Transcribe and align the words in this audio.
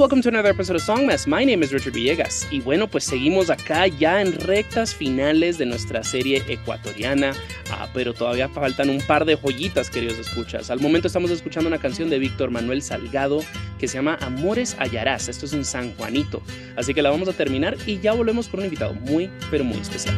welcome 0.00 0.22
to 0.22 0.30
another 0.30 0.48
episode 0.48 0.76
of 0.76 0.82
Songmas. 0.82 1.26
My 1.26 1.44
name 1.44 1.62
is 1.62 1.74
Richard 1.74 1.92
Villegas. 1.92 2.48
Y 2.50 2.62
bueno, 2.62 2.88
pues 2.88 3.04
seguimos 3.04 3.50
acá 3.50 3.86
ya 3.86 4.22
en 4.22 4.32
rectas 4.32 4.94
finales 4.94 5.58
de 5.58 5.66
nuestra 5.66 6.02
serie 6.02 6.42
ecuatoriana, 6.48 7.34
ah, 7.70 7.86
pero 7.92 8.14
todavía 8.14 8.48
faltan 8.48 8.88
un 8.88 9.02
par 9.02 9.26
de 9.26 9.36
joyitas, 9.36 9.90
queridos 9.90 10.18
escuchas. 10.18 10.70
Al 10.70 10.80
momento 10.80 11.06
estamos 11.06 11.30
escuchando 11.30 11.68
una 11.68 11.76
canción 11.76 12.08
de 12.08 12.18
Víctor 12.18 12.50
Manuel 12.50 12.80
Salgado 12.80 13.44
que 13.78 13.88
se 13.88 13.98
llama 13.98 14.16
Amores 14.22 14.74
Hallarás. 14.78 15.28
Esto 15.28 15.44
es 15.44 15.52
un 15.52 15.66
San 15.66 15.94
Juanito. 15.96 16.40
Así 16.76 16.94
que 16.94 17.02
la 17.02 17.10
vamos 17.10 17.28
a 17.28 17.34
terminar 17.34 17.76
y 17.84 18.00
ya 18.00 18.14
volvemos 18.14 18.48
con 18.48 18.60
un 18.60 18.64
invitado 18.64 18.94
muy, 18.94 19.28
pero 19.50 19.64
muy 19.64 19.80
especial. 19.80 20.16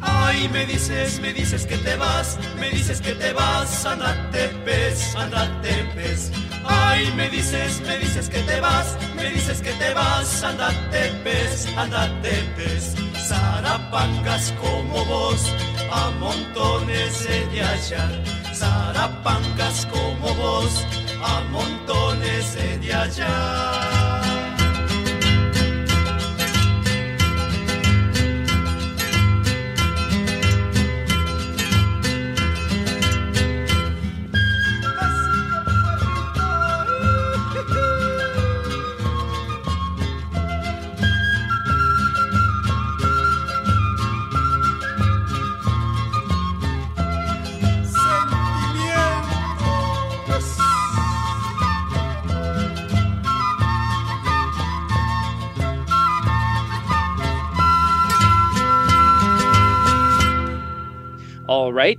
Ay, 0.00 0.48
me 0.48 0.66
dices, 0.66 1.20
me 1.20 1.32
dices 1.32 1.66
que 1.66 1.76
te 1.78 1.96
vas, 1.96 2.38
me 2.58 2.70
dices 2.70 3.00
que 3.00 3.12
te 3.12 3.32
vas, 3.32 3.84
andate 3.84 4.48
pez, 4.64 5.14
andate 5.16 5.84
pez. 5.94 6.30
Ay, 6.64 7.10
me 7.16 7.28
dices, 7.28 7.80
me 7.80 7.98
dices 7.98 8.28
que 8.28 8.40
te 8.40 8.60
vas, 8.60 8.96
me 9.16 9.30
dices 9.30 9.60
que 9.60 9.72
te 9.72 9.94
vas, 9.94 10.42
andate 10.42 11.10
pez, 11.24 11.66
andate 11.76 12.44
pez. 12.56 12.94
Zarapangas 13.28 14.52
como 14.60 15.04
vos, 15.04 15.52
a 15.90 16.10
montones 16.18 17.26
he 17.26 17.46
de 17.48 17.62
hallar. 17.62 18.22
Zarapangas 18.54 19.86
como 19.86 20.34
vos, 20.34 20.86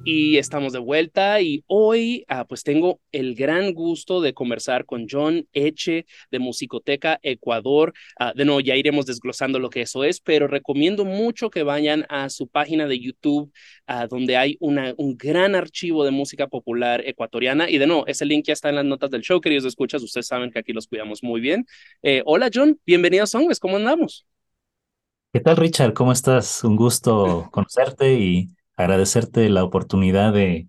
y 0.04 0.38
estamos 0.38 0.74
de 0.74 0.80
vuelta 0.80 1.42
y 1.42 1.64
hoy 1.68 2.26
ah, 2.28 2.46
pues 2.46 2.64
tengo 2.64 3.00
el 3.12 3.34
gran 3.34 3.74
gusto 3.74 4.22
de 4.22 4.34
conversar 4.34 4.86
con 4.86 5.08
John 5.10 5.48
Eche 5.54 6.06
de 6.32 6.40
Musicoteca 6.40 7.20
Ecuador. 7.24 7.94
Ah, 8.20 8.34
de 8.36 8.46
nuevo, 8.46 8.60
ya 8.60 8.76
iremos 8.76 9.06
desglosando 9.06 9.58
lo 9.58 9.70
que 9.70 9.82
eso 9.82 10.04
es, 10.04 10.20
pero 10.20 10.48
recomiendo 10.48 11.06
mucho 11.06 11.50
que 11.50 11.64
vayan 11.64 12.06
a 12.10 12.30
su 12.30 12.48
página 12.48 12.88
de 12.88 13.00
YouTube 13.00 13.52
ah, 13.88 14.08
donde 14.08 14.38
hay 14.38 14.58
un 14.60 15.18
gran 15.18 15.56
archivo 15.56 16.04
de 16.04 16.12
música 16.12 16.48
popular 16.48 17.02
ecuatoriana 17.06 17.70
y 17.70 17.78
de 17.78 17.88
nuevo, 17.88 18.06
ese 18.08 18.26
link 18.26 18.46
ya 18.46 18.54
está 18.54 18.70
en 18.70 18.76
las 18.76 18.86
notas 18.86 19.10
del 19.10 19.22
show, 19.22 19.42
queridos 19.42 19.66
escuchas, 19.66 20.04
ustedes 20.04 20.28
saben 20.28 20.52
que 20.52 20.60
aquí 20.60 20.74
los 20.74 20.88
cuidamos 20.88 21.24
muy 21.24 21.42
bien. 21.42 21.66
Eh, 22.04 22.22
hola 22.26 22.50
John, 22.54 22.80
bienvenido 22.86 23.24
a 23.24 23.28
Songs, 23.28 23.60
¿cómo 23.60 23.78
andamos? 23.78 24.26
¿Qué 25.32 25.40
tal, 25.40 25.58
Richard? 25.58 25.94
¿Cómo 25.94 26.12
estás? 26.12 26.64
Un 26.64 26.76
gusto 26.76 27.50
conocerte 27.52 28.14
y 28.14 28.50
agradecerte 28.80 29.50
la 29.50 29.64
oportunidad 29.66 30.32
de, 30.34 30.68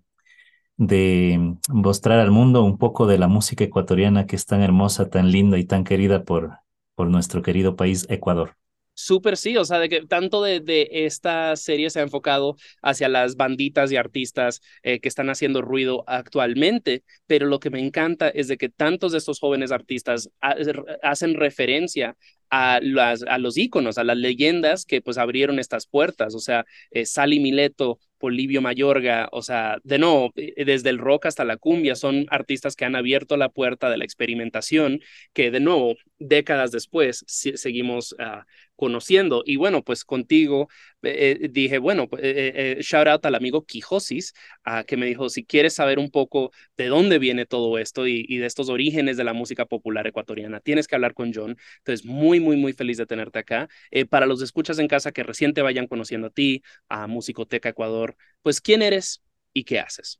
de 0.75 1.55
mostrar 1.69 2.19
al 2.19 2.29
mundo 2.29 2.63
un 2.63 2.77
poco 2.77 3.07
de 3.07 3.17
la 3.17 3.29
música 3.29 3.63
ecuatoriana 3.63 4.27
que 4.27 4.35
es 4.35 4.45
tan 4.45 4.61
hermosa, 4.61 5.09
tan 5.09 5.31
linda 5.31 5.57
y 5.57 5.63
tan 5.63 5.85
querida 5.85 6.25
por, 6.25 6.57
por 6.95 7.07
nuestro 7.07 7.41
querido 7.41 7.77
país 7.77 8.05
Ecuador. 8.09 8.57
Súper 8.93 9.37
sí, 9.37 9.55
o 9.55 9.63
sea, 9.63 9.79
de 9.79 9.87
que 9.87 10.05
tanto 10.05 10.43
de, 10.43 10.59
de, 10.59 10.89
esta 10.91 11.55
serie 11.55 11.89
se 11.89 12.01
ha 12.01 12.03
enfocado 12.03 12.57
hacia 12.81 13.07
las 13.07 13.37
banditas 13.37 13.91
y 13.91 13.95
artistas 13.95 14.61
eh, 14.83 14.99
que 14.99 15.07
están 15.07 15.29
haciendo 15.29 15.61
ruido 15.61 16.03
actualmente, 16.05 17.05
pero 17.27 17.47
lo 17.47 17.59
que 17.59 17.69
me 17.69 17.79
encanta 17.79 18.27
es 18.27 18.49
de 18.49 18.57
que 18.57 18.67
tantos 18.67 19.13
de 19.13 19.19
estos 19.19 19.39
jóvenes 19.39 19.71
artistas 19.71 20.29
ha, 20.41 20.55
hacen 21.01 21.35
referencia 21.35 22.17
a, 22.51 22.79
las, 22.81 23.23
a 23.23 23.37
los 23.37 23.57
íconos, 23.57 23.97
a 23.97 24.03
las 24.03 24.17
leyendas 24.17 24.85
que 24.85 25.01
pues 25.01 25.17
abrieron 25.17 25.57
estas 25.57 25.87
puertas, 25.87 26.35
o 26.35 26.39
sea, 26.39 26.65
eh, 26.91 27.05
Sally 27.05 27.39
Mileto, 27.39 27.99
Polivio 28.17 28.61
Mayorga, 28.61 29.29
o 29.31 29.41
sea, 29.41 29.77
de 29.83 29.97
nuevo, 29.97 30.31
eh, 30.35 30.65
desde 30.65 30.89
el 30.89 30.99
rock 30.99 31.25
hasta 31.25 31.45
la 31.45 31.57
cumbia, 31.57 31.95
son 31.95 32.25
artistas 32.29 32.75
que 32.75 32.85
han 32.85 32.95
abierto 32.95 33.37
la 33.37 33.49
puerta 33.49 33.89
de 33.89 33.97
la 33.97 34.03
experimentación, 34.05 34.99
que 35.33 35.49
de 35.49 35.59
nuevo, 35.61 35.95
décadas 36.19 36.71
después, 36.71 37.23
seguimos 37.27 38.13
uh, 38.13 38.43
conociendo. 38.81 39.43
Y 39.45 39.57
bueno, 39.57 39.83
pues 39.83 40.03
contigo 40.03 40.67
eh, 41.03 41.49
dije, 41.51 41.77
bueno, 41.77 42.09
eh, 42.17 42.77
eh, 42.79 42.81
shout 42.81 43.07
out 43.07 43.23
al 43.27 43.35
amigo 43.35 43.63
Quijosis, 43.63 44.33
uh, 44.65 44.83
que 44.87 44.97
me 44.97 45.05
dijo, 45.05 45.29
si 45.29 45.45
quieres 45.45 45.75
saber 45.75 45.99
un 45.99 46.09
poco 46.09 46.51
de 46.77 46.87
dónde 46.87 47.19
viene 47.19 47.45
todo 47.45 47.77
esto 47.77 48.07
y, 48.07 48.37
de 48.37 48.47
estos 48.47 48.69
orígenes 48.69 49.17
de 49.17 49.23
la 49.23 49.33
música 49.33 49.65
popular 49.65 50.07
ecuatoriana, 50.07 50.61
tienes 50.61 50.87
que 50.87 50.95
hablar 50.95 51.13
con 51.13 51.31
John. 51.31 51.55
Entonces, 51.77 52.03
muy, 52.07 52.39
muy, 52.39 52.57
muy 52.57 52.73
feliz 52.73 52.97
de 52.97 53.05
tenerte 53.05 53.37
acá. 53.37 53.69
Eh, 53.91 54.05
para 54.05 54.25
los 54.25 54.41
escuchas 54.41 54.79
en 54.79 54.87
casa 54.87 55.11
que 55.11 55.21
recién 55.21 55.53
te 55.53 55.61
vayan 55.61 55.85
conociendo 55.85 56.27
a 56.27 56.31
ti, 56.31 56.63
a 56.89 57.05
Musicoteca 57.05 57.69
Ecuador, 57.69 58.15
pues, 58.41 58.61
¿quién 58.61 58.81
eres 58.81 59.21
y 59.53 59.63
qué 59.63 59.79
haces? 59.79 60.19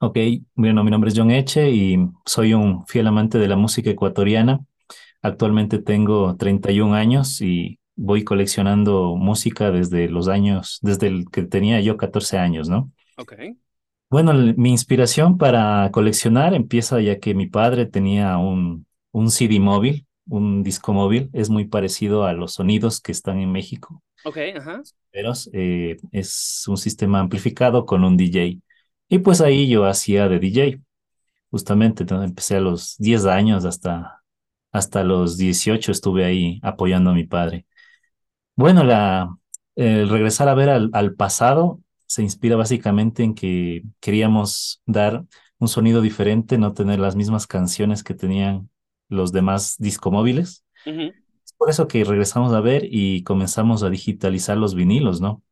Ok, 0.00 0.18
bueno, 0.56 0.82
mi 0.82 0.90
nombre 0.90 1.10
es 1.10 1.16
John 1.16 1.30
Eche 1.30 1.70
y 1.70 1.96
soy 2.26 2.54
un 2.54 2.84
fiel 2.86 3.06
amante 3.06 3.38
de 3.38 3.46
la 3.46 3.56
música 3.56 3.90
ecuatoriana. 3.90 4.64
Actualmente 5.22 5.78
tengo 5.78 6.36
31 6.36 6.94
años 6.94 7.40
y 7.40 7.78
voy 7.96 8.24
coleccionando 8.24 9.16
música 9.16 9.70
desde 9.70 10.08
los 10.08 10.28
años, 10.28 10.78
desde 10.82 11.08
el 11.08 11.30
que 11.30 11.42
tenía 11.42 11.80
yo 11.80 11.96
14 11.96 12.38
años, 12.38 12.68
¿no? 12.68 12.90
Ok. 13.16 13.32
Bueno, 14.08 14.32
mi 14.56 14.70
inspiración 14.70 15.38
para 15.38 15.88
coleccionar 15.92 16.54
empieza 16.54 17.00
ya 17.00 17.20
que 17.20 17.34
mi 17.34 17.46
padre 17.46 17.86
tenía 17.86 18.38
un, 18.38 18.86
un 19.12 19.30
CD 19.30 19.60
móvil, 19.60 20.06
un 20.26 20.62
disco 20.64 20.92
móvil, 20.92 21.30
es 21.32 21.48
muy 21.48 21.66
parecido 21.66 22.24
a 22.24 22.32
los 22.32 22.54
sonidos 22.54 23.00
que 23.00 23.12
están 23.12 23.38
en 23.38 23.52
México. 23.52 24.02
Ok, 24.24 24.36
ajá. 24.56 24.82
Pero 25.10 25.32
eh, 25.52 25.96
es 26.12 26.64
un 26.68 26.76
sistema 26.76 27.20
amplificado 27.20 27.84
con 27.86 28.04
un 28.04 28.16
DJ. 28.16 28.60
Y 29.08 29.18
pues 29.18 29.40
ahí 29.40 29.68
yo 29.68 29.84
hacía 29.86 30.28
de 30.28 30.38
DJ, 30.38 30.80
justamente, 31.50 32.04
entonces 32.04 32.28
empecé 32.30 32.56
a 32.56 32.60
los 32.60 32.96
10 32.98 33.26
años 33.26 33.64
hasta 33.64 34.19
hasta 34.72 35.04
los 35.04 35.36
18 35.36 35.92
estuve 35.92 36.24
ahí 36.24 36.60
apoyando 36.62 37.10
a 37.10 37.14
mi 37.14 37.24
padre. 37.24 37.66
Bueno, 38.56 38.84
la, 38.84 39.36
el 39.76 40.08
regresar 40.08 40.48
a 40.48 40.54
ver 40.54 40.68
al, 40.68 40.90
al, 40.92 41.14
pasado 41.14 41.80
se 42.06 42.22
inspira 42.22 42.56
básicamente 42.56 43.22
en 43.22 43.34
que 43.34 43.82
queríamos 44.00 44.82
dar 44.86 45.24
un 45.58 45.68
sonido 45.68 46.00
diferente, 46.02 46.58
no 46.58 46.72
tener 46.74 46.98
las 46.98 47.16
mismas 47.16 47.46
canciones 47.46 48.02
que 48.02 48.14
tenían 48.14 48.68
los 49.08 49.32
demás 49.32 49.76
discomóviles. 49.78 50.64
Uh 50.86 50.90
-huh. 50.90 51.14
Es 51.44 51.52
por 51.56 51.70
eso 51.70 51.88
que 51.88 52.04
regresamos 52.04 52.52
a 52.52 52.60
ver 52.60 52.86
y 52.90 53.22
comenzamos 53.22 53.82
a 53.82 53.90
digitalizar 53.90 54.56
los 54.56 54.74
vinilos, 54.74 55.20
¿no? 55.20 55.42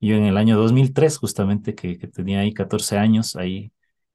Yo 0.00 0.16
en 0.16 0.24
el 0.24 0.36
año 0.36 0.58
2003, 0.58 1.18
justamente 1.18 1.74
que, 1.74 1.96
que 1.98 2.08
tenía 2.08 2.40
ahí 2.40 2.52
14 2.52 2.98
años, 2.98 3.36
ahí 3.36 3.72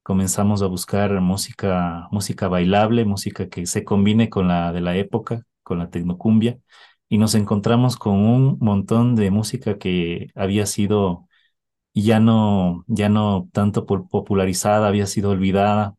comenzamos 0.08 0.62
a 0.62 0.68
buscar 0.68 1.20
música, 1.20 2.08
música 2.12 2.48
bailable, 2.48 3.04
música 3.04 3.50
que 3.50 3.66
se 3.66 3.84
combine 3.84 4.30
con 4.30 4.48
la 4.48 4.72
de 4.72 4.80
la 4.82 4.96
época, 4.96 5.44
con 5.64 5.80
la 5.80 5.90
tecnocumbia, 5.90 6.60
y 7.10 7.18
nos 7.18 7.36
encontramos 7.36 7.98
con 7.98 8.14
un 8.16 8.58
montón 8.62 9.16
de 9.18 9.32
música 9.32 9.78
que 9.78 10.30
había 10.34 10.66
sido 10.66 11.28
ya 11.94 12.20
no, 12.20 12.86
ya 12.88 13.10
no 13.10 13.50
tanto 13.54 13.86
popularizada, 13.86 14.88
había 14.88 15.08
sido 15.08 15.32
olvidada. 15.32 15.96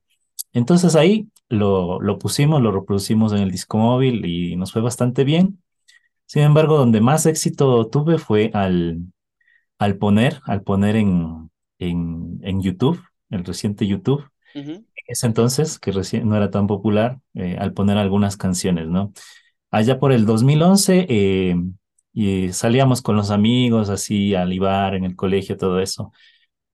Entonces 0.53 0.97
ahí 0.97 1.29
lo, 1.49 2.01
lo 2.01 2.19
pusimos, 2.19 2.63
lo 2.63 2.73
reproducimos 2.73 3.33
en 3.33 3.41
el 3.41 3.51
disco 3.53 3.79
móvil 3.79 4.25
y 4.27 4.57
nos 4.57 4.73
fue 4.73 4.83
bastante 4.83 5.25
bien. 5.25 5.63
Sin 6.27 6.43
embargo, 6.43 6.79
donde 6.79 7.01
más 7.03 7.27
éxito 7.27 7.89
tuve 7.89 8.19
fue 8.19 8.51
al, 8.55 9.01
al 9.79 9.97
poner, 9.99 10.41
al 10.47 10.63
poner 10.63 10.97
en, 10.97 11.51
en, 11.79 12.41
en 12.43 12.63
YouTube, 12.63 13.01
el 13.31 13.45
reciente 13.45 13.87
YouTube. 13.87 14.23
En 14.97 15.05
ese 15.09 15.27
entonces, 15.27 15.79
que 15.79 15.93
recién 15.93 16.29
no 16.29 16.37
era 16.37 16.51
tan 16.51 16.67
popular, 16.67 17.21
eh, 17.35 17.57
al 17.61 17.73
poner 17.75 17.99
algunas 17.99 18.37
canciones, 18.37 18.89
¿no? 18.89 19.13
Allá 19.71 19.99
por 20.01 20.13
el 20.13 20.27
2011, 20.27 21.07
eh, 21.09 21.57
y 22.13 22.53
salíamos 22.53 23.03
con 23.03 23.17
los 23.17 23.31
amigos 23.31 23.91
así 23.91 24.35
al 24.35 24.53
Ibar, 24.53 24.95
en 24.95 25.05
el 25.05 25.17
colegio, 25.17 25.57
todo 25.57 25.81
eso. 25.81 26.13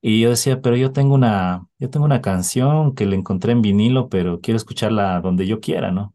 Y 0.02 0.20
yo 0.20 0.30
decía, 0.30 0.60
pero 0.60 0.76
yo 0.76 0.92
tengo 0.92 1.14
una, 1.14 1.66
yo 1.78 1.90
tengo 1.90 2.04
una 2.06 2.20
canción 2.22 2.94
que 2.94 3.06
le 3.06 3.16
encontré 3.16 3.52
en 3.52 3.62
vinilo, 3.62 4.08
pero 4.10 4.40
quiero 4.40 4.56
escucharla 4.58 5.20
donde 5.20 5.46
yo 5.46 5.60
quiera, 5.60 5.92
¿no? 5.92 6.14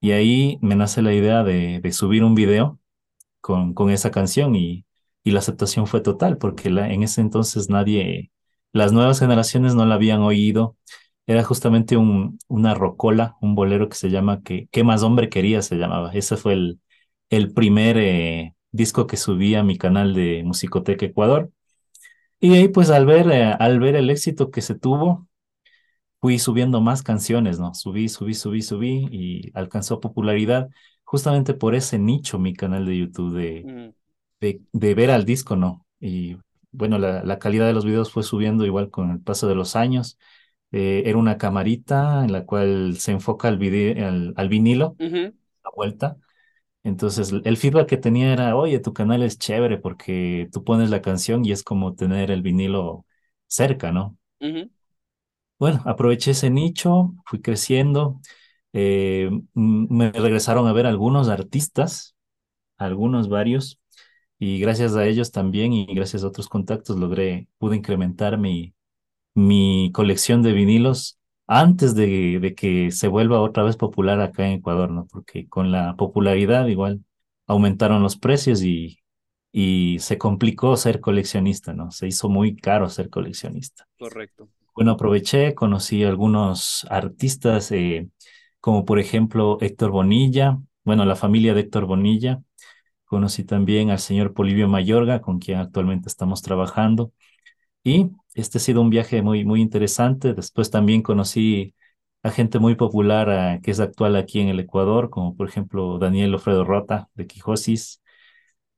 Y 0.00 0.12
ahí 0.12 0.58
me 0.62 0.76
nace 0.76 1.02
la 1.02 1.14
idea 1.14 1.44
de, 1.44 1.80
de 1.80 1.92
subir 1.92 2.24
un 2.24 2.34
video 2.34 2.80
con, 3.42 3.74
con 3.74 3.90
esa 3.90 4.10
canción 4.12 4.56
y, 4.56 4.86
y 5.24 5.32
la 5.32 5.40
aceptación 5.40 5.86
fue 5.88 6.02
total, 6.02 6.38
porque 6.38 6.70
la, 6.70 6.92
en 6.92 7.04
ese 7.04 7.22
entonces 7.22 7.70
nadie, 7.70 8.31
las 8.72 8.92
nuevas 8.92 9.20
generaciones 9.20 9.74
no 9.74 9.86
la 9.86 9.96
habían 9.96 10.20
oído. 10.22 10.76
Era 11.26 11.44
justamente 11.44 11.96
un, 11.96 12.38
una 12.48 12.74
rocola, 12.74 13.36
un 13.40 13.54
bolero 13.54 13.88
que 13.88 13.96
se 13.96 14.10
llama 14.10 14.42
que, 14.42 14.68
¿Qué 14.72 14.84
más 14.84 15.02
hombre 15.02 15.28
quería? 15.28 15.62
se 15.62 15.76
llamaba. 15.76 16.12
Ese 16.12 16.36
fue 16.36 16.54
el, 16.54 16.80
el 17.30 17.52
primer 17.52 17.96
eh, 17.98 18.54
disco 18.72 19.06
que 19.06 19.16
subí 19.16 19.54
a 19.54 19.62
mi 19.62 19.78
canal 19.78 20.14
de 20.14 20.42
Musicoteca 20.44 21.06
Ecuador. 21.06 21.50
Y 22.40 22.54
ahí 22.54 22.68
pues 22.68 22.90
al 22.90 23.06
ver, 23.06 23.30
eh, 23.30 23.44
al 23.58 23.78
ver 23.80 23.94
el 23.96 24.10
éxito 24.10 24.50
que 24.50 24.62
se 24.62 24.74
tuvo, 24.74 25.28
fui 26.20 26.38
subiendo 26.38 26.80
más 26.80 27.02
canciones, 27.02 27.58
¿no? 27.58 27.74
Subí, 27.74 28.08
subí, 28.08 28.34
subí, 28.34 28.62
subí 28.62 29.08
y 29.10 29.50
alcanzó 29.54 30.00
popularidad 30.00 30.68
justamente 31.04 31.54
por 31.54 31.74
ese 31.74 31.98
nicho 31.98 32.38
mi 32.38 32.54
canal 32.54 32.86
de 32.86 32.98
YouTube 32.98 33.34
de, 33.34 33.64
mm. 33.64 33.94
de, 34.40 34.62
de, 34.72 34.94
ver 34.94 35.10
al 35.10 35.24
disco, 35.24 35.56
¿no? 35.56 35.84
Y 36.00 36.36
bueno, 36.72 36.98
la, 36.98 37.22
la, 37.24 37.38
calidad 37.38 37.66
de 37.66 37.72
los 37.74 37.84
videos 37.84 38.12
fue 38.12 38.22
subiendo 38.22 38.64
igual 38.66 38.90
con 38.90 39.10
el 39.10 39.20
paso 39.20 39.48
de 39.48 39.54
los 39.54 39.76
años. 39.76 40.18
Eh, 40.72 41.02
era 41.06 41.18
una 41.18 41.38
camarita 41.38 42.24
en 42.24 42.32
la 42.32 42.46
cual 42.46 42.96
se 42.98 43.12
enfoca 43.12 43.48
al, 43.48 43.58
video, 43.58 44.08
al, 44.08 44.34
al 44.36 44.48
vinilo, 44.48 44.96
uh 44.98 45.04
-huh. 45.04 45.34
la 45.64 45.70
vuelta. 45.76 46.16
Entonces, 46.82 47.32
el 47.44 47.56
feedback 47.56 47.88
que 47.88 47.96
tenía 47.96 48.32
era, 48.32 48.56
oye, 48.56 48.80
tu 48.80 48.92
canal 48.92 49.22
es 49.22 49.38
chévere 49.38 49.78
porque 49.78 50.48
tú 50.52 50.64
pones 50.64 50.90
la 50.90 51.02
canción 51.02 51.44
y 51.44 51.52
es 51.52 51.62
como 51.62 51.94
tener 51.94 52.30
el 52.30 52.42
vinilo 52.42 53.06
cerca, 53.46 53.92
¿no? 53.92 54.18
Uh 54.40 54.46
-huh. 54.46 54.70
Bueno, 55.58 55.80
aproveché 55.84 56.32
ese 56.32 56.50
nicho, 56.50 57.14
fui 57.24 57.40
creciendo, 57.40 58.20
eh, 58.72 59.30
me 59.54 60.10
regresaron 60.10 60.66
a 60.66 60.72
ver 60.72 60.86
algunos 60.86 61.28
artistas, 61.28 62.16
algunos 62.78 63.28
varios, 63.28 63.81
y 64.44 64.58
gracias 64.58 64.96
a 64.96 65.06
ellos 65.06 65.30
también 65.30 65.72
y 65.72 65.86
gracias 65.94 66.24
a 66.24 66.26
otros 66.26 66.48
contactos 66.48 66.96
logré, 66.98 67.46
pude 67.58 67.76
incrementar 67.76 68.38
mi, 68.38 68.74
mi 69.34 69.92
colección 69.94 70.42
de 70.42 70.52
vinilos 70.52 71.20
antes 71.46 71.94
de, 71.94 72.40
de, 72.40 72.54
que 72.56 72.90
se 72.90 73.06
vuelva 73.06 73.40
otra 73.40 73.62
vez 73.62 73.76
popular 73.76 74.20
acá 74.20 74.44
en 74.48 74.54
Ecuador, 74.54 74.90
¿no? 74.90 75.06
Porque 75.06 75.48
con 75.48 75.70
la 75.70 75.94
popularidad 75.94 76.66
igual 76.66 77.04
aumentaron 77.46 78.02
los 78.02 78.16
precios 78.16 78.64
y, 78.64 78.98
y 79.52 80.00
se 80.00 80.18
complicó 80.18 80.76
ser 80.76 80.98
coleccionista, 80.98 81.72
¿no? 81.72 81.92
Se 81.92 82.08
hizo 82.08 82.28
muy 82.28 82.56
caro 82.56 82.88
ser 82.88 83.10
coleccionista. 83.10 83.86
Correcto. 83.96 84.48
Bueno, 84.74 84.92
aproveché, 84.92 85.54
conocí 85.54 86.02
a 86.02 86.08
algunos 86.08 86.84
artistas, 86.90 87.70
eh, 87.70 88.08
como 88.58 88.84
por 88.84 88.98
ejemplo 88.98 89.58
Héctor 89.60 89.92
Bonilla, 89.92 90.58
bueno, 90.84 91.04
la 91.04 91.14
familia 91.14 91.54
de 91.54 91.60
Héctor 91.60 91.86
Bonilla. 91.86 92.42
Conocí 93.12 93.44
también 93.44 93.90
al 93.90 93.98
señor 93.98 94.32
Polivio 94.32 94.68
Mayorga, 94.68 95.20
con 95.20 95.38
quien 95.38 95.58
actualmente 95.58 96.08
estamos 96.08 96.40
trabajando. 96.40 97.12
Y 97.84 98.10
este 98.34 98.56
ha 98.56 98.60
sido 98.62 98.80
un 98.80 98.88
viaje 98.88 99.20
muy, 99.20 99.44
muy 99.44 99.60
interesante. 99.60 100.32
Después 100.32 100.70
también 100.70 101.02
conocí 101.02 101.74
a 102.22 102.30
gente 102.30 102.58
muy 102.58 102.74
popular 102.74 103.58
uh, 103.58 103.62
que 103.62 103.70
es 103.70 103.80
actual 103.80 104.16
aquí 104.16 104.40
en 104.40 104.48
el 104.48 104.60
Ecuador, 104.60 105.10
como 105.10 105.36
por 105.36 105.46
ejemplo 105.46 105.98
Daniel 105.98 106.34
Ofredo 106.34 106.64
Rota 106.64 107.10
de 107.14 107.26
Quijosis. 107.26 108.02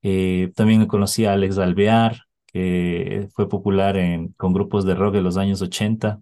Eh, 0.02 0.50
también 0.56 0.84
conocí 0.86 1.26
a 1.26 1.34
Alex 1.34 1.58
Alvear, 1.58 2.22
que 2.46 3.28
fue 3.34 3.48
popular 3.48 3.96
en, 3.96 4.30
con 4.32 4.52
grupos 4.52 4.84
de 4.84 4.96
rock 4.96 5.14
de 5.14 5.22
los 5.22 5.36
años 5.36 5.62
80. 5.62 6.18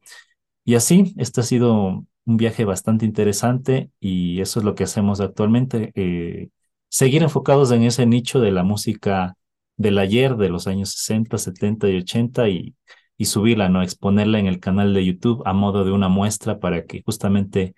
Y 0.67 0.75
así, 0.75 1.15
este 1.17 1.41
ha 1.41 1.45
sido 1.45 2.05
un 2.27 2.37
viaje 2.37 2.67
bastante 2.67 3.07
interesante 3.07 3.91
y 4.01 4.43
eso 4.43 4.61
es 4.61 4.67
lo 4.67 4.75
que 4.75 4.85
hacemos 4.85 5.23
actualmente. 5.23 5.93
Eh, 5.95 6.51
seguir 6.93 7.23
enfocados 7.23 7.73
en 7.73 7.85
ese 7.85 8.05
nicho 8.05 8.39
de 8.39 8.51
la 8.53 8.65
música 8.65 9.35
del 9.79 9.99
ayer, 9.99 10.37
de 10.37 10.51
los 10.51 10.67
años 10.67 10.91
60, 10.91 11.39
70 11.39 11.89
y 11.89 11.97
80 11.97 12.49
y, 12.51 12.77
y 13.17 13.25
subirla, 13.25 13.71
¿no? 13.71 13.83
Exponerla 13.83 14.39
en 14.39 14.47
el 14.47 14.61
canal 14.61 14.93
de 14.93 15.03
YouTube 15.07 15.43
a 15.47 15.55
modo 15.55 15.85
de 15.85 15.91
una 15.91 16.11
muestra 16.11 16.61
para 16.61 16.85
que 16.85 17.03
justamente 17.03 17.75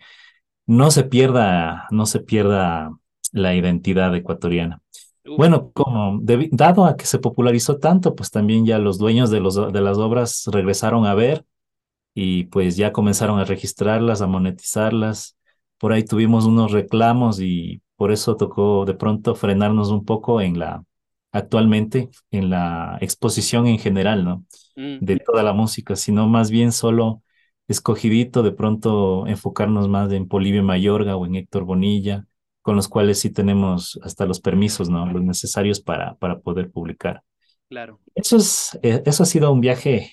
no 0.67 0.91
se 0.91 1.05
pierda, 1.05 1.87
no 1.93 2.07
se 2.07 2.21
pierda 2.21 2.91
la 3.31 3.55
identidad 3.55 4.13
ecuatoriana. 4.17 4.83
Bueno, 5.25 5.71
como 5.71 6.19
de, 6.21 6.49
dado 6.51 6.85
a 6.85 6.97
que 6.97 7.07
se 7.07 7.21
popularizó 7.21 7.79
tanto, 7.79 8.17
pues 8.17 8.33
también 8.33 8.67
ya 8.67 8.79
los 8.79 8.99
dueños 8.99 9.31
de, 9.31 9.39
los, 9.39 9.73
de 9.73 9.81
las 9.81 9.97
obras 9.97 10.43
regresaron 10.51 11.07
a 11.07 11.15
ver 11.15 11.47
y 12.15 12.45
pues 12.45 12.77
ya 12.77 12.93
comenzaron 12.93 13.39
a 13.39 13.45
registrarlas, 13.45 14.23
a 14.23 14.27
monetizarlas. 14.27 15.37
Por 15.79 15.93
ahí 15.93 16.05
tuvimos 16.05 16.47
unos 16.47 16.73
reclamos 16.73 17.41
y 17.41 17.81
por 17.97 18.13
eso 18.13 18.37
tocó 18.37 18.85
de 18.85 18.95
pronto 18.95 19.35
frenarnos 19.35 19.91
un 19.91 20.05
poco 20.05 20.41
en 20.41 20.59
la, 20.59 20.85
actualmente 21.33 22.11
en 22.31 22.51
la 22.51 22.99
exposición 23.01 23.67
en 23.67 23.79
general, 23.79 24.25
¿no? 24.25 24.45
Mm. 24.77 24.99
De 25.01 25.19
toda 25.19 25.43
la 25.43 25.53
música, 25.53 25.97
sino 25.97 26.29
más 26.29 26.51
bien 26.51 26.73
solo 26.73 27.23
escogidito, 27.69 28.43
de 28.43 28.53
pronto 28.53 29.27
enfocarnos 29.27 29.89
más 29.89 30.13
en 30.13 30.29
Polivio 30.29 30.63
Mayorga 30.63 31.17
o 31.17 31.27
en 31.27 31.37
Héctor 31.37 31.65
Bonilla, 31.65 32.27
con 32.63 32.77
los 32.77 32.89
cuales 32.89 33.19
sí 33.21 33.31
tenemos 33.31 33.99
hasta 34.03 34.27
los 34.27 34.41
permisos, 34.41 34.89
¿no? 34.89 35.07
Los 35.07 35.23
necesarios 35.23 35.81
para, 35.81 36.15
para 36.17 36.41
poder 36.41 36.71
publicar. 36.71 37.23
Claro. 37.69 38.01
Eso, 38.15 38.37
es, 38.37 38.79
eh, 38.83 39.03
eso 39.07 39.23
ha 39.23 39.27
sido 39.27 39.53
un 39.53 39.61
viaje 39.61 40.13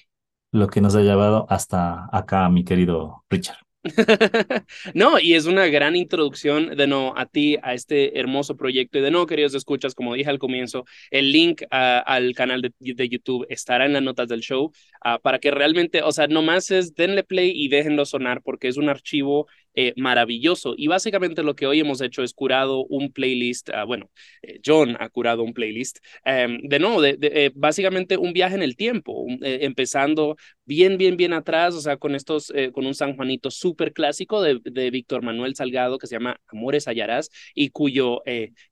lo 0.51 0.67
que 0.67 0.81
nos 0.81 0.95
ha 0.95 1.01
llevado 1.01 1.45
hasta 1.49 2.09
acá, 2.11 2.49
mi 2.49 2.63
querido 2.63 3.23
Richard. 3.29 3.57
no, 4.93 5.19
y 5.19 5.33
es 5.33 5.47
una 5.47 5.65
gran 5.67 5.95
introducción 5.95 6.75
de 6.75 6.85
no 6.85 7.13
a 7.17 7.25
ti, 7.25 7.57
a 7.63 7.73
este 7.73 8.19
hermoso 8.19 8.55
proyecto. 8.55 8.99
Y 8.99 9.01
de 9.01 9.09
no, 9.09 9.25
queridos 9.25 9.55
escuchas, 9.55 9.95
como 9.95 10.13
dije 10.13 10.29
al 10.29 10.37
comienzo, 10.37 10.85
el 11.09 11.31
link 11.31 11.63
uh, 11.63 12.01
al 12.05 12.33
canal 12.35 12.61
de, 12.61 12.71
de, 12.79 13.09
YouTube 13.09 13.45
estará 13.49 13.85
en 13.85 13.93
las 13.93 14.03
notas 14.03 14.27
del 14.27 14.41
show 14.41 14.71
uh, 15.03 15.19
para 15.21 15.39
que 15.39 15.49
realmente, 15.49 16.03
o 16.03 16.11
sea, 16.11 16.27
nomás 16.27 16.69
es 16.69 16.93
denle 16.93 17.23
play 17.23 17.51
y 17.55 17.69
déjenlo 17.69 18.05
sonar 18.05 18.41
porque 18.43 18.67
es 18.67 18.77
un 18.77 18.89
archivo 18.89 19.47
eh, 19.73 19.93
maravilloso. 19.95 20.73
Y 20.75 20.87
básicamente 20.87 21.43
lo 21.43 21.55
que 21.55 21.65
hoy 21.65 21.79
hemos 21.79 22.01
hecho 22.01 22.23
es 22.23 22.33
curado 22.33 22.85
un 22.85 23.11
playlist, 23.13 23.69
uh, 23.69 23.85
bueno, 23.87 24.11
eh, 24.41 24.59
John 24.65 24.97
ha 24.99 25.07
curado 25.07 25.43
un 25.43 25.53
playlist, 25.53 25.99
um, 26.25 26.57
de 26.67 26.77
no, 26.77 27.01
eh, 27.05 27.51
básicamente 27.55 28.17
un 28.17 28.33
viaje 28.33 28.55
en 28.55 28.63
el 28.63 28.75
tiempo, 28.75 29.25
empezando 29.41 30.35
bien, 30.65 30.97
bien, 30.97 31.15
bien 31.15 31.31
atrás, 31.31 31.73
o 31.73 31.79
sea, 31.79 31.95
con 31.95 32.15
estos, 32.15 32.51
con 32.73 32.85
un 32.85 32.93
San 32.93 33.15
Juanito 33.15 33.49
súper 33.49 33.93
clásico 33.93 34.41
de, 34.41 34.59
de 34.63 34.91
Víctor 34.91 35.23
Manuel 35.23 35.55
Salgado 35.55 35.97
que 35.97 36.07
se 36.07 36.15
llama 36.15 36.39
Amores 36.47 36.85
Hallarás 36.87 37.29
y 37.53 37.69
cuyo 37.69 38.21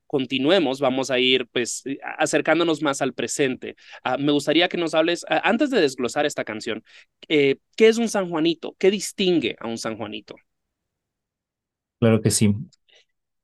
continuemos, 0.08 0.80
vamos 0.80 1.12
a 1.12 1.20
ir 1.20 1.48
pues 1.48 1.84
acercándonos 2.18 2.82
más 2.82 3.02
al 3.02 3.14
presente. 3.14 3.76
Uh, 4.04 4.22
me 4.22 4.32
gustaría 4.32 4.68
que 4.68 4.78
nos 4.78 4.96
hables, 4.96 5.24
uh, 5.24 5.40
antes 5.44 5.70
de 5.70 5.82
desglosar 5.82 6.26
esta 6.26 6.44
canción, 6.44 6.84
¿qué 7.28 7.58
es 7.78 7.98
un 7.98 8.10
San 8.10 8.30
Juanito? 8.30 8.76
¿Qué 8.80 8.92
distingue 8.92 9.56
a 9.60 9.68
un 9.68 9.78
San 9.78 9.98
Juanito? 9.98 10.36
Claro 12.00 12.22
que 12.22 12.32
sí. 12.32 12.56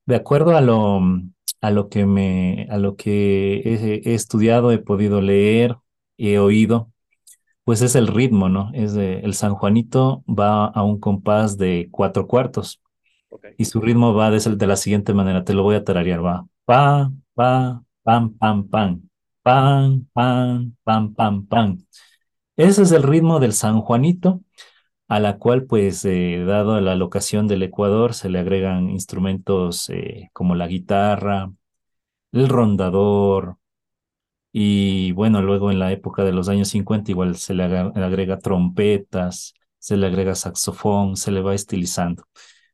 De 0.06 0.16
acuerdo 0.16 0.56
a 0.56 0.60
lo, 0.60 1.00
a 1.60 1.70
lo 1.70 1.88
que 1.88 2.06
me, 2.06 2.66
a 2.70 2.78
lo 2.78 2.96
que 2.96 3.56
he, 3.58 4.02
he 4.04 4.14
estudiado, 4.14 4.72
he 4.72 4.78
podido 4.78 5.20
leer, 5.20 5.76
he 6.16 6.38
oído, 6.38 6.92
pues 7.64 7.82
es 7.82 7.96
el 7.96 8.06
ritmo, 8.06 8.48
¿no? 8.48 8.70
Es 8.74 8.94
de, 8.94 9.20
el 9.20 9.34
San 9.34 9.54
Juanito 9.54 10.22
va 10.28 10.66
a 10.66 10.84
un 10.84 11.00
compás 11.00 11.58
de 11.58 11.88
cuatro 11.90 12.26
cuartos. 12.28 12.80
Okay. 13.28 13.54
Y 13.58 13.64
su 13.64 13.80
ritmo 13.80 14.14
va 14.14 14.30
de, 14.30 14.38
de, 14.38 14.66
la 14.66 14.76
siguiente 14.76 15.12
manera, 15.12 15.44
te 15.44 15.52
lo 15.52 15.64
voy 15.64 15.74
a 15.74 15.84
tararear, 15.84 16.24
va. 16.24 16.46
Pa, 16.64 17.10
pa, 17.34 17.82
pam, 18.04 18.34
pam, 18.38 18.68
pam. 18.68 19.02
Pam, 19.42 20.06
pam, 20.12 20.76
pam, 20.84 21.14
pam, 21.14 21.46
pam. 21.46 21.78
Ese 22.56 22.82
es 22.82 22.92
el 22.92 23.02
ritmo 23.02 23.40
del 23.40 23.52
San 23.52 23.80
Juanito 23.80 24.42
a 25.08 25.20
la 25.20 25.38
cual, 25.38 25.64
pues, 25.66 26.04
eh, 26.04 26.44
dado 26.46 26.80
la 26.80 26.96
locación 26.96 27.46
del 27.48 27.62
Ecuador, 27.62 28.14
se 28.14 28.28
le 28.28 28.38
agregan 28.40 28.90
instrumentos 28.90 29.88
eh, 29.90 30.30
como 30.32 30.54
la 30.54 30.66
guitarra, 30.68 31.52
el 32.32 32.48
rondador, 32.48 33.58
y 34.52 35.12
bueno, 35.12 35.42
luego 35.42 35.70
en 35.70 35.78
la 35.78 35.92
época 35.92 36.24
de 36.24 36.32
los 36.32 36.48
años 36.48 36.68
50 36.68 37.10
igual 37.10 37.36
se 37.36 37.52
le 37.54 37.64
agrega, 37.64 38.38
trompetas, 38.38 39.54
se 39.78 39.96
le 39.98 40.06
agrega 40.06 40.34
saxofón, 40.34 41.16
se 41.16 41.30
le 41.30 41.42
va 41.42 41.54
estilizando. 41.54 42.24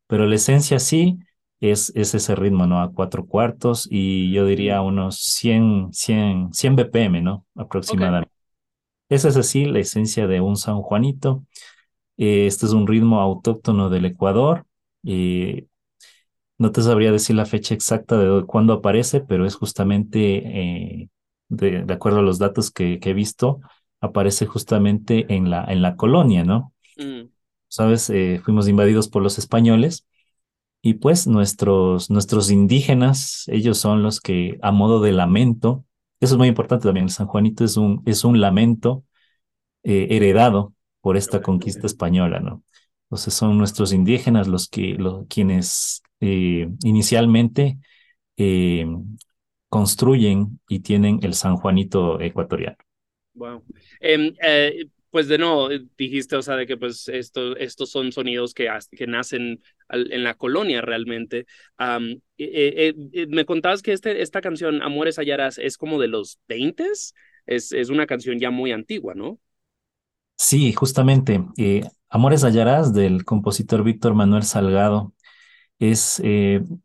pero 0.06 0.26
la 0.26 0.36
esencia 0.36 0.78
sí 0.78 1.18
es, 1.60 1.92
es 1.96 2.14
ese 2.14 2.34
ritmo, 2.36 2.66
¿no? 2.66 2.82
A 2.82 2.92
cuatro 2.92 3.26
cuartos 3.26 3.88
y 3.90 4.32
yo 4.32 4.46
diría 4.46 4.82
unos 4.82 5.18
100, 5.18 5.92
100, 5.92 6.52
100 6.54 6.76
BPM, 6.76 7.22
¿no? 7.22 7.46
Aproximadamente. 7.56 8.32
Esa 9.08 9.28
es 9.28 9.36
así 9.36 9.64
la 9.66 9.80
esencia 9.80 10.26
de 10.26 10.40
un 10.40 10.56
San 10.56 10.82
Juanito. 10.82 11.44
Eh, 12.22 12.46
este 12.46 12.66
es 12.66 12.72
un 12.72 12.86
ritmo 12.86 13.20
autóctono 13.20 13.90
del 13.90 14.04
Ecuador. 14.04 14.64
Eh, 15.04 15.66
no 16.56 16.70
te 16.70 16.80
sabría 16.80 17.10
decir 17.10 17.34
la 17.34 17.46
fecha 17.46 17.74
exacta 17.74 18.16
de 18.16 18.46
cuándo 18.46 18.74
aparece, 18.74 19.20
pero 19.20 19.44
es 19.44 19.56
justamente, 19.56 20.36
eh, 20.36 21.08
de, 21.48 21.84
acuerdo 21.92 22.20
a 22.20 22.22
los 22.22 22.38
datos 22.38 22.70
que, 22.70 23.00
he 23.02 23.12
visto, 23.12 23.60
aparece 24.00 24.46
justamente 24.46 25.34
en 25.34 25.50
la, 25.50 25.64
en 25.64 25.82
la 25.82 25.96
colonia, 25.96 26.44
¿no? 26.44 26.72
Mm. 26.96 27.22
Sabes, 27.66 28.12
fuimos 28.44 28.68
invadidos 28.68 29.08
por 29.08 29.22
los 29.22 29.38
españoles 29.38 30.06
y 30.80 30.94
pues 30.94 31.26
nuestros, 31.26 32.08
nuestros 32.08 32.52
indígenas, 32.52 33.46
ellos 33.48 33.78
son 33.78 34.04
los 34.04 34.20
que 34.20 34.60
a 34.62 34.70
modo 34.70 35.00
de 35.00 35.10
lamento, 35.10 35.84
eso 36.20 36.34
es 36.34 36.38
muy 36.38 36.46
importante 36.46 36.84
también, 36.84 37.06
el 37.06 37.10
San 37.10 37.26
Juanito 37.26 37.64
es 37.64 37.76
un, 37.76 38.00
es 38.06 38.22
un 38.22 38.40
lamento 38.40 39.02
eh, 39.82 40.06
heredado 40.10 40.72
por 41.02 41.18
esta 41.18 41.42
conquista 41.42 41.87
española, 41.87 42.40
¿no? 42.40 42.62
Entonces 43.04 43.35
son 43.35 43.59
nuestros 43.59 43.92
indígenas 43.92 44.49
los 44.49 44.68
que, 44.68 44.94
los, 44.94 45.26
quienes 45.28 46.02
eh, 46.21 46.71
inicialmente 46.82 47.76
eh, 48.38 48.87
construyen 49.68 50.59
y 50.66 50.80
tienen 50.80 51.21
el 51.23 51.35
San 51.35 51.56
Juanito 51.56 52.18
ecuatoriano. 52.18 52.78
Wow. 53.35 53.62
Em, 54.00 54.35
pues 55.12 55.28
de 55.28 55.37
no, 55.37 55.71
eh, 55.71 55.85
dijiste, 55.99 56.37
o 56.37 56.42
sea, 56.42 56.56
de 56.56 56.66
que 56.66 56.78
pues 56.78 57.06
esto, 57.09 57.54
estos 57.59 57.90
son 57.90 58.12
sonidos 58.12 58.54
que, 58.54 58.66
que 58.92 59.06
nacen 59.06 59.62
en 59.90 60.25
la 60.25 60.35
colonia 60.35 60.80
realmente. 60.80 61.44
Eh, 61.78 62.23
eh, 62.38 63.26
me 63.28 63.44
contabas 63.44 63.82
que 63.82 63.92
este, 63.92 64.23
esta 64.23 64.40
canción, 64.40 64.80
Amores 64.80 65.18
Hallarás, 65.18 65.59
es 65.59 65.76
como 65.76 66.00
de 66.00 66.09
los 66.09 66.38
20 66.49 66.87
es, 67.44 67.73
es 67.73 67.90
una 67.90 68.06
canción 68.06 68.38
ya 68.38 68.50
muy 68.50 68.73
antigua, 68.73 69.14
¿no? 69.14 69.38
Sí, 70.44 70.72
justamente. 70.72 71.44
Amores 72.11 72.42
Hallarás 72.42 72.92
del 72.92 73.25
compositor 73.25 73.84
Víctor 73.84 74.14
Manuel 74.14 74.42
Salgado 74.42 75.14
es 75.78 76.20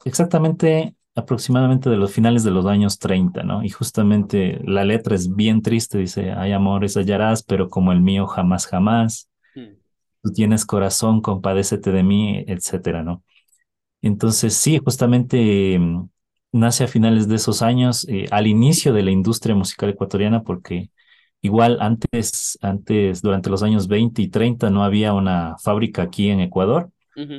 exactamente 0.06 0.96
aproximadamente 1.18 1.90
de 1.90 1.98
los 1.98 2.14
finales 2.14 2.44
de 2.44 2.52
los 2.52 2.68
años 2.68 3.00
30, 3.00 3.42
¿no? 3.42 3.64
Y 3.64 3.70
justamente 3.70 4.60
la 4.64 4.86
letra 4.86 5.16
es 5.16 5.36
bien 5.36 5.64
triste, 5.64 5.98
dice, 5.98 6.32
hay 6.32 6.52
amores 6.52 6.96
hallarás, 6.96 7.42
pero 7.42 7.70
como 7.70 7.92
el 7.92 8.02
mío 8.02 8.28
jamás, 8.28 8.68
jamás. 8.68 9.28
Hmm. 9.56 9.78
Tú 10.22 10.32
tienes 10.32 10.64
corazón, 10.64 11.22
compadécete 11.22 11.92
de 11.92 12.04
mí, 12.04 12.44
etcétera, 12.48 13.04
¿no? 13.04 13.24
Entonces, 14.04 14.54
sí, 14.54 14.78
justamente 14.78 15.80
mm, 15.80 16.08
nace 16.52 16.84
a 16.84 16.88
finales 16.88 17.28
de 17.28 17.36
esos 17.36 17.64
años, 17.64 18.08
eh, 18.08 18.28
al 18.30 18.46
inicio 18.46 18.94
de 18.94 19.02
la 19.02 19.10
industria 19.10 19.56
musical 19.56 19.90
ecuatoriana, 19.90 20.44
porque 20.44 20.92
igual 21.42 21.78
antes, 21.82 22.58
antes, 22.62 23.22
durante 23.22 23.50
los 23.50 23.64
años 23.64 23.88
20 23.88 24.22
y 24.22 24.28
30 24.28 24.70
no 24.70 24.84
había 24.84 25.14
una 25.14 25.56
fábrica 25.58 26.04
aquí 26.04 26.30
en 26.30 26.40
Ecuador 26.40 26.92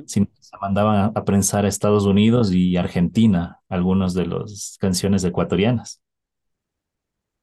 sino 0.06 0.26
se 0.40 0.56
mandaban 0.60 1.12
a, 1.14 1.24
prensar 1.24 1.64
a 1.64 1.68
Estados 1.68 2.04
Unidos 2.04 2.52
y 2.52 2.76
Argentina 2.76 3.60
algunas 3.68 4.12
de 4.12 4.26
las 4.26 4.76
canciones 4.80 5.22
ecuatorianas. 5.24 6.00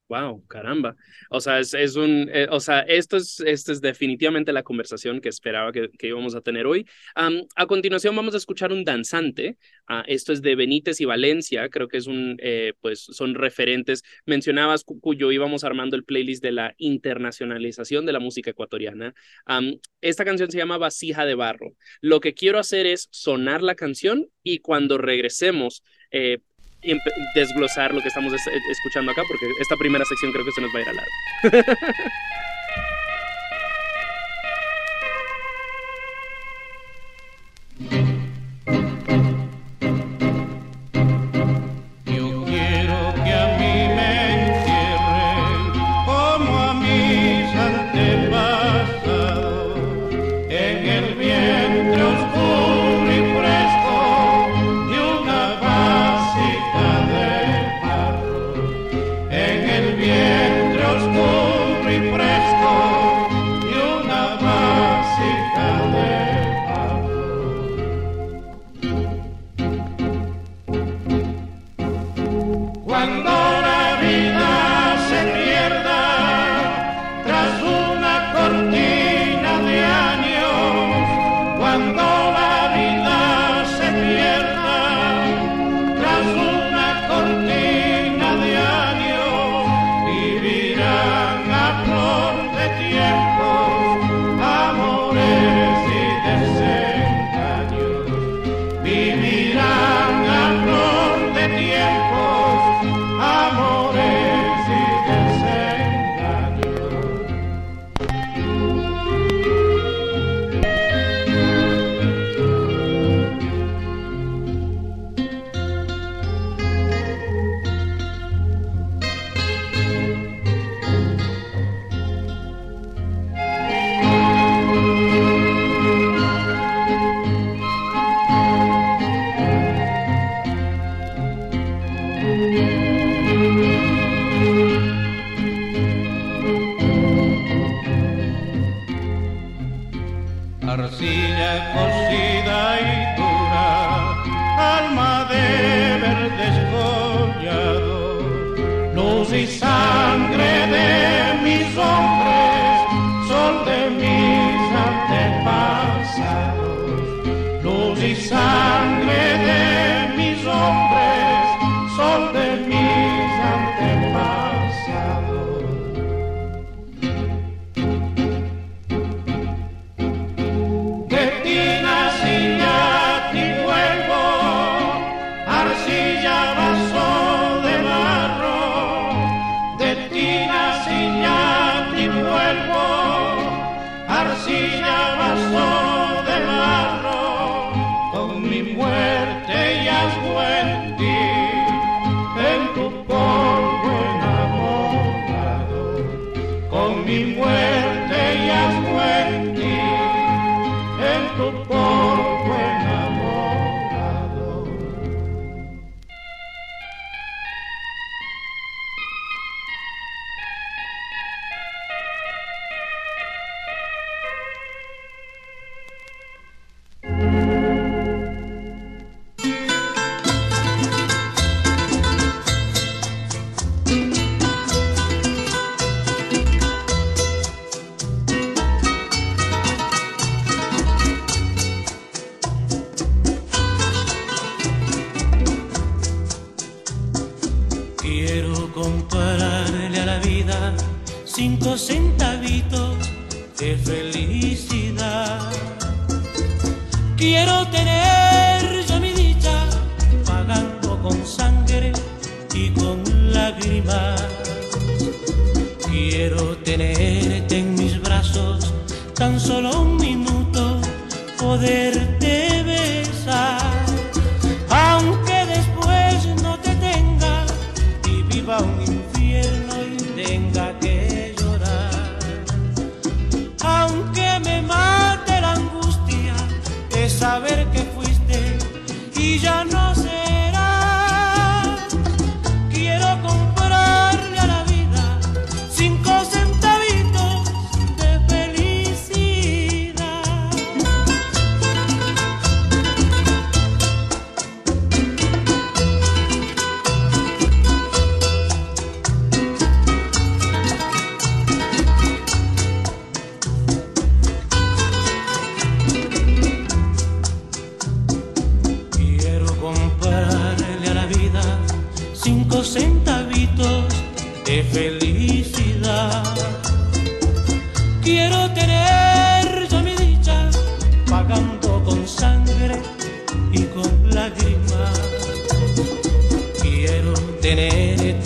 Wow, 0.08 0.46
caramba. 0.46 0.94
O 1.30 1.40
sea, 1.40 1.58
es, 1.58 1.74
es 1.74 1.96
un, 1.96 2.30
eh, 2.32 2.46
o 2.48 2.60
sea, 2.60 2.80
esto 2.82 3.16
es, 3.16 3.40
esto 3.40 3.72
es 3.72 3.80
definitivamente 3.80 4.52
la 4.52 4.62
conversación 4.62 5.20
que 5.20 5.28
esperaba 5.28 5.72
que, 5.72 5.90
que 5.98 6.06
íbamos 6.06 6.36
a 6.36 6.40
tener 6.42 6.66
hoy. 6.66 6.86
a 7.16 7.66
continuación 7.66 8.14
vamos 8.14 8.34
a 8.34 8.36
escuchar 8.36 8.72
un 8.72 8.84
danzante. 8.84 9.58
Uh, 9.88 10.02
esto 10.06 10.32
es 10.32 10.42
de 10.42 10.54
Benítez 10.54 11.00
y 11.00 11.06
Valencia. 11.06 11.68
Creo 11.70 11.88
que 11.88 11.96
es 11.96 12.06
un, 12.06 12.36
eh, 12.40 12.74
pues 12.80 13.00
son 13.00 13.34
referentes. 13.34 14.04
Mencionabas 14.26 14.84
cuyo 14.84 15.32
íbamos 15.32 15.64
armando 15.64 15.96
el 15.96 16.04
playlist 16.04 16.42
de 16.42 16.52
la 16.52 16.74
internacionalización 16.78 18.06
de 18.06 18.12
la 18.12 18.20
música 18.20 18.50
ecuatoriana. 18.50 19.12
esta 20.00 20.24
canción 20.24 20.50
se 20.52 20.58
llama 20.58 20.78
Vasija 20.78 21.26
de 21.26 21.34
Barro. 21.34 21.72
Lo 22.00 22.20
que 22.20 22.32
quiero 22.34 22.60
hacer 22.60 22.86
es 22.86 23.08
sonar 23.10 23.60
la 23.60 23.74
canción 23.74 24.28
y 24.44 24.60
cuando 24.60 24.98
regresemos, 24.98 25.82
eh, 26.12 26.38
desglosar 27.34 27.94
lo 27.94 28.00
que 28.00 28.08
estamos 28.08 28.32
escuchando 28.70 29.12
acá, 29.12 29.22
porque 29.28 29.46
esta 29.60 29.76
primera 29.76 30.04
sección 30.04 30.32
creo 30.32 30.44
que 30.44 30.52
se 30.52 30.60
nos 30.60 30.70
va 30.74 30.78
a 30.78 30.82
ir 30.82 30.88
a 30.88 30.92
largo. 30.92 31.12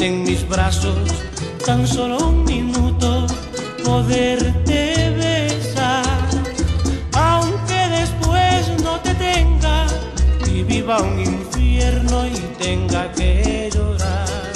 en 0.02 0.22
mis 0.22 0.48
brazos 0.48 0.96
tan 1.66 1.86
solo 1.86 2.28
un 2.28 2.44
minuto, 2.44 3.26
poderte 3.84 5.10
besar. 5.10 6.04
Aunque 7.12 7.80
después 7.98 8.82
no 8.82 8.98
te 9.00 9.14
tenga 9.14 9.86
y 10.46 10.62
viva 10.62 11.02
un 11.02 11.20
infierno 11.20 12.26
y 12.26 12.38
tenga 12.62 13.12
que 13.12 13.70
llorar. 13.74 14.52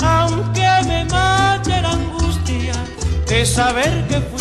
Aunque 0.00 0.68
me 0.86 1.04
mate 1.04 1.82
la 1.82 1.90
angustia 1.90 2.74
de 3.26 3.44
saber 3.44 4.06
que 4.08 4.20
fuiste 4.20 4.37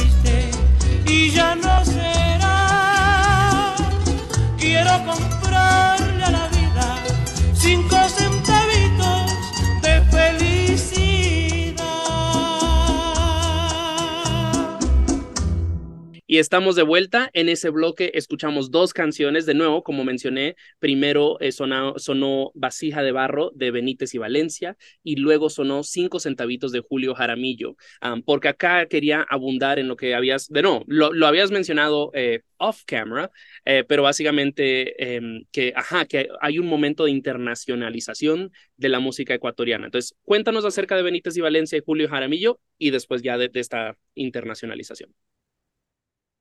Y 16.37 16.39
estamos 16.39 16.75
de 16.75 16.83
vuelta. 16.83 17.31
En 17.33 17.49
ese 17.49 17.71
bloque 17.71 18.11
escuchamos 18.13 18.69
dos 18.69 18.93
canciones. 18.93 19.47
De 19.47 19.55
nuevo, 19.55 19.81
como 19.81 20.03
mencioné, 20.03 20.55
primero 20.77 21.39
eh, 21.39 21.51
sonó, 21.51 21.97
sonó 21.97 22.51
Vasija 22.53 23.01
de 23.01 23.11
Barro 23.11 23.49
de 23.55 23.71
Benítez 23.71 24.13
y 24.13 24.19
Valencia 24.19 24.77
y 25.01 25.15
luego 25.15 25.49
sonó 25.49 25.81
Cinco 25.81 26.19
Centavitos 26.19 26.71
de 26.71 26.81
Julio 26.81 27.15
Jaramillo. 27.15 27.75
Um, 28.03 28.21
porque 28.21 28.49
acá 28.49 28.85
quería 28.85 29.25
abundar 29.27 29.79
en 29.79 29.87
lo 29.87 29.95
que 29.95 30.13
habías, 30.13 30.47
de 30.47 30.61
no, 30.61 30.83
lo, 30.85 31.11
lo 31.11 31.25
habías 31.25 31.49
mencionado 31.49 32.11
eh, 32.13 32.41
off 32.57 32.83
camera, 32.85 33.31
eh, 33.65 33.83
pero 33.87 34.03
básicamente 34.03 35.15
eh, 35.15 35.41
que, 35.51 35.73
ajá, 35.75 36.05
que 36.05 36.29
hay 36.39 36.59
un 36.59 36.67
momento 36.67 37.05
de 37.05 37.11
internacionalización 37.13 38.51
de 38.75 38.89
la 38.89 38.99
música 38.99 39.33
ecuatoriana. 39.33 39.85
Entonces, 39.85 40.15
cuéntanos 40.21 40.65
acerca 40.65 40.95
de 40.95 41.01
Benítez 41.01 41.35
y 41.35 41.41
Valencia 41.41 41.79
y 41.79 41.81
Julio 41.83 42.07
Jaramillo 42.07 42.59
y 42.77 42.91
después 42.91 43.23
ya 43.23 43.39
de, 43.39 43.49
de 43.49 43.59
esta 43.59 43.97
internacionalización. 44.13 45.11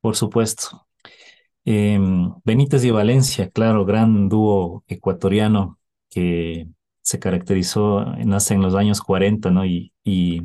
Por 0.06 0.14
supuesto. 0.14 0.86
Eh, 1.64 1.98
Benítez 2.44 2.84
y 2.84 2.92
Valencia, 2.92 3.50
claro, 3.50 3.84
gran 3.84 4.28
dúo 4.28 4.84
ecuatoriano 4.86 5.80
que 6.08 6.68
se 7.02 7.18
caracterizó, 7.18 8.04
nace 8.24 8.54
en 8.54 8.62
los 8.62 8.76
años 8.76 9.00
40, 9.00 9.50
¿no? 9.50 9.66
Y, 9.66 9.92
y, 10.04 10.42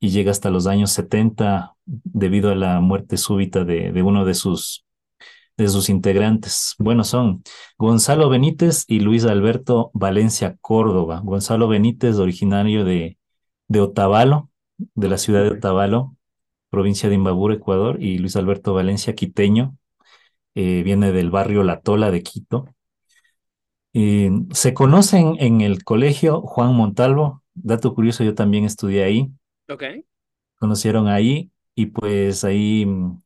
y 0.00 0.08
llega 0.08 0.30
hasta 0.30 0.48
los 0.48 0.66
años 0.66 0.92
70 0.92 1.74
debido 1.84 2.50
a 2.50 2.54
la 2.54 2.80
muerte 2.80 3.18
súbita 3.18 3.64
de, 3.66 3.92
de 3.92 4.02
uno 4.02 4.24
de 4.24 4.32
sus, 4.32 4.86
de 5.58 5.68
sus 5.68 5.90
integrantes. 5.90 6.74
Bueno, 6.78 7.04
son 7.04 7.42
Gonzalo 7.76 8.30
Benítez 8.30 8.86
y 8.88 9.00
Luis 9.00 9.26
Alberto 9.26 9.90
Valencia 9.92 10.56
Córdoba. 10.62 11.20
Gonzalo 11.22 11.68
Benítez, 11.68 12.16
originario 12.16 12.86
de, 12.86 13.18
de 13.68 13.80
Otavalo, 13.82 14.50
de 14.78 15.08
la 15.10 15.18
ciudad 15.18 15.42
de 15.42 15.50
Otavalo, 15.50 16.15
provincia 16.70 17.08
de 17.08 17.14
Imbabura, 17.16 17.54
Ecuador, 17.54 18.02
y 18.02 18.18
Luis 18.18 18.36
Alberto 18.36 18.74
Valencia, 18.74 19.14
quiteño, 19.14 19.76
eh, 20.54 20.82
viene 20.84 21.12
del 21.12 21.30
barrio 21.30 21.62
La 21.64 21.80
Tola 21.80 22.10
de 22.10 22.22
Quito. 22.22 22.66
Y 23.92 24.28
se 24.52 24.74
conocen 24.74 25.34
en 25.40 25.60
el 25.60 25.82
colegio 25.82 26.40
Juan 26.42 26.74
Montalvo, 26.74 27.42
dato 27.54 27.94
curioso, 27.94 28.22
yo 28.24 28.34
también 28.34 28.64
estudié 28.64 29.02
ahí, 29.04 29.32
Ok. 29.68 30.04
conocieron 30.58 31.08
ahí 31.08 31.50
y 31.74 31.86
pues 31.86 32.44
ahí, 32.44 32.86
mm, 32.86 33.22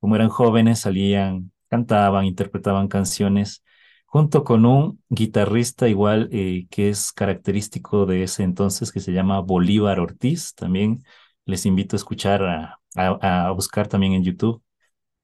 como 0.00 0.16
eran 0.16 0.28
jóvenes, 0.28 0.80
salían, 0.80 1.52
cantaban, 1.68 2.24
interpretaban 2.26 2.88
canciones, 2.88 3.62
junto 4.06 4.44
con 4.44 4.66
un 4.66 5.02
guitarrista 5.08 5.88
igual 5.88 6.28
eh, 6.32 6.66
que 6.70 6.90
es 6.90 7.12
característico 7.12 8.06
de 8.06 8.24
ese 8.24 8.42
entonces, 8.42 8.92
que 8.92 9.00
se 9.00 9.12
llama 9.12 9.40
Bolívar 9.40 10.00
Ortiz, 10.00 10.54
también 10.54 11.02
les 11.46 11.66
invito 11.66 11.96
a 11.96 11.98
escuchar 11.98 12.42
a 12.44 12.82
a, 12.96 13.50
buscar 13.52 13.88
también 13.88 14.12
en 14.14 14.24
YouTube 14.24 14.62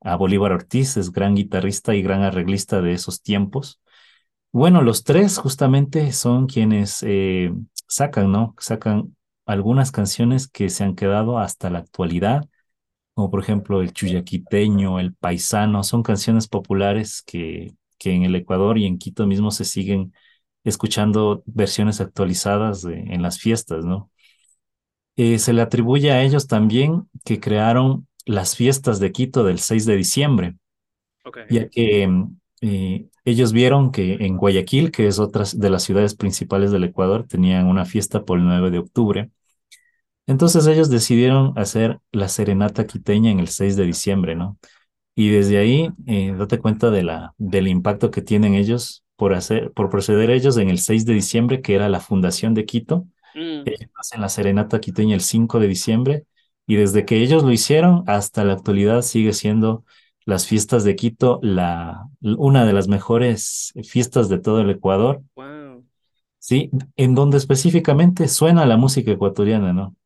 a 0.01 0.17
Bolívar 0.17 0.53
Ortiz, 0.53 0.97
es 0.97 1.13
gran 1.13 1.35
guitarrista 1.35 1.95
y 1.95 2.03
gran 2.03 2.23
arreglista 2.23 2.81
de 2.83 2.93
esos 2.93 3.23
tiempos. 3.23 3.81
Bueno, 4.53 4.83
los 4.83 5.05
tres 5.05 5.39
justamente 5.39 6.13
son 6.13 6.47
quienes 6.47 7.03
eh, 7.03 7.53
sacan, 7.89 8.33
¿no? 8.33 8.55
Sacan 8.59 9.17
algunas 9.47 9.93
canciones 9.93 10.49
que 10.49 10.71
se 10.71 10.85
han 10.85 10.95
quedado 10.95 11.39
hasta 11.39 11.71
la 11.71 11.81
actualidad, 11.81 12.49
como 13.15 13.31
por 13.31 13.41
ejemplo 13.43 13.83
el 13.83 13.93
chuyaquiteño, 13.93 15.01
el 15.01 15.15
paisano, 15.15 15.83
son 15.85 16.03
canciones 16.03 16.49
populares 16.49 17.23
que, 17.23 17.75
que 17.99 18.13
en 18.13 18.25
el 18.25 18.35
Ecuador 18.37 18.79
y 18.79 18.87
en 18.87 18.99
Quito 18.99 19.27
mismo 19.27 19.51
se 19.51 19.65
siguen 19.65 20.15
escuchando 20.65 21.43
versiones 21.47 22.01
actualizadas 22.01 22.85
en 22.85 23.23
las 23.23 23.39
fiestas, 23.39 23.85
¿no? 23.85 24.11
Eh, 25.21 25.41
se 25.41 25.53
le 25.53 25.63
atribuye 25.63 26.13
a 26.13 26.23
ellos 26.23 26.47
también 26.47 27.09
que 27.25 27.41
crearon 27.41 28.07
las 28.25 28.55
fiestas 28.55 29.01
de 29.01 29.11
Quito 29.11 29.43
del 29.43 29.59
6 29.59 29.85
de 29.85 29.97
diciembre, 29.97 30.55
okay. 31.25 31.43
ya 31.51 31.69
que 31.69 32.09
eh, 32.61 33.09
ellos 33.25 33.53
vieron 33.53 33.91
que 33.91 34.15
en 34.21 34.37
Guayaquil, 34.37 34.93
que 34.93 35.09
es 35.09 35.19
otra 35.19 35.45
de 35.53 35.71
las 35.71 35.83
ciudades 35.83 36.15
principales 36.15 36.71
del 36.71 36.85
Ecuador, 36.85 37.27
tenían 37.27 37.67
una 37.67 37.85
fiesta 37.85 38.25
por 38.25 38.39
el 38.39 38.45
9 38.45 38.71
de 38.71 38.79
octubre. 38.79 39.31
Entonces 40.29 40.69
ellos 40.69 40.89
decidieron 40.89 41.53
hacer 41.57 41.99
la 42.13 42.29
serenata 42.29 42.87
quiteña 42.87 43.33
en 43.33 43.41
el 43.41 43.49
6 43.49 43.75
de 43.75 43.87
diciembre, 43.87 44.37
¿no? 44.37 44.57
Y 45.17 45.31
desde 45.31 45.59
ahí, 45.59 45.91
eh, 46.07 46.33
date 46.39 46.61
cuenta 46.61 46.93
de 46.93 47.03
la, 47.03 47.35
del 47.39 47.67
impacto 47.67 48.13
que 48.13 48.23
tienen 48.23 48.55
ellos 48.55 49.03
por, 49.17 49.35
hacer, 49.35 49.73
por 49.73 49.91
proceder 49.91 50.31
ellos 50.31 50.57
en 50.59 50.69
el 50.69 50.79
6 50.79 51.07
de 51.07 51.15
diciembre, 51.15 51.61
que 51.61 51.75
era 51.75 51.89
la 51.89 51.99
fundación 51.99 52.55
de 52.55 52.67
Quito. 52.67 53.09
Mm. 53.39 53.63
Ellos 53.67 53.91
hacen 53.95 54.21
la 54.21 54.29
serenata 54.29 54.81
quiteña 54.81 55.15
el 55.15 55.21
5 55.21 55.61
de 55.61 55.69
diciembre 55.69 56.25
y 56.67 56.77
desde 56.77 57.05
que 57.05 57.23
ellos 57.23 57.45
lo 57.45 57.53
hicieron 57.53 58.03
hasta 58.07 58.45
la 58.45 58.55
actualidad 58.55 59.03
sigue 59.03 59.33
siendo 59.33 59.85
las 60.25 60.47
fiestas 60.47 60.85
de 60.85 60.97
Quito 60.97 61.39
la, 61.43 62.07
una 62.21 62.67
de 62.67 62.73
las 62.73 62.89
mejores 62.89 63.73
fiestas 63.85 64.29
de 64.29 64.39
todo 64.39 64.61
el 64.61 64.71
Ecuador. 64.71 65.23
Wow. 65.37 65.85
Sí, 66.39 66.71
en 66.97 67.15
donde 67.15 67.39
específicamente 67.39 68.29
suena 68.29 68.67
la 68.67 68.77
música 68.77 69.11
ecuatoriana, 69.11 69.73
¿no? 69.73 69.97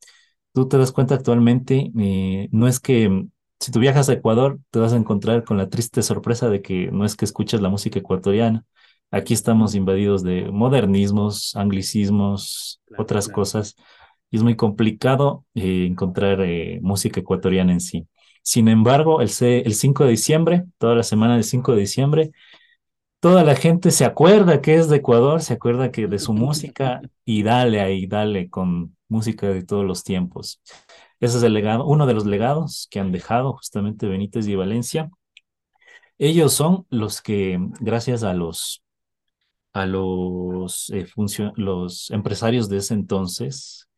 Tú 0.53 0.69
te 0.69 0.79
das 0.79 0.93
cuenta 0.93 1.15
actualmente, 1.15 1.91
eh, 1.99 2.49
no 2.53 2.69
es 2.69 2.79
que 2.79 3.27
si 3.59 3.73
tú 3.73 3.79
viajas 3.81 4.09
a 4.09 4.15
Ecuador, 4.15 4.61
te 4.71 4.79
vas 4.79 4.93
a 4.93 4.97
encontrar 4.97 5.45
con 5.45 5.57
la 5.57 5.69
triste 5.69 6.03
sorpresa 6.03 6.51
de 6.51 6.63
que 6.63 6.91
no 6.93 7.05
es 7.05 7.17
que 7.17 7.25
escuches 7.25 7.61
la 7.61 7.69
música 7.71 7.99
ecuatoriana. 7.99 8.65
Aquí 9.13 9.35
estamos 9.35 9.75
invadidos 9.77 10.25
de 10.25 10.51
modernismos, 10.51 11.55
anglicismos, 11.57 12.81
Claro, 12.87 13.03
otras 13.05 13.27
claro. 13.27 13.37
cosas, 13.37 13.77
y 14.31 14.39
es 14.39 14.43
muy 14.43 14.57
complicado 14.57 15.45
eh, 15.55 15.87
encontrar 15.87 16.41
eh, 16.43 16.81
música 16.83 17.21
ecuatoriana 17.21 17.73
en 17.73 17.81
sí. 17.81 18.09
Sin 18.43 18.69
embargo, 18.69 19.21
el, 19.21 19.31
el 19.41 19.75
5 19.75 20.05
de 20.05 20.11
diciembre, 20.11 20.65
toda 20.79 20.95
la 20.97 21.03
semana 21.05 21.35
del 21.35 21.45
5 21.45 21.75
de 21.75 21.81
diciembre, 21.81 22.33
toda 23.21 23.45
la 23.45 23.55
gente 23.57 23.91
se 23.91 24.05
acuerda 24.05 24.61
que 24.63 24.77
es 24.77 24.89
de 24.89 24.97
Ecuador, 24.99 25.43
se 25.43 25.55
acuerda 25.55 25.93
que 25.93 26.09
de 26.09 26.19
su 26.19 26.33
música 26.33 27.01
y 27.25 27.43
dale 27.45 27.81
ahí, 27.81 28.07
dale 28.07 28.51
con 28.51 28.97
música 29.09 29.49
de 29.49 29.63
todos 29.65 29.85
los 29.85 30.05
tiempos. 30.05 30.61
Ese 31.21 31.39
es 31.39 31.43
el 31.45 31.55
legado, 31.55 31.87
uno 31.87 32.07
de 32.07 32.15
los 32.15 32.27
legados 32.27 32.89
que 32.91 33.01
han 33.01 33.13
dejado 33.13 33.53
justamente 33.55 34.09
Benítez 34.09 34.49
y 34.49 34.57
Valencia. 34.57 35.11
Ellos 36.19 36.53
son 36.53 36.87
los 36.91 37.21
que, 37.23 37.59
gracias 37.81 38.23
a 38.23 38.35
los, 38.35 38.82
a 39.73 39.87
los, 39.87 40.91
eh, 40.91 41.07
los 41.57 42.11
empresarios 42.11 42.69
de 42.69 42.79
ese 42.79 42.95
entonces, 42.95 43.89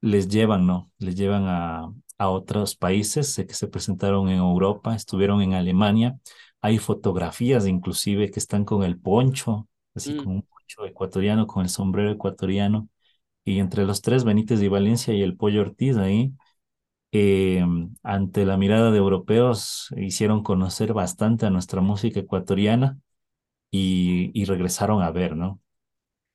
les 0.00 0.28
llevan, 0.28 0.66
¿no? 0.66 0.90
Les 0.98 1.16
llevan 1.16 1.44
a, 1.46 1.92
a 2.18 2.28
otros 2.30 2.76
países, 2.76 3.32
sé 3.34 3.46
que 3.46 3.54
se 3.54 3.68
presentaron 3.68 4.28
en 4.28 4.38
Europa, 4.38 4.94
estuvieron 4.94 5.42
en 5.42 5.54
Alemania. 5.54 6.18
Hay 6.60 6.78
fotografías 6.78 7.66
inclusive 7.66 8.30
que 8.30 8.40
están 8.40 8.64
con 8.64 8.82
el 8.84 8.98
poncho, 8.98 9.68
así 9.94 10.14
Mm. 10.14 10.16
con 10.18 10.28
un 10.34 10.42
poncho 10.42 10.86
ecuatoriano, 10.86 11.46
con 11.46 11.62
el 11.64 11.68
sombrero 11.70 12.10
ecuatoriano. 12.10 12.88
Y 13.44 13.60
entre 13.60 13.84
los 13.86 14.02
tres, 14.02 14.24
Benítez 14.24 14.62
y 14.62 14.68
Valencia 14.68 15.14
y 15.14 15.22
el 15.22 15.36
Pollo 15.36 15.62
Ortiz 15.62 15.96
ahí, 15.98 16.34
eh, 17.12 17.64
ante 18.02 18.44
la 18.46 18.56
mirada 18.56 18.90
de 18.90 18.98
europeos, 18.98 19.88
hicieron 19.96 20.42
conocer 20.42 20.92
bastante 20.94 21.46
a 21.46 21.50
nuestra 21.50 21.80
música 21.80 22.20
ecuatoriana 22.20 22.98
y, 23.72 24.44
regresaron 24.46 25.02
a 25.02 25.10
ver, 25.10 25.36
¿no? 25.36 25.60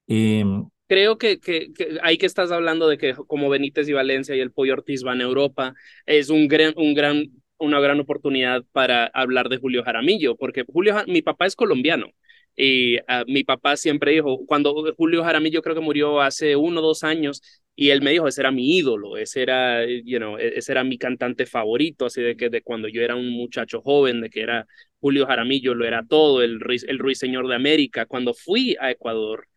Em, 0.07 0.67
Creo 0.87 1.17
que, 1.17 1.39
que, 1.41 1.73
que 1.73 1.97
ahí 2.01 2.17
que 2.17 2.25
estás 2.25 2.49
hablando 2.51 2.87
de 2.87 2.97
que 2.97 3.13
como 3.13 3.49
Benítez 3.49 3.89
y 3.89 3.93
Valencia 3.93 4.35
y 4.35 4.39
el 4.39 4.53
Pollo 4.53 4.71
Ortiz 4.73 5.03
van 5.03 5.19
a 5.19 5.25
Europa, 5.25 5.73
es 6.05 6.29
un 6.29 6.47
gran, 6.47 6.73
un 6.77 6.93
gran, 6.93 7.25
una 7.57 7.81
gran 7.81 7.99
oportunidad 7.99 8.63
para 8.71 9.07
hablar 9.07 9.49
de 9.49 9.57
Julio 9.57 9.83
Jaramillo, 9.83 10.37
porque 10.37 10.63
Julio, 10.65 10.95
mi 11.07 11.21
papá 11.21 11.45
es 11.45 11.57
colombiano 11.57 12.07
y 12.55 12.97
ah, 13.09 13.25
mi 13.27 13.43
papá 13.43 13.75
siempre 13.75 14.13
dijo, 14.13 14.45
cuando 14.45 14.73
Julio 14.95 15.23
Jaramillo 15.25 15.61
creo 15.61 15.75
que 15.75 15.81
murió 15.81 16.21
hace 16.21 16.55
uno 16.55 16.79
o 16.79 16.83
dos 16.83 17.03
años, 17.03 17.41
y 17.75 17.89
él 17.89 18.01
me 18.01 18.11
dijo, 18.11 18.27
ese 18.27 18.41
era 18.41 18.51
mi 18.51 18.77
ídolo, 18.77 19.17
ese 19.17 19.41
era, 19.43 19.85
you 19.85 20.17
know, 20.17 20.37
e- 20.37 20.57
ese 20.57 20.71
era 20.71 20.83
mi 20.83 20.97
cantante 20.97 21.45
favorito, 21.45 22.05
así 22.05 22.21
de 22.21 22.35
que 22.37 22.49
de 22.49 22.61
cuando 22.63 22.87
yo 22.87 23.01
era 23.01 23.15
un 23.15 23.29
muchacho 23.29 23.81
joven, 23.81 24.21
de 24.21 24.29
que 24.29 24.41
era 24.41 24.65
Julio 24.99 25.25
Jaramillo, 25.27 25.73
lo 25.75 25.85
era 25.85 26.03
todo, 26.05 26.41
el, 26.41 26.59
el 26.87 26.99
ruiseñor 26.99 27.47
de 27.47 27.55
América. 27.55 28.05
Cuando 28.05 28.33
fui 28.33 28.75
a 28.79 28.91
Ecuador, 28.91 29.47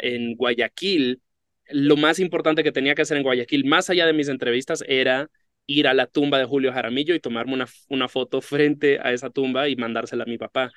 en 0.00 0.34
Guayaquil, 0.36 1.20
lo 1.70 1.96
más 1.96 2.18
importante 2.20 2.62
que 2.62 2.72
tenía 2.72 2.94
que 2.94 3.02
hacer 3.02 3.16
en 3.16 3.22
Guayaquil, 3.24 3.64
más 3.64 3.90
allá 3.90 4.06
de 4.06 4.12
mis 4.12 4.28
entrevistas, 4.28 4.84
era 4.86 5.28
ir 5.66 5.88
a 5.88 5.94
la 5.94 6.06
tumba 6.06 6.38
de 6.38 6.44
Julio 6.44 6.72
Jaramillo 6.72 7.14
y 7.14 7.20
tomarme 7.20 7.54
una, 7.54 7.66
una 7.88 8.08
foto 8.08 8.40
frente 8.40 9.00
a 9.00 9.12
esa 9.12 9.30
tumba 9.30 9.68
y 9.68 9.76
mandársela 9.76 10.22
a 10.24 10.26
mi 10.26 10.38
papá. 10.38 10.70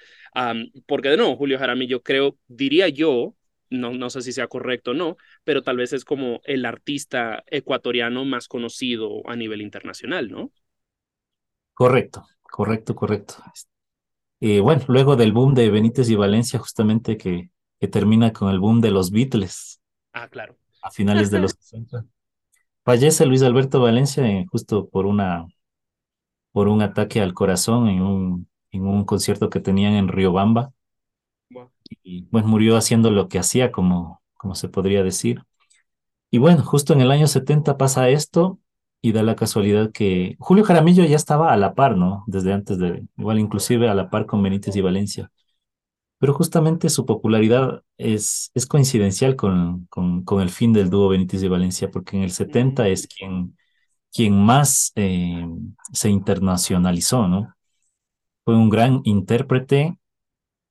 Porque 0.87 1.09
de 1.09 1.17
nuevo, 1.17 1.35
Julio 1.35 1.59
Jaramillo, 1.59 2.01
creo, 2.01 2.37
diría 2.47 2.89
yo, 2.89 3.35
no, 3.69 3.93
no 3.93 4.09
sé 4.09 4.21
si 4.21 4.31
sea 4.31 4.47
correcto 4.47 4.91
o 4.91 4.93
no, 4.95 5.17
pero 5.43 5.61
tal 5.61 5.77
vez 5.77 5.93
es 5.93 6.03
como 6.05 6.41
el 6.45 6.65
artista 6.65 7.43
ecuatoriano 7.47 8.25
más 8.25 8.47
conocido 8.47 9.21
a 9.29 9.35
nivel 9.35 9.61
internacional, 9.61 10.29
¿no? 10.31 10.51
correcto, 11.73 12.27
correcto, 12.41 12.93
correcto. 12.95 13.35
Eh, 14.41 14.59
bueno, 14.61 14.83
luego 14.87 15.15
del 15.15 15.33
boom 15.33 15.53
de 15.53 15.69
Benítez 15.69 16.09
y 16.09 16.15
Valencia, 16.15 16.59
justamente 16.59 17.17
que, 17.17 17.51
que 17.79 17.87
termina 17.87 18.31
con 18.33 18.49
el 18.49 18.59
boom 18.59 18.81
de 18.81 18.91
los 18.91 19.11
Beatles 19.11 19.81
Ah, 20.13 20.27
claro. 20.29 20.57
a 20.81 20.91
finales 20.91 21.31
de 21.31 21.39
los 21.39 21.51
60. 21.53 22.05
Fallece 22.85 23.25
Luis 23.25 23.43
Alberto 23.43 23.81
Valencia 23.81 24.27
eh, 24.27 24.45
justo 24.51 24.89
por 24.89 25.05
una, 25.05 25.47
por 26.51 26.67
un 26.67 26.81
ataque 26.83 27.21
al 27.21 27.33
corazón 27.33 27.87
en 27.89 28.01
un, 28.01 28.49
en 28.71 28.85
un 28.87 29.03
concierto 29.05 29.49
que 29.49 29.59
tenían 29.59 29.93
en 29.93 30.07
Riobamba. 30.07 30.71
Wow. 31.51 31.69
Y 32.03 32.23
bueno, 32.31 32.47
murió 32.47 32.77
haciendo 32.77 33.11
lo 33.11 33.27
que 33.29 33.39
hacía, 33.39 33.71
como, 33.71 34.21
como 34.37 34.55
se 34.55 34.69
podría 34.69 35.03
decir. 35.03 35.43
Y 36.31 36.39
bueno, 36.39 36.63
justo 36.63 36.93
en 36.93 37.01
el 37.01 37.11
año 37.11 37.27
70 37.27 37.77
pasa 37.77 38.09
esto 38.09 38.59
y 39.01 39.11
da 39.13 39.23
la 39.23 39.35
casualidad 39.35 39.91
que 39.91 40.35
Julio 40.39 40.63
Jaramillo 40.65 41.05
ya 41.05 41.15
estaba 41.15 41.53
a 41.53 41.57
la 41.57 41.73
par, 41.75 41.97
¿no? 41.97 42.23
Desde 42.27 42.53
antes 42.53 42.77
de, 42.79 43.05
igual 43.17 43.39
inclusive 43.39 43.89
a 43.89 43.93
la 43.95 44.09
par 44.09 44.25
con 44.25 44.43
Benítez 44.43 44.75
y 44.75 44.81
Valencia. 44.81 45.31
Pero 46.19 46.33
justamente 46.33 46.89
su 46.89 47.05
popularidad 47.05 47.83
es, 47.97 48.51
es 48.53 48.65
coincidencial 48.65 49.35
con, 49.37 49.85
con, 49.89 50.23
con 50.23 50.41
el 50.41 50.49
fin 50.49 50.73
del 50.73 50.89
dúo 50.89 51.09
Benítez 51.09 51.43
y 51.43 51.47
Valencia, 51.47 51.89
porque 51.91 52.17
en 52.17 52.23
el 52.23 52.31
70 52.31 52.87
es 52.89 53.07
quien, 53.07 53.57
quien 54.13 54.35
más 54.43 54.91
eh, 54.95 55.45
se 55.93 56.09
internacionalizó, 56.09 57.27
¿no? 57.27 57.55
Fue 58.45 58.55
un 58.55 58.69
gran 58.69 59.01
intérprete, 59.05 59.97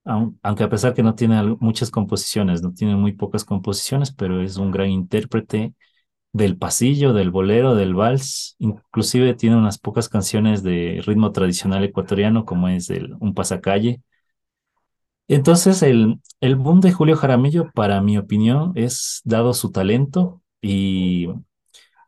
aun- 0.05 0.39
aunque 0.43 0.65
a 0.65 0.71
pesar 0.71 0.95
que 0.95 1.03
no 1.05 1.15
tiene 1.17 1.43
muchas 1.61 1.91
composiciones, 1.91 2.63
no 2.63 2.73
tiene 2.75 2.97
muy 2.97 3.13
pocas 3.15 3.45
composiciones, 3.45 4.13
pero 4.13 4.43
es 4.43 4.57
un 4.59 4.71
gran 4.73 4.91
intérprete 4.91 5.75
del 6.33 6.57
pasillo, 6.59 7.13
del 7.13 7.31
bolero, 7.31 7.75
del 7.75 7.95
vals, 7.95 8.57
inclusive 8.59 9.35
tiene 9.35 9.57
unas 9.57 9.79
pocas 9.79 10.09
canciones 10.09 10.63
de 10.63 11.03
ritmo 11.07 11.33
tradicional 11.33 11.85
ecuatoriano, 11.85 12.45
como 12.45 12.69
es 12.69 12.91
el 12.91 13.15
Un 13.21 13.35
Pasacalle. 13.35 14.03
Entonces, 15.29 15.83
el, 15.83 16.21
el 16.41 16.57
boom 16.57 16.81
de 16.81 16.93
Julio 16.93 17.17
Jaramillo, 17.17 17.71
para 17.75 18.01
mi 18.01 18.17
opinión, 18.19 18.73
es 18.77 19.21
dado 19.25 19.53
su 19.55 19.71
talento 19.71 20.43
y 20.63 21.29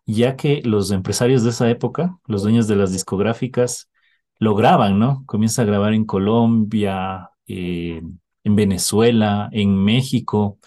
ya 0.06 0.36
que 0.36 0.62
los 0.64 0.90
empresarios 0.92 1.44
de 1.44 1.50
esa 1.50 1.70
época, 1.70 2.18
los 2.26 2.42
dueños 2.42 2.68
de 2.68 2.76
las 2.76 2.92
discográficas, 2.92 3.90
lo 4.38 4.54
graban, 4.54 4.98
¿no? 4.98 5.24
Comienza 5.26 5.62
a 5.62 5.66
grabar 5.66 5.94
en 5.94 6.04
Colombia, 6.06 7.30
eh, 7.46 8.02
en 8.44 8.56
Venezuela, 8.56 9.50
en 9.52 9.76
México, 9.76 10.58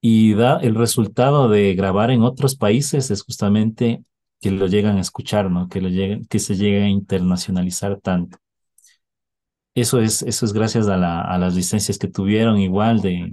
y 0.00 0.34
da 0.34 0.58
el 0.60 0.74
resultado 0.74 1.48
de 1.48 1.74
grabar 1.74 2.10
en 2.10 2.22
otros 2.22 2.56
países 2.56 3.10
es 3.10 3.22
justamente 3.22 4.02
que 4.40 4.50
lo 4.50 4.66
llegan 4.66 4.96
a 4.96 5.00
escuchar, 5.00 5.50
¿no? 5.50 5.68
Que 5.68 5.80
lo 5.80 5.90
que 6.28 6.38
se 6.38 6.56
llegue 6.56 6.82
a 6.84 6.88
internacionalizar 6.88 8.00
tanto. 8.00 8.38
Eso 9.74 10.00
es, 10.00 10.22
eso 10.22 10.44
es 10.46 10.52
gracias 10.52 10.88
a 10.88 10.96
la, 10.96 11.20
a 11.22 11.38
las 11.38 11.54
licencias 11.54 11.98
que 11.98 12.08
tuvieron, 12.08 12.58
igual 12.58 13.00
de, 13.00 13.32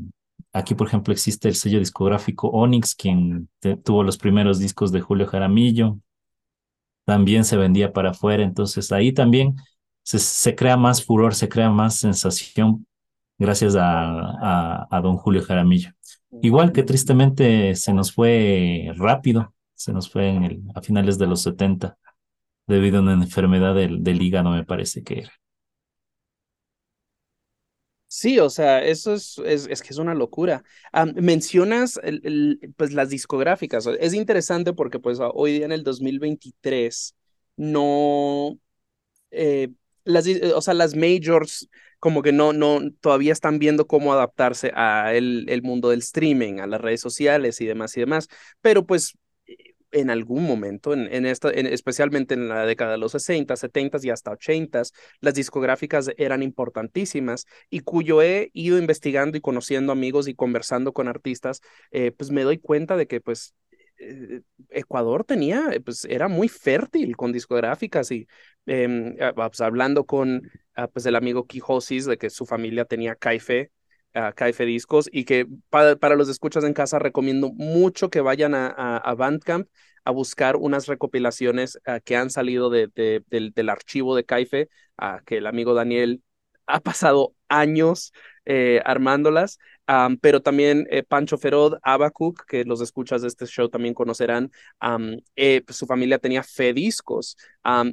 aquí 0.53 0.75
por 0.75 0.87
ejemplo 0.87 1.13
existe 1.13 1.47
el 1.47 1.55
sello 1.55 1.79
discográfico 1.79 2.49
Onyx, 2.49 2.95
quien 2.95 3.49
tuvo 3.83 4.03
los 4.03 4.17
primeros 4.17 4.59
discos 4.59 4.91
de 4.91 5.01
Julio 5.01 5.25
Jaramillo, 5.27 5.97
también 7.05 7.45
se 7.45 7.57
vendía 7.57 7.93
para 7.93 8.11
afuera, 8.11 8.43
entonces 8.43 8.91
ahí 8.91 9.13
también 9.13 9.55
se, 10.03 10.19
se 10.19 10.55
crea 10.55 10.77
más 10.77 11.03
furor, 11.03 11.33
se 11.35 11.49
crea 11.49 11.69
más 11.69 11.95
sensación 11.97 12.85
gracias 13.39 13.75
a, 13.75 14.81
a, 14.81 14.87
a 14.91 15.01
don 15.01 15.17
Julio 15.17 15.43
Jaramillo. 15.43 15.96
Igual 16.41 16.71
que 16.73 16.83
tristemente 16.83 17.75
se 17.75 17.93
nos 17.93 18.13
fue 18.13 18.91
rápido, 18.97 19.53
se 19.75 19.93
nos 19.93 20.09
fue 20.11 20.29
en 20.29 20.43
el, 20.43 20.61
a 20.75 20.81
finales 20.81 21.17
de 21.17 21.27
los 21.27 21.41
70 21.43 21.97
debido 22.67 22.99
a 22.99 23.01
una 23.01 23.13
enfermedad 23.13 23.75
del, 23.75 24.03
del 24.03 24.21
hígado, 24.21 24.51
me 24.51 24.65
parece 24.65 25.03
que 25.03 25.19
era. 25.21 25.31
Sí, 28.09 28.39
o 28.39 28.49
sea, 28.49 28.83
eso 28.85 29.13
es, 29.13 29.37
es, 29.39 29.67
es 29.67 29.81
que 29.81 29.89
es 29.89 29.97
una 29.97 30.15
locura. 30.15 30.63
Am, 30.93 31.13
mencionas 31.17 31.99
el- 32.03 32.21
el, 32.23 32.73
pues 32.77 32.93
las 32.93 33.09
discográficas. 33.09 33.85
Es 33.99 34.13
interesante 34.13 34.71
porque 34.73 34.99
pues 34.99 35.19
hoy 35.21 35.53
día 35.53 35.65
en 35.65 35.73
el 35.73 35.83
2023 35.83 37.15
no, 37.57 38.57
eh, 39.31 39.69
las, 40.05 40.25
o 40.55 40.61
sea, 40.61 40.73
las 40.75 40.95
majors 40.95 41.69
como 41.99 42.21
que 42.21 42.31
no, 42.31 42.53
no, 42.53 42.79
todavía 43.01 43.33
están 43.33 43.59
viendo 43.59 43.87
cómo 43.87 44.13
adaptarse 44.13 44.71
a 44.75 45.13
el, 45.13 45.45
el 45.49 45.61
mundo 45.63 45.89
del 45.89 45.99
streaming, 45.99 46.59
a 46.59 46.67
las 46.67 46.81
redes 46.81 47.01
sociales 47.01 47.61
y 47.61 47.65
demás 47.65 47.95
y 47.97 48.01
demás, 48.01 48.27
pero 48.61 48.85
pues 48.85 49.17
en 49.91 50.09
algún 50.09 50.43
momento, 50.43 50.93
en, 50.93 51.11
en 51.13 51.25
esta, 51.25 51.49
en, 51.49 51.65
especialmente 51.65 52.33
en 52.33 52.49
la 52.49 52.65
década 52.65 52.91
de 52.91 52.97
los 52.97 53.13
60, 53.13 53.55
70 53.55 53.99
y 54.03 54.09
hasta 54.09 54.31
80, 54.31 54.83
las 55.21 55.33
discográficas 55.33 56.11
eran 56.17 56.43
importantísimas 56.43 57.45
y 57.69 57.81
cuyo 57.81 58.21
he 58.21 58.49
ido 58.53 58.77
investigando 58.77 59.37
y 59.37 59.41
conociendo 59.41 59.91
amigos 59.91 60.27
y 60.27 60.35
conversando 60.35 60.93
con 60.93 61.07
artistas, 61.07 61.61
eh, 61.91 62.11
pues 62.11 62.31
me 62.31 62.43
doy 62.43 62.57
cuenta 62.57 62.97
de 62.97 63.07
que 63.07 63.21
pues 63.21 63.53
eh, 63.66 63.66
Ecuador 64.69 65.23
tenía, 65.23 65.69
pues 65.83 66.05
era 66.05 66.27
muy 66.27 66.47
fértil 66.49 67.15
con 67.15 67.31
discográficas 67.31 68.11
y 68.11 68.27
eh, 68.65 69.15
pues, 69.35 69.61
hablando 69.61 70.05
con 70.05 70.49
ah, 70.75 70.87
pues 70.87 71.05
el 71.05 71.15
amigo 71.15 71.47
Quijosis 71.47 72.05
de 72.05 72.17
que 72.17 72.29
su 72.29 72.45
familia 72.45 72.85
tenía 72.85 73.15
Caife, 73.15 73.71
Caife 74.35 74.65
Discos 74.65 75.09
y 75.11 75.25
que 75.25 75.45
para, 75.69 76.15
los 76.15 76.27
escuchas 76.29 76.63
en 76.63 76.73
casa 76.73 76.97
recomiendo 76.97 77.51
mucho 77.53 78.09
que 78.09 78.21
vayan 78.21 78.55
a, 78.55 79.13
Bandcamp 79.15 79.67
a 80.07 80.11
buscar 80.11 80.55
unas 80.55 80.87
recopilaciones 80.87 81.77
uh, 81.85 81.99
que 82.03 82.15
han 82.15 82.29
salido 82.29 82.69
de, 82.69 82.87
de, 82.95 83.23
del, 83.27 83.69
archivo 83.69 84.15
de 84.15 84.23
Caife, 84.23 84.69
uh, 85.01 85.23
que 85.25 85.37
el 85.37 85.47
amigo 85.47 85.73
Daniel 85.73 86.23
ha 86.67 86.79
pasado 86.79 87.33
años 87.49 88.13
eh, 88.45 88.81
armándolas, 88.85 89.59
pero 90.21 90.41
también 90.41 90.87
eh, 90.89 91.03
Pancho 91.03 91.37
Ferod, 91.37 91.75
Abacuc, 91.81 92.45
que 92.45 92.65
los 92.65 92.81
escuchas 92.81 93.21
de 93.21 93.29
este 93.29 93.45
show 93.45 93.69
también 93.69 93.93
conocerán, 93.93 94.51
eh, 95.35 95.61
pues 95.65 95.77
su 95.77 95.85
familia 95.85 96.19
tenía 96.19 96.43
fe 96.43 96.73
discos 96.73 97.37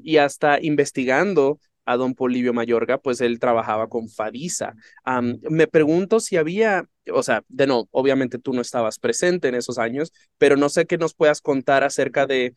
y 0.02 0.16
hasta 0.18 0.60
investigando 0.60 1.58
a 1.86 1.96
don 1.96 2.14
Polivio 2.14 2.52
Mayorga, 2.54 2.98
pues 2.98 3.20
él 3.20 3.38
trabajaba 3.38 3.88
con 3.88 4.08
Fadisa. 4.08 4.74
Um, 5.06 5.38
me 5.50 5.66
pregunto 5.66 6.20
si 6.20 6.36
había, 6.36 6.88
o 7.12 7.22
sea, 7.22 7.42
de 7.48 7.66
no, 7.66 7.88
obviamente 7.90 8.38
tú 8.38 8.52
no 8.54 8.60
estabas 8.62 8.98
presente 8.98 9.48
en 9.48 9.54
esos 9.54 9.78
años, 9.78 10.12
pero 10.38 10.56
no 10.56 10.68
sé 10.68 10.86
qué 10.86 10.96
nos 10.98 11.14
puedas 11.14 11.40
contar 11.40 11.84
acerca 11.84 12.26
de 12.26 12.54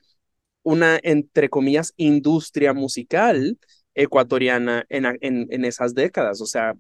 una, 0.64 1.00
entre 1.04 1.50
comillas, 1.50 1.94
industria 1.98 2.74
musical 2.74 3.58
ecuatoriana 3.98 4.86
en, 4.90 5.06
en, 5.22 5.48
en 5.52 5.66
esas 5.66 5.96
décadas. 5.96 6.42
O 6.42 6.46
sea, 6.48 6.74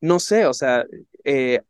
no 0.00 0.20
sé, 0.20 0.46
o 0.46 0.54
sea, 0.54 0.84
eh, 1.24 1.60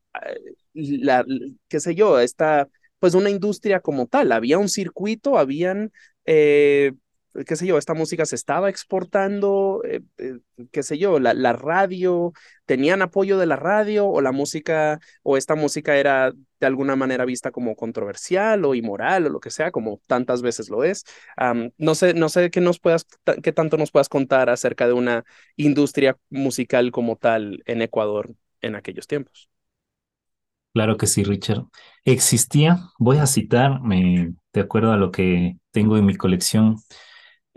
la, 0.74 1.24
qué 1.68 1.80
sé 1.80 1.94
yo, 1.94 2.18
esta, 2.20 2.68
pues 2.98 3.14
una 3.14 3.30
industria 3.30 3.80
como 3.80 4.06
tal, 4.06 4.32
había 4.32 4.58
un 4.58 4.68
circuito, 4.68 5.38
habían... 5.38 5.92
Eh, 6.26 6.92
qué 7.46 7.56
sé 7.56 7.66
yo, 7.66 7.78
esta 7.78 7.94
música 7.94 8.26
se 8.26 8.36
estaba 8.36 8.68
exportando, 8.68 9.82
eh, 9.84 10.00
eh, 10.18 10.38
qué 10.72 10.82
sé 10.82 10.98
yo, 10.98 11.18
la, 11.18 11.52
radio, 11.52 12.32
tenían 12.66 13.02
apoyo 13.02 13.38
de 13.38 13.46
la 13.46 13.56
radio 13.56 14.06
o 14.06 14.20
la 14.20 14.32
música, 14.32 15.00
o 15.22 15.36
esta 15.36 15.54
música 15.54 15.96
era 15.96 16.32
de 16.60 16.66
alguna 16.66 16.96
manera 16.96 17.24
vista 17.24 17.50
como 17.50 17.76
controversial 17.76 18.64
o 18.64 18.74
inmoral 18.74 19.26
o 19.26 19.30
lo 19.30 19.40
que 19.40 19.50
sea, 19.50 19.70
como 19.70 20.00
tantas 20.06 20.42
veces 20.42 20.70
lo 20.70 20.84
es. 20.84 21.04
No 21.76 21.94
sé, 21.94 22.14
no 22.14 22.28
sé 22.28 22.50
qué 22.50 22.60
nos 22.60 22.80
puedas, 22.80 23.06
qué 23.42 23.52
tanto 23.52 23.76
nos 23.76 23.90
puedas 23.90 24.08
contar 24.08 24.50
acerca 24.50 24.86
de 24.86 24.92
una 24.92 25.24
industria 25.56 26.16
musical 26.30 26.90
como 26.90 27.16
tal 27.16 27.62
en 27.66 27.82
Ecuador 27.82 28.34
en 28.60 28.74
aquellos 28.74 29.06
tiempos. 29.06 29.48
Claro 30.74 30.96
que 30.96 31.06
sí, 31.06 31.24
Richard. 31.24 31.64
Existía, 32.04 32.78
voy 32.98 33.18
a 33.18 33.26
citar, 33.26 33.80
me, 33.82 34.34
de 34.52 34.60
acuerdo 34.60 34.92
a 34.92 34.96
lo 34.96 35.10
que 35.10 35.56
tengo 35.72 35.96
en 35.96 36.06
mi 36.06 36.14
colección, 36.14 36.76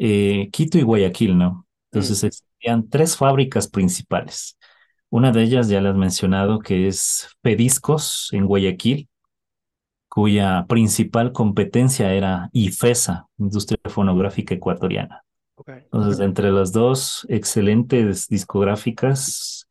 eh, 0.03 0.49
Quito 0.51 0.79
y 0.79 0.81
Guayaquil, 0.81 1.37
¿no? 1.37 1.67
Entonces 1.91 2.23
mm. 2.23 2.25
existían 2.25 2.89
tres 2.89 3.15
fábricas 3.15 3.67
principales. 3.67 4.57
Una 5.11 5.31
de 5.31 5.43
ellas 5.43 5.67
ya 5.67 5.79
la 5.79 5.91
has 5.91 5.95
mencionado, 5.95 6.57
que 6.57 6.87
es 6.87 7.29
Pediscos 7.41 8.29
en 8.31 8.47
Guayaquil, 8.47 9.09
cuya 10.09 10.65
principal 10.67 11.31
competencia 11.33 12.13
era 12.13 12.49
IFESA, 12.51 13.27
Industria 13.37 13.77
Fonográfica 13.85 14.55
Ecuatoriana. 14.55 15.23
Okay. 15.53 15.83
Entonces, 15.83 16.19
entre 16.19 16.51
las 16.51 16.71
dos 16.71 17.27
excelentes 17.29 18.27
discográficas 18.27 19.67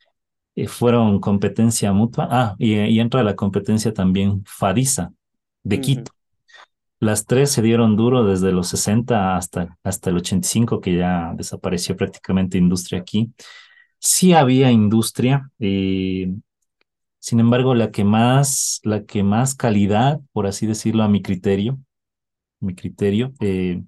eh, 0.55 0.69
fueron 0.69 1.19
competencia 1.19 1.93
mutua. 1.93 2.29
Ah, 2.31 2.55
y, 2.57 2.75
y, 2.79 3.01
entra 3.01 3.25
la 3.25 3.35
competencia 3.35 3.93
también 3.93 4.45
FADISA 4.47 5.13
de 5.65 5.77
mm 5.77 5.81
-hmm. 5.81 5.85
Las 7.01 7.27
tres 7.27 7.51
se 7.51 7.63
dieron 7.63 7.97
duro 7.97 8.25
desde 8.25 8.53
los 8.53 8.69
60 8.69 9.37
hasta, 9.37 9.79
hasta 9.83 10.11
el 10.11 10.17
85, 10.19 10.81
que 10.81 10.97
ya 10.97 11.33
desapareció 11.37 11.97
prácticamente 11.97 12.59
industria 12.59 13.01
aquí. 13.01 13.33
Sí 13.99 14.35
había 14.35 14.71
industria, 14.71 15.51
eh, 15.61 16.33
sin 17.19 17.41
embargo, 17.41 17.75
la 17.75 17.91
que 17.91 18.05
más, 18.05 18.81
la 18.85 19.05
que 19.05 19.23
más 19.23 19.55
calidad, 19.55 20.21
por 20.33 20.47
así 20.47 20.67
decirlo, 20.67 21.03
a 21.05 21.09
mi 21.09 21.23
criterio, 21.23 21.79
mi 22.61 22.75
criterio, 22.75 23.33
eh, 23.41 23.83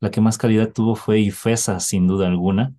la 0.00 0.10
que 0.10 0.20
más 0.20 0.38
calidad 0.38 0.72
tuvo 0.72 0.94
fue 0.96 1.20
IFESA, 1.20 1.80
sin 1.80 2.06
duda 2.06 2.26
alguna. 2.28 2.74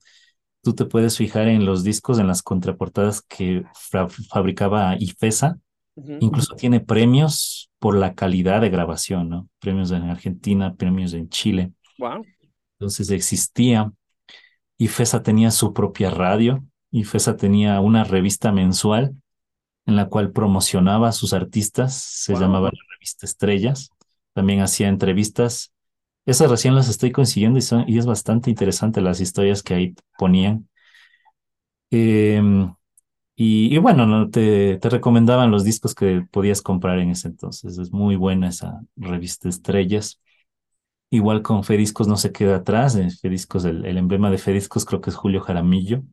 Tú 0.64 0.74
te 0.76 0.86
puedes 0.86 1.18
fijar 1.18 1.48
en 1.48 1.66
los 1.66 1.84
discos, 1.84 2.20
en 2.20 2.28
las 2.28 2.42
contraportadas 2.44 3.22
que 3.24 3.64
fa 3.76 4.08
fabricaba 4.10 4.96
IFESA, 5.00 5.58
Uh 5.98 6.04
-huh. 6.04 6.18
Incluso 6.20 6.56
tiene 6.56 6.80
premios 6.82 7.72
por 7.86 7.96
la 7.96 8.16
calidad 8.16 8.62
de 8.62 8.72
grabación, 8.72 9.30
¿no? 9.30 9.48
Premios 9.60 9.92
en 9.92 10.10
Argentina, 10.10 10.74
premios 10.74 11.14
en 11.14 11.30
Chile. 11.30 11.72
Wow. 12.00 12.26
Entonces 12.80 13.12
existía. 13.12 13.92
Y 14.76 14.88
FESA 14.88 15.22
tenía 15.22 15.52
su 15.52 15.72
propia 15.72 16.10
radio. 16.10 16.66
Y 16.90 17.04
FESA 17.04 17.38
tenía 17.38 17.80
una 17.82 18.04
revista 18.04 18.52
mensual 18.52 19.14
en 19.86 19.96
la 19.96 20.10
cual 20.10 20.32
promocionaba 20.32 21.10
a 21.10 21.12
sus 21.12 21.32
artistas. 21.34 21.94
Se 21.94 22.32
wow. 22.32 22.42
llamaba 22.42 22.70
la 22.70 22.96
revista 22.96 23.28
Estrellas. 23.28 23.92
También 24.34 24.62
hacía 24.62 24.88
entrevistas. 24.88 25.72
Esas 26.26 26.50
recién 26.50 26.74
las 26.74 26.90
estoy 26.90 27.12
consiguiendo 27.12 27.60
y, 27.60 27.62
son, 27.62 27.86
y 27.88 28.00
es 28.00 28.08
bastante 28.08 28.50
interesante 28.50 29.00
las 29.00 29.22
historias 29.22 29.62
que 29.62 29.76
ahí 29.76 29.96
ponían. 30.18 30.68
Eh, 31.92 32.42
y, 33.36 33.74
y, 33.76 33.78
bueno, 33.80 34.06
¿no? 34.06 34.30
te, 34.30 34.78
te, 34.78 34.90
recomendaban 34.90 35.52
los 35.52 35.64
discos 35.66 35.94
que 35.94 36.26
podías 36.32 36.62
comprar 36.62 37.00
en 37.00 37.10
ese 37.12 37.28
entonces. 37.28 37.78
Es 37.78 37.92
muy 37.92 38.16
buena 38.16 38.48
esa 38.50 38.82
revista 38.96 39.50
Estrellas. 39.50 40.22
Igual 41.10 41.42
con 41.42 41.64
Fediscos 41.64 42.08
no 42.08 42.16
se 42.16 42.32
queda 42.32 42.58
atrás. 42.58 42.98
Fediscos, 43.22 43.66
el, 43.66 43.86
el 43.86 43.98
emblema 43.98 44.32
de 44.32 44.38
Fediscos 44.38 44.86
creo 44.86 45.02
que 45.02 45.10
es 45.10 45.16
Julio 45.18 45.42
Jaramillo. 45.42 46.04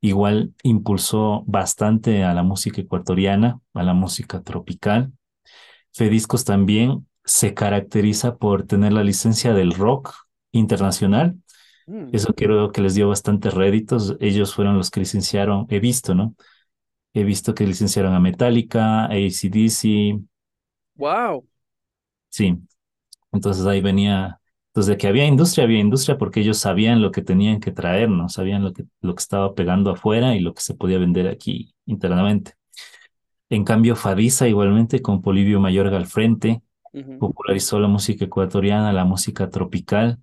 Igual 0.00 0.54
impulsó 0.62 1.44
bastante 1.46 2.24
a 2.24 2.32
la 2.34 2.42
música 2.42 2.80
ecuatoriana, 2.80 3.60
a 3.74 3.82
la 3.82 3.94
música 3.94 4.40
tropical. 4.42 5.12
Fediscos 5.92 6.44
también 6.44 7.06
se 7.24 7.54
caracteriza 7.54 8.36
por 8.36 8.64
tener 8.64 8.92
la 8.92 9.04
licencia 9.04 9.52
del 9.52 9.72
rock 9.72 10.14
internacional. 10.52 11.36
Mm. 11.86 12.08
Eso 12.12 12.34
creo 12.34 12.72
que 12.72 12.82
les 12.82 12.94
dio 12.94 13.08
bastantes 13.08 13.52
réditos. 13.52 14.16
Ellos 14.20 14.54
fueron 14.54 14.76
los 14.76 14.90
que 14.90 15.00
licenciaron, 15.00 15.66
he 15.68 15.80
visto, 15.80 16.14
¿no? 16.14 16.34
He 17.14 17.24
visto 17.24 17.54
que 17.54 17.66
licenciaron 17.66 18.14
a 18.14 18.20
Metallica, 18.20 19.04
a 19.04 19.12
ACDC. 19.12 20.20
¡Wow! 20.94 21.46
Sí. 22.28 22.58
Entonces 23.32 23.66
ahí 23.66 23.80
venía. 23.80 24.38
Entonces, 24.68 24.90
de 24.90 24.96
que 24.96 25.06
había 25.06 25.26
industria, 25.26 25.64
había 25.64 25.80
industria 25.80 26.16
porque 26.16 26.40
ellos 26.40 26.58
sabían 26.58 27.02
lo 27.02 27.10
que 27.12 27.20
tenían 27.22 27.60
que 27.60 27.72
traer, 27.72 28.08
¿no? 28.08 28.30
Sabían 28.30 28.64
lo 28.64 28.72
que, 28.72 28.84
lo 29.02 29.14
que 29.14 29.20
estaba 29.20 29.54
pegando 29.54 29.90
afuera 29.90 30.34
y 30.34 30.40
lo 30.40 30.54
que 30.54 30.62
se 30.62 30.74
podía 30.74 30.98
vender 30.98 31.28
aquí 31.28 31.74
internamente. 31.84 32.52
En 33.50 33.64
cambio, 33.64 33.96
Fadisa, 33.96 34.48
igualmente, 34.48 35.02
con 35.02 35.20
Polivio 35.20 35.60
Mayorga 35.60 35.98
al 35.98 36.06
frente, 36.06 36.62
uh 36.94 36.98
-huh. 37.00 37.18
popularizó 37.18 37.78
la 37.80 37.88
música 37.88 38.24
ecuatoriana, 38.24 38.92
la 38.94 39.04
música 39.04 39.50
tropical. 39.50 40.18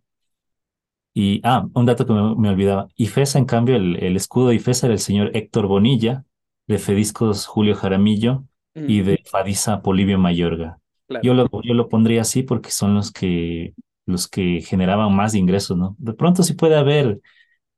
Y, 1.13 1.41
ah, 1.43 1.67
un 1.73 1.85
dato 1.85 2.05
que 2.07 2.13
me, 2.13 2.35
me 2.35 2.49
olvidaba. 2.49 2.87
IFESA, 2.95 3.37
en 3.37 3.45
cambio, 3.45 3.75
el, 3.75 3.97
el 4.03 4.15
escudo 4.15 4.47
de 4.49 4.55
IFESA 4.55 4.87
era 4.87 4.93
el 4.93 4.99
señor 4.99 5.29
Héctor 5.35 5.67
Bonilla, 5.67 6.25
de 6.69 6.77
Fediscos 6.77 7.47
Julio 7.47 7.75
Jaramillo 7.75 8.45
mm. 8.75 8.85
y 8.87 9.01
de 9.01 9.23
Fadisa 9.25 9.81
Polivio 9.81 10.19
Mayorga. 10.19 10.79
Claro. 11.07 11.23
Yo, 11.23 11.33
lo, 11.33 11.49
yo 11.63 11.73
lo 11.73 11.89
pondría 11.89 12.21
así 12.21 12.43
porque 12.43 12.69
son 12.69 12.93
los 12.93 13.11
que, 13.11 13.73
los 14.05 14.27
que 14.27 14.61
generaban 14.61 15.13
más 15.13 15.33
ingresos, 15.33 15.75
¿no? 15.75 15.95
De 15.97 16.13
pronto 16.13 16.43
sí 16.43 16.53
puede 16.53 16.77
haber, 16.77 17.19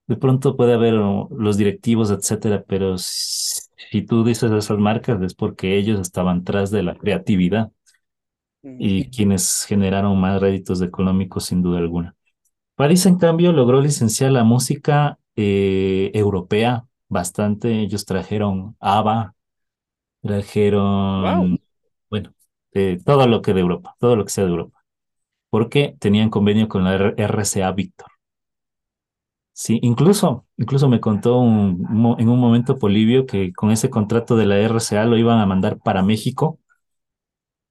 de 0.07 0.17
pronto 0.17 0.57
puede 0.57 0.73
haber 0.73 0.95
los 0.95 1.55
directivos, 1.55 2.11
etcétera, 2.11 2.65
pero 2.67 2.97
si, 2.97 3.61
si 3.89 4.01
tú 4.01 4.25
dices 4.25 4.51
esas 4.51 4.77
marcas 4.77 5.21
es 5.21 5.35
porque 5.35 5.77
ellos 5.77 6.01
estaban 6.01 6.43
tras 6.43 6.69
de 6.69 6.83
la 6.83 6.95
creatividad 6.95 7.71
mm. 8.61 8.75
y 8.77 9.09
quienes 9.09 9.63
generaron 9.69 10.19
más 10.19 10.41
réditos 10.41 10.81
económicos 10.81 11.45
sin 11.45 11.61
duda 11.61 11.79
alguna. 11.79 12.13
Fadisa, 12.75 13.07
en 13.07 13.19
cambio, 13.19 13.53
logró 13.53 13.79
licenciar 13.79 14.33
la 14.33 14.43
música 14.43 15.17
eh, 15.37 16.11
europea 16.13 16.87
bastante. 17.11 17.81
Ellos 17.81 18.05
trajeron 18.07 18.77
ABBA, 18.81 19.35
trajeron, 20.21 20.81
wow. 21.21 21.59
bueno, 22.09 22.33
eh, 22.73 22.99
todo 23.05 23.27
lo 23.27 23.41
que 23.43 23.53
de 23.53 23.61
Europa, 23.61 23.95
todo 23.99 24.15
lo 24.17 24.25
que 24.25 24.31
sea 24.31 24.45
de 24.45 24.51
Europa, 24.51 24.83
porque 25.49 25.95
tenían 25.99 26.29
convenio 26.31 26.69
con 26.69 26.83
la 26.85 26.95
RCA 27.17 27.71
Víctor. 27.73 28.07
Sí, 29.53 29.79
incluso, 29.83 30.45
incluso 30.57 30.89
me 30.89 30.99
contó 31.01 31.37
un- 31.39 31.81
mo- 31.89 32.17
en 32.19 32.29
un 32.29 32.39
momento 32.39 32.77
Polibio 32.79 33.25
que 33.25 33.53
con 33.53 33.71
ese 33.71 33.89
contrato 33.89 34.35
de 34.35 34.45
la 34.45 34.57
RCA 34.59 35.05
lo 35.05 35.17
iban 35.17 35.39
a 35.39 35.45
mandar 35.45 35.77
para 35.79 36.01
México, 36.03 36.59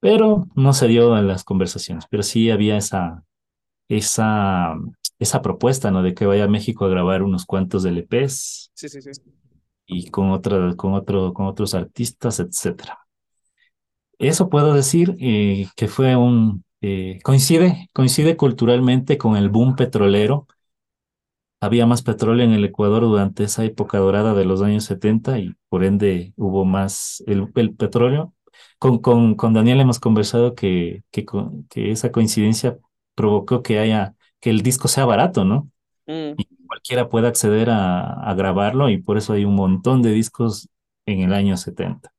pero 0.01 0.47
no 0.55 0.73
se 0.73 0.89
dio 0.89 1.17
en 1.19 1.29
las 1.29 1.45
conversaciones. 1.45 2.07
Pero 2.11 2.23
sí 2.23 2.51
había 2.51 2.77
esa, 2.77 3.25
esa, 3.89 4.75
esa 5.21 5.43
propuesta, 5.43 5.93
¿no? 5.93 6.03
De 6.05 6.15
que 6.15 6.27
vaya 6.27 6.45
a 6.45 6.49
México 6.49 6.87
a 6.87 6.91
grabar 6.91 7.23
unos 7.25 7.47
cuantos 7.47 7.85
LPs 7.87 8.73
Sí, 8.75 8.89
sí, 8.89 9.01
sí. 9.03 9.11
y 9.87 10.11
con 10.11 10.31
otra, 10.31 10.75
con 10.77 10.95
otro, 10.95 11.35
con 11.35 11.47
otros 11.47 11.75
artistas, 11.75 12.41
etcétera. 12.41 12.99
Eso 14.19 14.51
puedo 14.51 14.75
decir 14.75 15.17
eh, 15.21 15.69
que 15.77 15.89
fue 15.89 16.15
un 16.17 16.65
eh, 16.83 17.19
coincide, 17.25 17.89
coincide 17.95 18.37
culturalmente 18.37 19.17
con 19.19 19.37
el 19.37 19.49
boom 19.49 19.77
petrolero. 19.77 20.47
Había 21.63 21.85
más 21.87 22.03
petróleo 22.03 22.45
en 22.47 22.53
el 22.53 22.65
Ecuador 22.65 23.03
durante 23.03 23.45
esa 23.45 23.65
época 23.65 23.99
dorada 23.99 24.33
de 24.35 24.47
los 24.47 24.63
años 24.63 24.85
70 24.85 25.39
y 25.39 25.55
por 25.69 25.85
ende 25.85 26.33
hubo 26.37 26.65
más 26.65 27.23
el, 27.27 27.49
el 27.55 27.75
petróleo. 27.77 28.35
Con, 28.79 28.99
con, 28.99 29.35
con 29.35 29.53
Daniel 29.53 29.81
hemos 29.81 29.99
conversado 30.01 30.55
que, 30.55 31.03
que, 31.11 31.27
que 31.69 31.91
esa 31.93 32.11
coincidencia 32.13 32.79
provocó 33.15 33.63
que 33.63 33.79
haya, 33.79 34.15
que 34.41 34.51
el 34.51 34.63
disco 34.63 34.89
sea 34.89 35.05
barato, 35.05 35.45
¿no? 35.45 35.71
Mm, 36.07 36.33
y 36.39 36.67
cualquiera 36.67 37.09
puede 37.09 37.29
acceder 37.29 37.71
a, 37.71 38.13
a 38.29 38.35
grabarlo 38.35 38.89
y 38.91 38.99
por 39.03 39.19
eso 39.19 39.33
hay 39.35 39.45
un 39.45 39.55
montón 39.55 40.03
de 40.03 40.13
discos 40.13 40.69
en 41.07 41.21
el 41.21 41.33
año 41.35 41.57
70. 41.57 42.13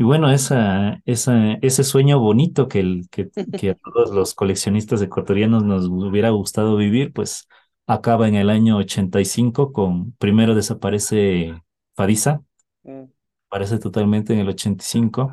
Y 0.00 0.04
bueno, 0.04 0.30
esa, 0.30 1.02
esa, 1.06 1.54
ese 1.54 1.82
sueño 1.82 2.20
bonito 2.20 2.68
que, 2.68 2.78
el, 2.78 3.08
que, 3.10 3.30
que 3.58 3.70
a 3.70 3.74
todos 3.74 4.10
los 4.12 4.32
coleccionistas 4.34 5.02
ecuatorianos 5.02 5.64
nos 5.64 5.86
hubiera 5.86 6.30
gustado 6.30 6.76
vivir, 6.76 7.12
pues 7.12 7.48
acaba 7.84 8.28
en 8.28 8.36
el 8.36 8.48
año 8.48 8.76
85 8.76 9.72
con, 9.72 10.12
primero 10.12 10.54
desaparece 10.54 11.60
Fadisa, 11.96 12.42
mm. 12.84 13.04
aparece 13.48 13.78
totalmente 13.78 14.32
en 14.34 14.38
el 14.38 14.48
85 14.50 15.32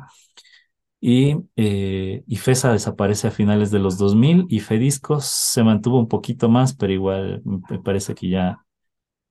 y, 1.00 1.36
eh, 1.56 2.24
y 2.26 2.36
FESA 2.36 2.72
desaparece 2.72 3.28
a 3.28 3.30
finales 3.30 3.70
de 3.70 3.78
los 3.78 3.98
2000 3.98 4.46
y 4.48 4.60
Fediscos 4.60 5.26
se 5.26 5.62
mantuvo 5.62 5.98
un 5.98 6.08
poquito 6.08 6.48
más, 6.48 6.74
pero 6.74 6.92
igual 6.92 7.42
me 7.44 7.78
parece 7.80 8.14
que 8.14 8.28
ya 8.30 8.64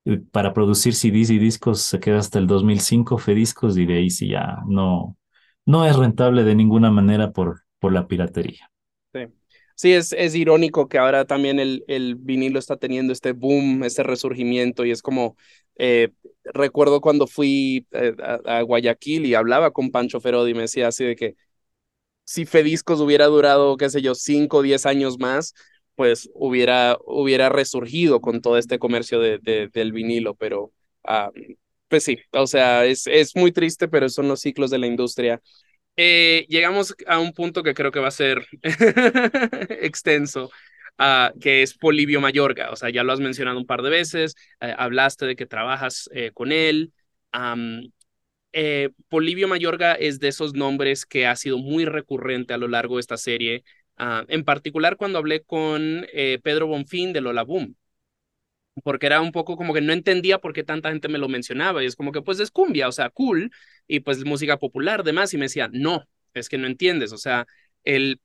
eh, 0.05 0.21
para 0.31 0.53
producir 0.53 0.95
CDs 0.95 1.31
y 1.31 1.39
discos 1.39 1.81
se 1.81 1.99
queda 1.99 2.19
hasta 2.19 2.39
el 2.39 2.47
2005 2.47 3.17
Fediscos 3.17 3.77
y 3.77 3.85
de 3.85 3.97
ahí 3.97 4.09
sí 4.09 4.29
ya 4.29 4.59
no, 4.67 5.17
no 5.65 5.85
es 5.85 5.95
rentable 5.97 6.43
de 6.43 6.55
ninguna 6.55 6.91
manera 6.91 7.31
por, 7.33 7.63
por 7.79 7.93
la 7.93 8.07
piratería. 8.07 8.71
Sí, 9.13 9.19
Sí, 9.77 9.91
es, 9.93 10.13
es 10.13 10.35
irónico 10.35 10.87
que 10.87 10.97
ahora 10.97 11.25
también 11.25 11.59
el, 11.59 11.83
el 11.87 12.15
vinilo 12.15 12.59
está 12.59 12.77
teniendo 12.77 13.11
este 13.11 13.33
boom, 13.33 13.83
este 13.83 14.03
resurgimiento 14.03 14.85
y 14.85 14.91
es 14.91 15.01
como, 15.01 15.35
eh, 15.77 16.11
recuerdo 16.45 17.01
cuando 17.01 17.27
fui 17.27 17.85
eh, 17.91 18.13
a, 18.23 18.59
a 18.59 18.61
Guayaquil 18.61 19.25
y 19.25 19.33
hablaba 19.35 19.71
con 19.71 19.91
Pancho 19.91 20.21
Ferodi 20.21 20.51
y 20.51 20.53
me 20.53 20.61
decía 20.61 20.87
así 20.87 21.03
de 21.03 21.15
que 21.17 21.35
si 22.25 22.45
Fediscos 22.45 23.01
hubiera 23.01 23.27
durado, 23.27 23.77
qué 23.77 23.89
sé 23.89 24.01
yo, 24.03 24.15
5 24.15 24.57
o 24.59 24.63
10 24.63 24.85
años 24.85 25.19
más, 25.19 25.53
pues 25.95 26.29
hubiera, 26.35 26.97
hubiera 27.05 27.49
resurgido 27.49 28.21
con 28.21 28.41
todo 28.41 28.57
este 28.57 28.79
comercio 28.79 29.19
de, 29.21 29.39
de- 29.39 29.69
del 29.69 29.93
vinilo, 29.93 30.35
pero 30.35 30.73
ah, 31.05 31.31
pues 31.87 32.03
sí, 32.03 32.17
o 32.31 32.47
sea, 32.47 32.85
es, 32.85 33.07
es 33.07 33.35
muy 33.35 33.51
triste, 33.51 33.87
pero 33.87 34.09
son 34.09 34.27
los 34.27 34.41
ciclos 34.41 34.71
de 34.71 34.79
la 34.79 34.87
industria. 34.87 35.41
Eh, 35.97 36.45
llegamos 36.49 36.95
a 37.07 37.19
un 37.19 37.33
punto 37.33 37.63
que 37.63 37.73
creo 37.73 37.91
que 37.91 37.99
va 37.99 38.09
a 38.09 38.11
ser 38.11 38.45
extenso, 39.81 40.51
ah, 40.97 41.33
que 41.41 41.61
es 41.63 41.73
Polibio 41.77 42.21
Mayorga. 42.21 42.71
O 42.71 42.75
sea, 42.75 42.89
ya 42.89 43.03
lo 43.03 43.13
has 43.13 43.19
mencionado 43.19 43.57
un 43.57 43.65
par 43.65 43.81
de 43.81 43.89
veces, 43.89 44.35
eh, 44.61 44.73
hablaste 44.77 45.25
de 45.25 45.35
que 45.35 45.45
trabajas 45.45 46.09
eh, 46.13 46.31
con 46.33 46.51
él. 46.51 46.93
Am, 47.31 47.81
eh, 48.57 48.91
Polibio 49.09 49.47
Mayorga 49.49 49.93
es 49.95 50.19
de 50.21 50.29
esos 50.29 50.53
nombres 50.53 51.05
que 51.05 51.27
ha 51.27 51.35
sido 51.35 51.57
muy 51.57 51.85
recurrente 51.85 52.53
a 52.53 52.57
lo 52.57 52.69
largo 52.69 52.95
de 52.95 53.01
esta 53.01 53.17
serie, 53.17 53.65
ah, 53.97 54.23
en 54.29 54.45
particular 54.45 54.95
cuando 54.97 55.19
hablé 55.19 55.43
con 55.43 56.07
eh, 56.13 56.39
Pedro 56.43 56.67
Bonfín 56.67 57.13
de 57.13 57.21
Lola 57.21 57.43
Boom. 57.43 57.75
Porque 58.83 59.05
era 59.05 59.21
un 59.21 59.31
poco 59.31 59.55
como 59.57 59.73
que 59.73 59.81
no 59.81 59.93
entendía 59.93 60.39
por 60.39 60.53
qué 60.53 60.63
tanta 60.63 60.89
gente 60.91 61.07
me 61.07 61.17
lo 61.17 61.29
mencionaba 61.29 61.81
y 61.83 61.85
es 61.87 61.95
como 61.95 62.11
que 62.11 62.21
pues 62.21 62.39
es 62.39 62.51
cumbia, 62.51 62.87
o 62.89 62.91
sea, 62.91 63.09
cool 63.09 63.51
y 63.87 64.01
pues 64.01 64.25
música 64.25 64.57
popular, 64.57 65.03
demás 65.03 65.33
y 65.33 65.37
me 65.37 65.45
decía, 65.45 65.69
no, 65.71 66.03
es 66.33 66.49
que 66.49 66.57
no 66.57 66.67
entiendes, 66.67 67.13
o 67.13 67.17
sea, 67.17 67.47
el, 67.83 68.19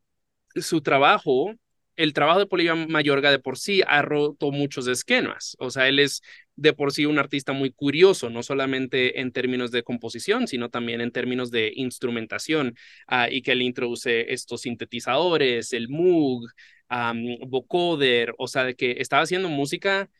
su 0.57 0.83
trabajo, 0.83 1.55
el 2.03 2.13
trabajo 2.13 2.39
de 2.41 2.47
Polibio 2.47 2.77
Mayorga 2.77 3.31
de 3.31 3.39
por 3.39 3.59
sí 3.59 3.83
ha 3.87 4.03
roto 4.03 4.51
muchos 4.53 4.87
esquemas, 4.89 5.57
o 5.61 5.71
sea, 5.71 5.89
él 5.89 5.99
es 5.99 6.23
de 6.57 6.73
por 6.73 6.93
sí 6.93 7.07
un 7.07 7.19
artista 7.19 7.53
muy 7.53 7.71
curioso, 7.73 8.31
no 8.31 8.43
solamente 8.43 9.21
en 9.21 9.33
términos 9.33 9.71
de 9.71 9.83
composición, 9.83 10.47
sino 10.49 10.69
también 10.71 11.01
en 11.01 11.13
términos 11.13 11.51
de 11.51 11.73
instrumentación, 11.75 12.75
ah, 13.07 13.29
y 13.31 13.43
que 13.43 13.53
él 13.53 13.63
introduce 13.63 14.33
estos 14.33 14.63
sintetizadores, 14.63 15.73
el 15.73 15.89
Moog, 15.89 16.47
am, 16.89 17.23
vocoder, 17.49 18.35
o 18.39 18.49
sea, 18.49 18.73
que 18.75 18.97
estaba 18.99 19.23
haciendo 19.23 19.49
música 19.49 20.11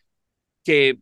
que 0.65 0.99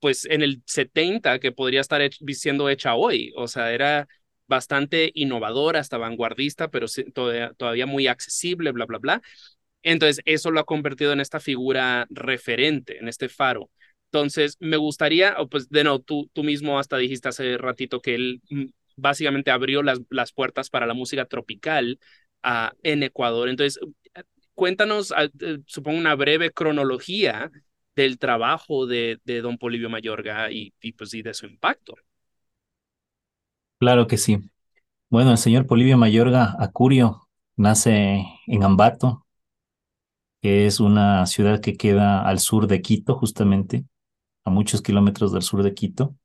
pues 0.00 0.24
en 0.26 0.42
el 0.42 0.62
70 0.66 1.38
que 1.38 1.52
podría 1.52 1.80
estar 1.80 2.00
hech- 2.02 2.34
siendo 2.34 2.68
hecha 2.68 2.94
hoy, 2.94 3.32
o 3.36 3.48
sea, 3.48 3.72
era 3.72 4.08
bastante 4.46 5.10
innovadora, 5.14 5.80
hasta 5.80 5.98
vanguardista, 5.98 6.70
pero 6.70 6.86
todavía, 7.14 7.52
todavía 7.56 7.86
muy 7.86 8.06
accesible, 8.06 8.72
bla, 8.72 8.84
bla, 8.86 8.98
bla. 8.98 9.22
Entonces, 9.84 10.22
eso 10.24 10.50
lo 10.50 10.60
ha 10.60 10.64
convertido 10.64 11.12
en 11.12 11.20
esta 11.20 11.40
figura 11.40 12.06
referente, 12.10 12.98
en 12.98 13.08
este 13.08 13.28
faro. 13.28 13.70
Entonces, 14.06 14.56
me 14.60 14.76
gustaría, 14.78 15.36
o 15.38 15.48
pues, 15.48 15.68
de 15.70 15.84
no, 15.84 16.00
tú, 16.00 16.30
tú 16.32 16.42
mismo 16.44 16.78
hasta 16.78 16.96
dijiste 16.96 17.28
hace 17.28 17.58
ratito 17.58 18.00
que 18.00 18.14
él 18.14 18.42
mm, 18.50 18.66
básicamente 18.96 19.50
abrió 19.50 19.82
las, 19.82 20.00
las 20.10 20.32
puertas 20.32 20.70
para 20.70 20.86
la 20.86 20.94
música 20.94 21.26
tropical 21.26 21.98
ah, 22.42 22.72
en 22.82 23.02
Ecuador. 23.02 23.48
Entonces, 23.48 23.78
cuéntanos, 24.54 25.12
ah, 25.12 25.28
eh, 25.40 25.58
supongo, 25.66 25.98
una 25.98 26.14
breve 26.14 26.50
cronología 26.50 27.50
del 27.96 28.18
trabajo 28.18 28.86
de, 28.86 29.20
de 29.24 29.40
don 29.40 29.58
Polibio 29.58 29.90
Mayorga 29.90 30.50
y, 30.50 30.72
y, 30.80 30.92
pues, 30.92 31.12
y 31.14 31.22
de 31.22 31.34
su 31.34 31.46
impacto. 31.46 31.94
Claro 33.78 34.06
que 34.06 34.16
sí. 34.16 34.38
Bueno, 35.10 35.30
el 35.32 35.38
señor 35.38 35.66
Polibio 35.66 35.98
Mayorga 35.98 36.56
Acurio 36.58 37.28
nace 37.56 38.24
en 38.46 38.62
Ambato, 38.64 39.23
que 40.44 40.66
es 40.66 40.78
una 40.80 41.24
ciudad 41.26 41.62
que 41.62 41.74
queda 41.78 42.20
al 42.28 42.38
sur 42.38 42.66
de 42.66 42.82
Quito, 42.82 43.16
justamente, 43.16 43.86
a 44.44 44.50
muchos 44.50 44.82
kilómetros 44.82 45.32
del 45.32 45.42
sur 45.42 45.62
de 45.64 45.74
Quito. 45.74 46.16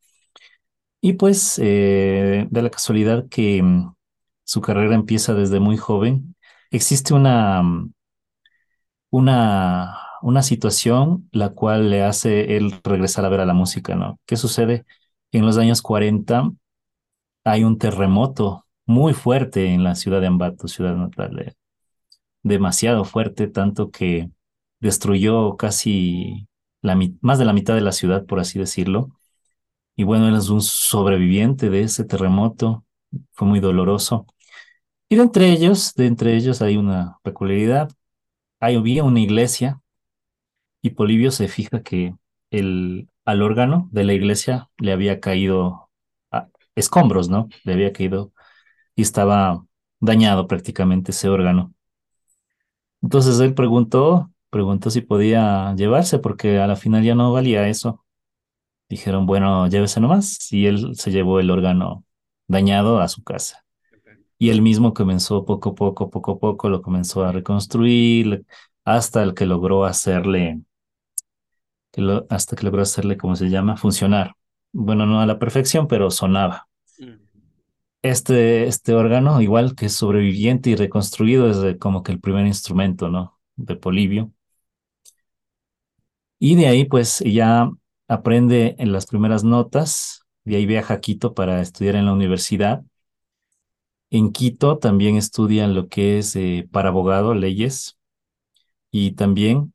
Y 1.01 1.13
pues, 1.13 1.59
eh, 1.63 2.47
de 2.49 2.61
la 2.61 2.69
casualidad 2.69 3.27
que 3.29 3.63
mm, 3.63 3.93
su 4.43 4.61
carrera 4.61 4.95
empieza 4.95 5.33
desde 5.33 5.59
muy 5.59 5.77
joven, 5.77 6.35
existe 6.71 7.13
una, 7.13 7.63
mm, 7.63 7.93
una, 9.09 9.97
una 10.21 10.41
situación 10.43 11.29
la 11.31 11.49
cual 11.49 11.89
le 11.89 12.03
hace 12.03 12.57
él 12.57 12.73
regresar 12.83 13.25
a 13.25 13.29
ver 13.29 13.41
a 13.41 13.45
la 13.45 13.53
música, 13.53 13.95
¿no? 13.95 14.19
¿Qué 14.25 14.37
sucede? 14.37 14.85
En 15.31 15.45
los 15.45 15.57
años 15.57 15.81
40 15.81 16.51
hay 17.45 17.63
un 17.65 17.77
terremoto 17.79 18.65
muy 18.87 19.13
fuerte 19.13 19.67
en 19.73 19.83
la 19.85 19.95
ciudad 19.95 20.21
de 20.21 20.27
Ambato, 20.27 20.67
ciudad 20.69 20.95
natal 20.97 21.35
de. 21.35 21.55
Demasiado 22.43 23.05
fuerte, 23.05 23.47
tanto 23.47 23.91
que 23.91 24.29
destruyó 24.79 25.57
casi 25.57 26.47
la, 26.81 26.97
más 27.21 27.39
de 27.39 27.45
la 27.45 27.53
mitad 27.53 27.75
de 27.75 27.81
la 27.81 27.91
ciudad, 27.91 28.25
por 28.25 28.39
así 28.39 28.59
decirlo. 28.59 29.11
Y 29.95 30.03
bueno, 30.03 30.27
él 30.29 30.35
es 30.35 30.49
un 30.49 30.61
sobreviviente 30.61 31.69
de 31.69 31.81
ese 31.83 32.05
terremoto, 32.05 32.85
fue 33.33 33.47
muy 33.47 33.59
doloroso. 33.59 34.25
Y 35.09 35.15
de 35.17 35.23
entre 35.23 35.51
ellos, 35.51 35.93
de 35.95 36.07
entre 36.07 36.35
ellos 36.35 36.61
hay 36.61 36.77
una 36.77 37.17
peculiaridad. 37.23 37.89
Hay, 38.59 38.75
había 38.75 39.03
una 39.03 39.19
iglesia 39.21 39.81
y 40.81 40.91
Polibio 40.91 41.31
se 41.31 41.47
fija 41.47 41.83
que 41.83 42.15
el, 42.51 43.09
al 43.25 43.41
órgano 43.41 43.89
de 43.91 44.03
la 44.05 44.13
iglesia 44.13 44.69
le 44.77 44.91
había 44.93 45.19
caído 45.19 45.89
ah, 46.31 46.47
escombros, 46.75 47.29
¿no? 47.29 47.49
Le 47.63 47.73
había 47.73 47.93
caído 47.93 48.33
y 48.95 49.01
estaba 49.03 49.65
dañado 49.99 50.47
prácticamente 50.47 51.11
ese 51.11 51.29
órgano. 51.29 51.73
Entonces 53.01 53.39
él 53.39 53.53
preguntó, 53.53 54.31
preguntó 54.49 54.89
si 54.89 55.01
podía 55.01 55.73
llevarse 55.75 56.19
porque 56.19 56.59
a 56.59 56.67
la 56.67 56.75
final 56.75 57.03
ya 57.03 57.15
no 57.15 57.31
valía 57.31 57.67
eso. 57.67 58.03
Dijeron, 58.89 59.25
bueno, 59.25 59.67
llévese 59.67 59.99
nomás. 59.99 60.51
Y 60.51 60.65
él 60.67 60.95
se 60.95 61.11
llevó 61.11 61.39
el 61.39 61.51
órgano 61.51 62.03
dañado 62.47 62.99
a 63.01 63.07
su 63.07 63.23
casa. 63.23 63.63
Y 64.37 64.49
él 64.49 64.61
mismo 64.61 64.93
comenzó 64.93 65.45
poco 65.45 65.71
a 65.71 65.75
poco, 65.75 66.09
poco 66.09 66.31
a 66.33 66.39
poco, 66.39 66.69
lo 66.69 66.81
comenzó 66.81 67.23
a 67.23 67.31
reconstruir 67.31 68.45
hasta 68.85 69.21
el 69.23 69.33
que 69.33 69.45
logró 69.45 69.85
hacerle, 69.85 70.61
hasta 72.29 72.55
que 72.55 72.63
logró 72.63 72.81
hacerle, 72.81 73.17
¿cómo 73.17 73.35
se 73.35 73.49
llama? 73.49 73.77
Funcionar. 73.77 74.33
Bueno, 74.71 75.05
no 75.05 75.19
a 75.21 75.25
la 75.25 75.39
perfección, 75.39 75.87
pero 75.87 76.09
sonaba. 76.09 76.67
Mm. 76.99 77.28
Este, 78.01 78.65
este 78.67 78.93
órgano, 78.93 79.41
igual 79.41 79.75
que 79.75 79.87
es 79.87 79.93
sobreviviente 79.93 80.69
y 80.69 80.75
reconstruido, 80.75 81.49
es 81.69 81.77
como 81.79 82.01
que 82.03 82.11
el 82.13 82.19
primer 82.21 82.45
instrumento, 82.47 83.09
¿no? 83.09 83.39
De 83.57 83.75
Polibio. 83.75 84.31
Y 86.39 86.55
de 86.55 86.67
ahí 86.67 86.85
pues 86.85 87.19
ya 87.25 87.69
aprende 88.07 88.75
en 88.79 88.91
las 88.91 89.05
primeras 89.05 89.43
notas, 89.43 90.21
de 90.45 90.55
ahí 90.57 90.65
viaja 90.65 90.95
a 90.95 90.99
Quito 91.01 91.33
para 91.33 91.61
estudiar 91.61 91.95
en 91.95 92.05
la 92.05 92.13
universidad. 92.13 92.83
En 94.11 94.31
Quito 94.31 94.77
también 94.77 95.15
estudia 95.15 95.65
lo 95.67 95.87
que 95.89 96.19
es 96.19 96.35
eh, 96.35 96.67
para 96.71 96.89
abogado, 96.89 97.33
leyes, 97.33 97.97
y 98.91 99.13
también 99.13 99.73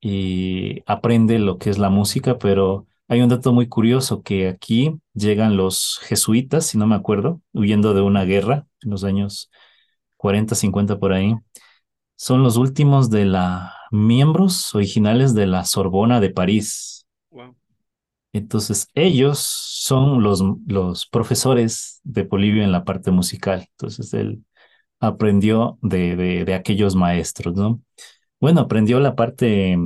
eh, 0.00 0.82
aprende 0.86 1.38
lo 1.38 1.58
que 1.58 1.70
es 1.70 1.78
la 1.78 1.90
música, 1.90 2.38
pero 2.38 2.86
hay 3.12 3.20
un 3.20 3.28
dato 3.28 3.52
muy 3.52 3.68
curioso 3.68 4.22
que 4.22 4.48
aquí 4.48 4.98
llegan 5.12 5.56
los 5.58 5.98
jesuitas, 6.02 6.64
si 6.66 6.78
no 6.78 6.86
me 6.86 6.94
acuerdo, 6.94 7.42
huyendo 7.52 7.92
de 7.92 8.00
una 8.00 8.24
guerra 8.24 8.66
en 8.82 8.90
los 8.90 9.04
años 9.04 9.50
40, 10.16 10.54
50 10.54 10.98
por 10.98 11.12
ahí. 11.12 11.36
Son 12.16 12.42
los 12.42 12.56
últimos 12.56 13.10
de 13.10 13.26
la 13.26 13.74
miembros 13.90 14.74
originales 14.74 15.34
de 15.34 15.46
la 15.46 15.64
Sorbona 15.66 16.20
de 16.20 16.30
París. 16.30 17.06
Entonces, 18.32 18.88
ellos 18.94 19.38
son 19.40 20.22
los, 20.22 20.42
los 20.66 21.06
profesores 21.06 22.00
de 22.04 22.24
Polibio 22.24 22.62
en 22.64 22.72
la 22.72 22.84
parte 22.84 23.10
musical. 23.10 23.66
Entonces, 23.72 24.14
él 24.14 24.42
aprendió 25.00 25.78
de, 25.82 26.16
de, 26.16 26.44
de 26.44 26.54
aquellos 26.54 26.96
maestros, 26.96 27.54
¿no? 27.56 27.82
Bueno, 28.40 28.62
aprendió 28.62 29.00
la 29.00 29.16
parte, 29.16 29.78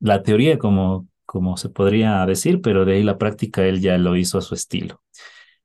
la 0.00 0.22
teoría, 0.22 0.58
como, 0.58 1.08
como 1.32 1.56
se 1.56 1.70
podría 1.70 2.26
decir, 2.26 2.60
pero 2.60 2.84
de 2.84 2.92
ahí 2.96 3.02
la 3.02 3.16
práctica 3.16 3.64
él 3.64 3.80
ya 3.80 3.96
lo 3.96 4.16
hizo 4.16 4.36
a 4.36 4.42
su 4.42 4.54
estilo. 4.54 5.00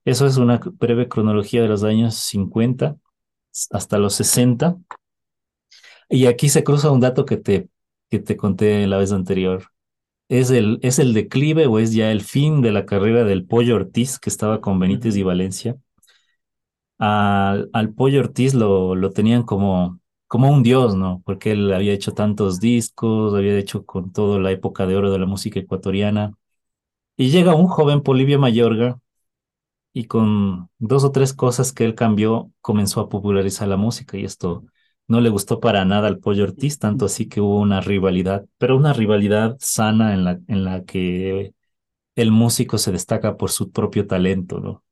Eso 0.06 0.28
es 0.28 0.38
una 0.38 0.60
breve 0.80 1.10
cronología 1.10 1.62
de 1.62 1.68
los 1.68 1.84
años 1.84 2.16
50 2.16 2.98
hasta 3.72 3.98
los 4.00 4.16
60. 4.16 4.78
Y 6.10 6.26
aquí 6.28 6.50
se 6.50 6.64
cruza 6.64 6.92
un 6.92 7.00
dato 7.00 7.26
que 7.26 7.38
te, 7.38 7.70
que 8.10 8.20
te 8.20 8.38
conté 8.38 8.88
la 8.88 8.98
vez 8.98 9.12
anterior. 9.12 9.66
¿Es 10.30 10.52
el, 10.52 10.80
¿Es 10.84 11.00
el 11.00 11.14
declive 11.14 11.68
o 11.68 11.80
es 11.80 11.94
ya 11.94 12.12
el 12.12 12.22
fin 12.22 12.62
de 12.62 12.72
la 12.72 12.86
carrera 12.86 13.24
del 13.26 13.46
Pollo 13.46 13.76
Ortiz 13.76 14.20
que 14.20 14.30
estaba 14.30 14.62
con 14.62 14.80
Benítez 14.80 15.16
y 15.18 15.24
Valencia? 15.24 15.78
Al, 17.00 17.70
al 17.74 17.94
Pollo 17.94 18.20
Ortiz 18.22 18.54
lo, 18.54 18.96
lo 18.96 19.12
tenían 19.12 19.44
como, 19.44 20.00
como 20.28 20.52
un 20.52 20.64
dios, 20.64 20.96
¿no? 20.96 21.22
Porque 21.26 21.52
él 21.52 21.74
había 21.74 21.94
hecho 21.94 22.14
tantos 22.14 22.60
discos, 22.60 23.34
había 23.36 23.58
hecho 23.58 23.86
con 23.86 24.12
toda 24.12 24.40
la 24.40 24.52
época 24.52 24.86
de 24.88 24.96
oro 24.96 25.12
de 25.12 25.20
la 25.20 25.26
música 25.26 25.60
ecuatoriana. 25.60 26.34
Y 27.18 27.30
llega 27.32 27.56
un 27.56 27.68
joven 27.68 28.04
Polibio 28.04 28.40
Mayorga 28.40 29.00
y 29.94 30.06
con 30.06 30.70
dos 30.80 31.04
o 31.04 31.12
tres 31.12 31.34
cosas 31.34 31.74
que 31.74 31.86
él 31.86 31.96
cambió, 31.96 32.52
comenzó 32.62 33.02
a 33.02 33.10
popularizar 33.10 33.68
la 33.68 33.78
música 33.78 34.18
y 34.18 34.26
esto 34.26 34.66
no 35.08 35.22
le 35.22 35.30
gustó 35.30 35.60
para 35.60 35.86
nada 35.86 36.08
al 36.08 36.20
Pollo 36.20 36.44
Ortiz, 36.44 36.80
tanto 36.80 37.06
así 37.06 37.28
que 37.30 37.42
hubo 37.42 37.60
una 37.60 37.82
rivalidad, 37.82 38.46
pero 38.58 38.78
una 38.78 38.94
rivalidad 38.94 39.58
sana 39.60 40.14
en 40.14 40.24
la, 40.26 40.40
en 40.48 40.64
la 40.66 40.84
que 40.86 41.54
el 42.16 42.32
músico 42.32 42.78
se 42.80 42.92
destaca 42.94 43.38
por 43.38 43.52
su 43.52 43.72
propio 43.72 44.08
talento, 44.08 44.60
¿no? 44.62 44.84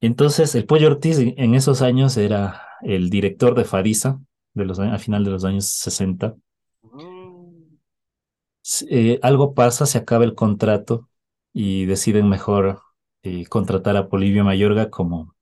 Entonces, 0.00 0.54
el 0.54 0.66
Pollo 0.66 0.88
Ortiz 0.88 1.18
en 1.18 1.54
esos 1.54 1.82
años 1.82 2.16
era 2.16 2.62
el 2.82 3.10
director 3.10 3.54
de 3.54 3.64
Fadisa, 3.64 4.20
de 4.54 4.64
los, 4.64 4.78
a 4.78 4.98
final 4.98 5.24
de 5.24 5.30
los 5.30 5.44
años 5.44 5.66
60. 5.66 6.36
Eh, 8.90 9.20
algo 9.22 9.54
pasa, 9.54 9.86
se 9.86 9.98
acaba 9.98 10.24
el 10.24 10.34
contrato 10.34 11.08
y 11.52 11.86
deciden 11.86 12.28
mejor 12.28 12.82
eh, 13.22 13.46
contratar 13.46 13.96
a 13.96 14.08
Polivio 14.08 14.44
Mayorga 14.44 14.90
como, 14.90 15.34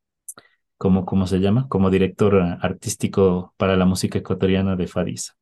como, 0.79 1.07
¿cómo 1.07 1.27
se 1.27 1.41
llama? 1.41 1.69
Como 1.69 1.91
director 1.91 2.37
artístico 2.61 3.55
para 3.57 3.77
la 3.77 3.87
música 3.87 4.19
ecuatoriana 4.19 4.77
de 4.77 4.87
Fadisa. 4.87 5.35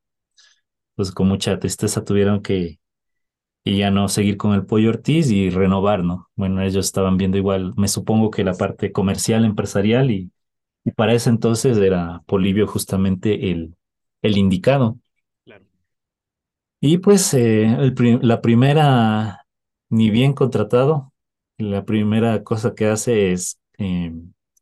Pues 0.94 1.12
con 1.12 1.28
mucha 1.28 1.58
tristeza 1.58 2.04
tuvieron 2.04 2.42
que 2.42 2.80
y 3.64 3.78
ya 3.78 3.90
no 3.90 4.08
seguir 4.08 4.36
con 4.36 4.54
el 4.54 4.66
Pollo 4.66 4.90
Ortiz 4.90 5.30
y 5.30 5.50
renovar, 5.50 6.02
¿no? 6.04 6.28
Bueno, 6.34 6.62
ellos 6.62 6.86
estaban 6.86 7.16
viendo 7.16 7.38
igual, 7.38 7.74
me 7.76 7.88
supongo 7.88 8.30
que 8.30 8.44
la 8.44 8.54
parte 8.54 8.92
comercial, 8.92 9.44
empresarial 9.44 10.10
y, 10.10 10.30
y 10.84 10.90
para 10.92 11.14
ese 11.14 11.30
entonces 11.30 11.78
era 11.78 12.22
Polibio 12.26 12.66
justamente 12.66 13.50
el, 13.50 13.76
el 14.22 14.36
indicado. 14.36 14.98
Claro. 15.44 15.64
Y 16.80 16.98
pues 16.98 17.32
eh, 17.34 17.64
el 17.64 18.18
la 18.22 18.40
primera, 18.40 19.46
ni 19.88 20.10
bien 20.10 20.32
contratado, 20.32 21.12
la 21.58 21.84
primera 21.84 22.42
cosa 22.42 22.74
que 22.74 22.86
hace 22.86 23.32
es 23.32 23.60
eh, 23.78 24.12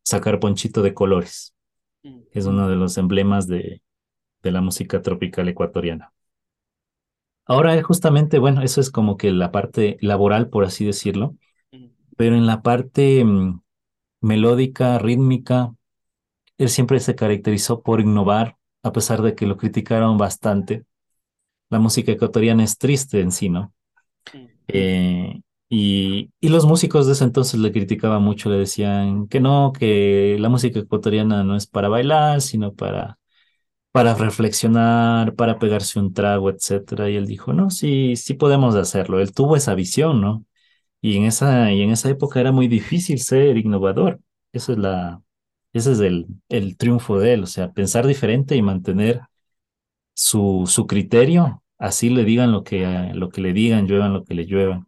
sacar 0.03 0.40
ponchito 0.40 0.82
de 0.82 0.92
colores. 0.94 1.55
Mm. 2.03 2.20
Es 2.32 2.46
uno 2.46 2.68
de 2.68 2.76
los 2.76 2.98
emblemas 2.98 3.46
de, 3.46 3.82
de 4.42 4.51
la 4.51 4.61
música 4.61 5.03
tropical 5.03 5.48
ecuatoriana. 5.48 6.12
Ahora 7.51 7.82
justamente, 7.82 8.38
bueno, 8.38 8.62
eso 8.62 8.80
es 8.80 8.92
como 8.92 9.16
que 9.16 9.32
la 9.32 9.51
parte 9.51 9.96
laboral, 10.03 10.51
por 10.51 10.62
así 10.62 10.84
decirlo, 10.84 11.34
pero 12.16 12.36
en 12.36 12.46
la 12.46 12.62
parte 12.62 13.24
mm, 13.24 13.61
melódica, 14.20 15.01
rítmica, 15.01 15.74
él 16.59 16.68
siempre 16.68 17.01
se 17.01 17.16
caracterizó 17.16 17.82
por 17.82 18.01
innovar, 18.01 18.57
a 18.84 18.92
pesar 18.92 19.20
de 19.22 19.34
que 19.34 19.46
lo 19.46 19.57
criticaron 19.57 20.16
bastante. 20.16 20.84
La 21.70 21.80
música 21.80 22.12
ecuatoriana 22.12 22.62
es 22.62 22.78
triste 22.78 23.20
en 23.20 23.32
sí, 23.32 23.48
¿no? 23.48 23.74
Eh, 24.68 25.40
y, 25.68 26.30
y, 26.40 26.48
los 26.51 26.66
músicos 26.66 27.09
de 27.09 27.14
ese 27.14 27.24
entonces 27.24 27.59
le 27.59 27.72
criticaban 27.72 28.22
mucho, 28.22 28.48
le 28.48 28.59
decían 28.59 29.26
que 29.26 29.40
no, 29.40 29.72
que 29.76 30.36
la 30.38 30.51
música 30.51 30.78
ecuatoriana 30.78 31.42
no 31.42 31.57
es 31.57 31.66
para 31.66 31.88
bailar, 31.88 32.42
sino 32.42 32.74
para 32.74 33.18
para 33.93 34.14
reflexionar, 34.14 35.34
para 35.34 35.59
pegarse 35.59 35.99
un 35.99 36.12
trago, 36.14 36.51
etcétera. 36.51 37.11
Y 37.11 37.16
él 37.16 37.26
dijo, 37.26 37.53
no, 37.53 37.70
sí, 37.70 38.16
sí 38.16 38.34
podemos 38.34 38.74
hacerlo. 38.76 39.20
Él 39.20 39.32
tuvo 39.34 39.57
esa 39.57 39.74
visión, 39.74 40.20
¿no? 40.20 40.45
Y 41.03 41.16
en 41.18 41.24
esa, 41.26 41.72
y 41.72 41.82
en 41.82 41.91
esa 41.93 42.11
época 42.11 42.41
era 42.41 42.53
muy 42.53 42.68
difícil 42.68 43.20
ser 43.20 43.57
innovador. 43.59 44.20
Eso 44.53 44.72
es 44.72 44.78
la, 44.78 45.22
ese 45.72 45.93
es 45.93 46.01
el, 46.01 46.26
el 46.49 46.76
triunfo 46.78 47.18
de 47.20 47.34
él, 47.34 47.45
o 47.45 47.47
sea, 47.47 47.72
pensar 47.72 48.07
diferente 48.07 48.57
y 48.57 48.62
mantener 48.62 49.22
su, 50.14 50.64
su 50.66 50.86
criterio, 50.86 51.62
así 51.78 52.11
le 52.11 52.24
digan 52.24 52.53
lo 52.53 52.62
que, 52.64 53.11
lo 53.14 53.30
que 53.30 53.41
le 53.41 53.53
digan, 53.53 53.86
lluevan 53.86 54.12
lo 54.12 54.24
que 54.24 54.34
le 54.34 54.47
lluevan. 54.47 54.86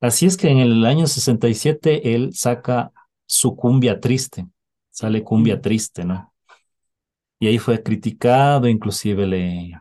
Así 0.00 0.26
es 0.26 0.36
que 0.36 0.48
en 0.50 0.58
el 0.58 0.84
año 0.86 1.06
67 1.06 2.14
él 2.14 2.32
saca 2.34 2.92
su 3.26 3.56
cumbia 3.56 4.00
triste, 4.00 4.46
sale 4.90 5.24
cumbia 5.24 5.60
triste, 5.60 6.04
¿no? 6.04 6.29
Y 7.40 7.48
ahí 7.48 7.58
fue 7.58 7.82
criticado, 7.82 8.68
inclusive 8.68 9.26
le... 9.26 9.72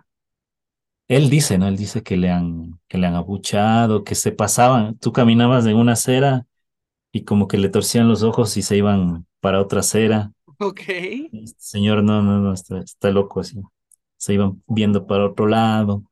Él 1.07 1.29
dice, 1.29 1.57
¿no? 1.57 1.67
Él 1.67 1.75
dice 1.77 2.03
que 2.03 2.17
le 2.17 2.29
han, 2.29 2.79
que 2.87 2.97
le 2.97 3.07
han 3.07 3.15
abuchado, 3.15 4.03
que 4.03 4.15
se 4.15 4.31
pasaban. 4.31 4.97
Tú 4.99 5.11
caminabas 5.11 5.65
en 5.65 5.75
una 5.75 5.93
acera 5.93 6.45
y 7.11 7.23
como 7.25 7.47
que 7.47 7.57
le 7.57 7.69
torcían 7.69 8.07
los 8.09 8.23
ojos 8.23 8.57
y 8.57 8.61
se 8.63 8.77
iban 8.77 9.27
para 9.41 9.61
otra 9.61 9.81
acera. 9.81 10.31
Ok. 10.59 10.81
Este 10.87 11.55
señor, 11.59 12.03
no, 12.03 12.21
no, 12.21 12.39
no, 12.39 12.53
está, 12.53 12.79
está 12.79 13.11
loco 13.11 13.39
así. 13.39 13.61
Se 14.17 14.33
iban 14.35 14.63
viendo 14.67 15.07
para 15.07 15.25
otro 15.25 15.47
lado. 15.47 16.03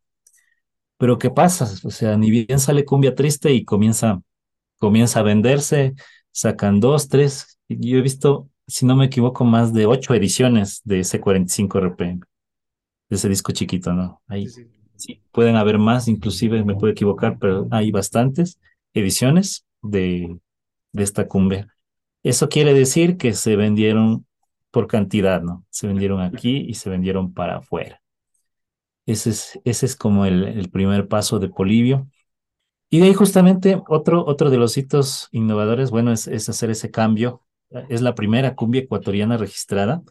Pero 0.98 1.18
¿qué 1.20 1.30
pasa? 1.30 1.66
O 1.86 1.92
sea, 1.92 2.18
ni 2.18 2.32
bien 2.32 2.60
sale 2.60 2.86
Cumbia 2.86 3.14
Triste 3.16 3.54
y 3.54 3.66
comienza, 3.66 4.22
comienza 4.80 5.20
a 5.20 5.24
venderse, 5.24 5.94
sacan 6.32 6.80
dos, 6.80 7.10
tres. 7.10 7.60
Yo 7.70 7.98
he 7.98 8.02
visto 8.02 8.50
si 8.68 8.86
no 8.86 8.96
me 8.96 9.06
equivoco, 9.06 9.46
más 9.46 9.74
de 9.74 9.86
ocho 9.86 10.14
ediciones 10.14 10.82
de 10.84 11.00
ese 11.00 11.20
45 11.20 11.80
RPM, 11.80 12.22
de 13.10 13.16
ese 13.16 13.30
disco 13.30 13.52
chiquito, 13.54 13.94
¿no? 13.94 14.22
Ahí 14.28 14.48
sí, 14.48 14.68
sí. 14.96 15.22
pueden 15.32 15.56
haber 15.56 15.78
más, 15.78 16.08
inclusive 16.08 16.64
me 16.66 16.76
puedo 16.76 16.92
equivocar, 16.92 17.38
pero 17.40 17.68
hay 17.72 17.92
bastantes 17.92 18.60
ediciones 18.94 19.66
de, 19.82 20.38
de 20.92 21.04
esta 21.04 21.28
cumbia. 21.28 21.74
Eso 22.24 22.50
quiere 22.50 22.74
decir 22.74 23.18
que 23.18 23.34
se 23.34 23.56
vendieron 23.56 24.26
por 24.72 24.88
cantidad, 24.88 25.42
¿no? 25.42 25.66
Se 25.70 25.88
vendieron 25.88 26.22
aquí 26.22 26.66
y 26.68 26.74
se 26.74 26.90
vendieron 26.90 27.34
para 27.34 27.58
afuera. 27.58 28.02
Ese 29.06 29.30
es, 29.30 29.60
ese 29.64 29.86
es 29.86 29.96
como 29.96 30.26
el, 30.26 30.44
el 30.44 30.70
primer 30.70 31.08
paso 31.08 31.40
de 31.40 31.50
Polivio. 31.50 32.08
Y 32.90 33.00
de 33.00 33.08
ahí 33.08 33.14
justamente 33.16 33.82
otro, 33.90 34.26
otro 34.26 34.50
de 34.50 34.58
los 34.58 34.78
hitos 34.78 35.30
innovadores, 35.32 35.92
bueno, 35.92 36.12
es, 36.14 36.28
es 36.28 36.50
hacer 36.50 36.72
ese 36.72 36.92
cambio 36.92 37.44
es 37.70 38.02
la 38.02 38.16
primera 38.16 38.56
cumbia 38.56 38.82
ecuatoriana 38.82 39.38
registrada. 39.38 40.02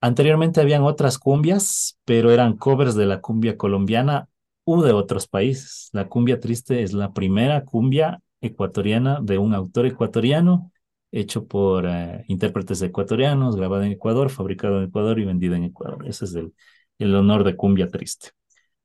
Anteriormente 0.00 0.60
habían 0.60 0.82
otras 0.82 1.18
cumbias, 1.18 1.98
pero 2.04 2.30
eran 2.30 2.56
covers 2.56 2.94
de 2.94 3.06
la 3.06 3.20
cumbia 3.20 3.56
colombiana 3.56 4.28
u 4.64 4.82
de 4.82 4.92
otros 4.92 5.26
países. 5.26 5.90
La 5.92 6.08
cumbia 6.08 6.40
triste 6.40 6.82
es 6.82 6.92
la 6.92 7.12
primera 7.12 7.64
cumbia 7.64 8.20
ecuatoriana 8.40 9.20
de 9.20 9.38
un 9.38 9.54
autor 9.54 9.86
ecuatoriano 9.86 10.72
hecho 11.12 11.46
por 11.46 11.84
uh, 11.84 12.22
intérpretes 12.28 12.80
ecuatorianos, 12.82 13.56
grabado 13.56 13.82
en 13.82 13.92
Ecuador, 13.92 14.30
fabricado 14.30 14.78
en 14.78 14.84
Ecuador 14.84 15.18
y 15.18 15.24
vendido 15.24 15.54
en 15.54 15.64
Ecuador. 15.64 16.06
Ese 16.06 16.24
es 16.24 16.34
el, 16.34 16.54
el 16.98 17.14
honor 17.14 17.44
de 17.44 17.56
cumbia 17.56 17.88
triste. 17.88 18.30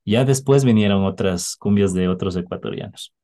Ya 0.04 0.24
después 0.24 0.64
vinieron 0.64 1.04
otras 1.04 1.56
cumbias 1.56 1.94
de 1.94 2.08
otros 2.08 2.36
ecuatorianos. 2.36 3.14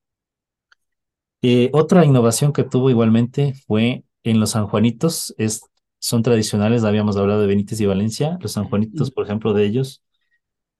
Eh, 1.43 1.71
otra 1.73 2.05
innovación 2.05 2.53
que 2.53 2.65
tuvo 2.65 2.91
igualmente 2.91 3.55
fue 3.67 4.05
en 4.25 4.41
los 4.41 4.51
sanjuanitos 4.51 5.35
es, 5.39 5.63
son 5.99 6.23
tradicionales, 6.23 6.85
habíamos 6.85 7.17
hablado 7.17 7.41
de 7.43 7.47
Benítez 7.49 7.81
y 7.81 7.87
Valencia, 7.87 8.39
los 8.41 8.53
sanjuanitos, 8.53 9.11
por 9.11 9.25
ejemplo, 9.25 9.53
de 9.55 9.65
ellos 9.67 10.03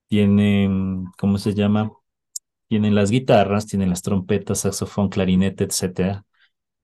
tienen, 0.07 1.05
¿cómo 1.17 1.37
se 1.37 1.53
llama? 1.53 1.91
tienen 2.67 2.95
las 2.95 3.11
guitarras, 3.11 3.67
tienen 3.67 3.89
las 3.89 4.01
trompetas, 4.01 4.61
saxofón, 4.61 5.09
clarinete, 5.09 5.65
etcétera. 5.65 6.25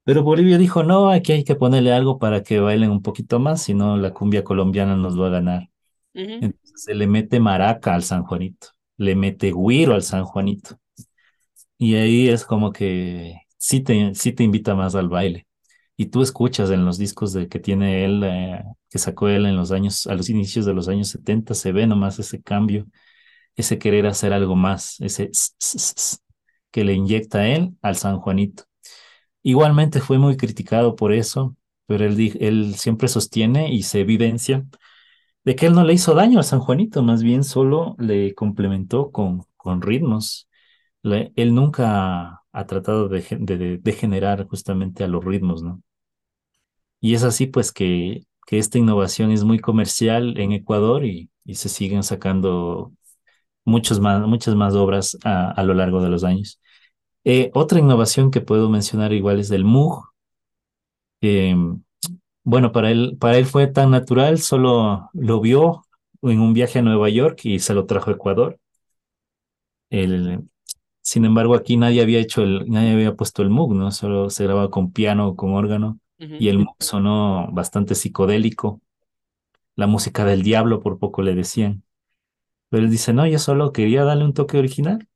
Pero 0.04 0.24
Bolivia 0.24 0.58
dijo, 0.58 0.84
no, 0.84 1.10
aquí 1.12 1.34
hay 1.34 1.44
que 1.46 1.56
ponerle 1.56 1.94
algo 1.94 2.20
para 2.20 2.44
que 2.44 2.60
bailen 2.60 2.92
un 2.92 3.02
poquito 3.04 3.40
más, 3.40 3.64
si 3.64 3.74
no 3.76 3.98
la 3.98 4.14
cumbia 4.14 4.44
colombiana 4.44 4.96
nos 4.98 5.20
va 5.20 5.28
a 5.28 5.30
ganar. 5.32 5.70
Entonces 6.40 6.84
se 6.84 6.96
le 6.96 7.08
mete 7.08 7.40
maraca 7.40 7.96
al 7.96 8.04
San 8.04 8.24
Juanito, 8.26 8.70
le 8.98 9.16
mete 9.16 9.52
guiro 9.54 9.94
al 9.96 10.04
San 10.04 10.26
Juanito. 10.26 10.80
Y 11.78 11.96
ahí 11.96 12.30
es 12.30 12.46
como 12.46 12.72
que 12.72 13.42
sí 13.58 13.82
te, 13.82 14.14
sí 14.16 14.34
te 14.34 14.44
invita 14.44 14.76
más 14.76 14.96
al 14.96 15.10
baile. 15.10 15.48
Y 16.00 16.06
tú 16.08 16.22
escuchas 16.22 16.72
en 16.72 16.86
los 16.86 16.98
discos 16.98 17.34
de 17.34 17.50
que 17.50 17.60
tiene 17.60 18.06
él, 18.06 18.24
eh, 18.24 18.64
que 18.90 19.00
sacó 19.00 19.28
él 19.28 19.46
en 19.46 19.58
los 19.58 19.74
años, 19.74 20.08
a 20.08 20.16
los 20.16 20.30
inicios 20.30 20.66
de 20.66 20.74
los 20.74 20.88
años 20.88 21.10
70, 21.10 21.54
se 21.54 21.74
ve 21.74 21.88
nomás 21.88 22.18
ese 22.20 22.42
cambio, 22.42 22.88
ese 23.58 23.80
querer 23.80 24.08
hacer 24.08 24.32
algo 24.32 24.56
más, 24.56 25.02
ese 25.02 25.30
que 26.72 26.86
le 26.86 26.94
inyecta 26.94 27.48
él 27.50 27.76
al 27.82 27.98
San 27.98 28.20
Juanito. 28.22 28.64
Igualmente 29.44 30.00
fue 30.00 30.20
muy 30.20 30.38
criticado 30.38 30.96
por 30.96 31.12
eso, 31.14 31.58
pero 31.86 32.06
él, 32.06 32.76
siempre 32.76 33.10
sostiene 33.10 33.74
y 33.74 33.84
se 33.84 34.00
evidencia 34.00 34.66
de 35.44 35.56
que 35.56 35.66
él 35.68 35.74
no 35.74 35.84
le 35.84 35.94
hizo 35.94 36.16
daño 36.16 36.40
a 36.40 36.44
San 36.44 36.62
Juanito, 36.62 37.04
más 37.04 37.24
bien 37.24 37.44
solo 37.44 37.96
le 38.00 38.34
complementó 38.36 39.12
con, 39.12 39.44
con 39.58 39.82
ritmos. 39.82 40.48
él 41.04 41.54
nunca 41.56 42.44
ha 42.54 42.66
tratado 42.68 43.10
de, 43.10 43.80
de, 43.82 43.94
generar 43.94 44.48
justamente 44.48 45.04
a 45.04 45.08
los 45.10 45.26
ritmos, 45.26 45.62
¿no? 45.64 45.84
Y 47.02 47.14
es 47.16 47.24
así 47.24 47.48
pues 47.48 47.72
que, 47.72 48.26
que 48.48 48.58
esta 48.60 48.78
innovación 48.78 49.32
es 49.32 49.44
muy 49.44 49.60
comercial 49.60 50.38
en 50.40 50.52
Ecuador 50.52 51.06
y, 51.06 51.30
y 51.46 51.56
se 51.56 51.70
siguen 51.70 52.04
sacando 52.04 52.94
muchos 53.66 54.00
más, 54.00 54.22
muchas 54.28 54.56
más 54.56 54.76
obras 54.76 55.18
a, 55.26 55.52
a 55.52 55.64
lo 55.64 55.74
largo 55.76 56.02
de 56.04 56.10
los 56.10 56.24
años. 56.24 56.60
Eh, 57.26 57.52
otra 57.56 57.80
innovación 57.80 58.32
que 58.32 58.42
puedo 58.42 58.70
mencionar 58.70 59.14
igual 59.14 59.40
es 59.40 59.50
del 59.50 59.66
Moog. 59.66 60.06
bueno, 62.44 62.72
para 62.72 62.92
él, 62.92 63.18
para 63.20 63.38
él 63.38 63.46
fue 63.46 63.68
tan 63.68 63.92
natural, 63.92 64.40
solo 64.40 65.10
lo 65.14 65.40
vio 65.42 65.84
en 66.22 66.40
un 66.42 66.54
viaje 66.54 66.80
a 66.80 66.82
Nueva 66.82 67.10
York 67.10 67.42
y 67.46 67.60
se 67.60 67.74
lo 67.74 67.86
trajo 67.86 68.10
a 68.10 68.14
Ecuador. 68.14 68.60
El, 69.92 70.42
sin 71.02 71.26
embargo, 71.26 71.56
aquí 71.56 71.78
nadie 71.78 72.02
había 72.02 72.20
hecho 72.20 72.44
el, 72.44 72.70
nadie 72.70 72.92
había 72.94 73.16
puesto 73.16 73.42
el 73.44 73.50
Moog, 73.52 73.74
¿no? 73.76 73.92
Solo 73.92 74.30
se 74.30 74.44
grababa 74.46 74.70
con 74.72 74.92
piano 74.94 75.30
o 75.30 75.36
con 75.36 75.54
órgano. 75.54 76.00
Y 76.38 76.50
el 76.50 76.66
sonó 76.80 77.50
bastante 77.52 77.96
psicodélico. 77.96 78.82
La 79.76 79.88
música 79.88 80.26
del 80.26 80.44
diablo, 80.44 80.82
por 80.82 81.00
poco 81.00 81.22
le 81.22 81.36
decían. 81.36 81.84
Pero 82.70 82.84
él 82.86 82.92
dice, 82.92 83.14
no, 83.14 83.26
yo 83.28 83.40
solo 83.40 83.74
quería 83.74 84.04
darle 84.06 84.26
un 84.26 84.34
toque 84.34 84.58
original. 84.58 85.08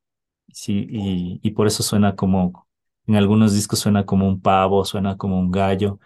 Sí, 0.54 0.88
y, 0.90 1.40
y 1.44 1.52
por 1.52 1.68
eso 1.68 1.84
suena 1.84 2.16
como, 2.16 2.68
en 3.08 3.16
algunos 3.16 3.54
discos 3.56 3.80
suena 3.80 4.06
como 4.06 4.28
un 4.28 4.42
pavo, 4.42 4.86
suena 4.86 5.18
como 5.18 5.40
un 5.40 5.52
gallo. 5.52 6.00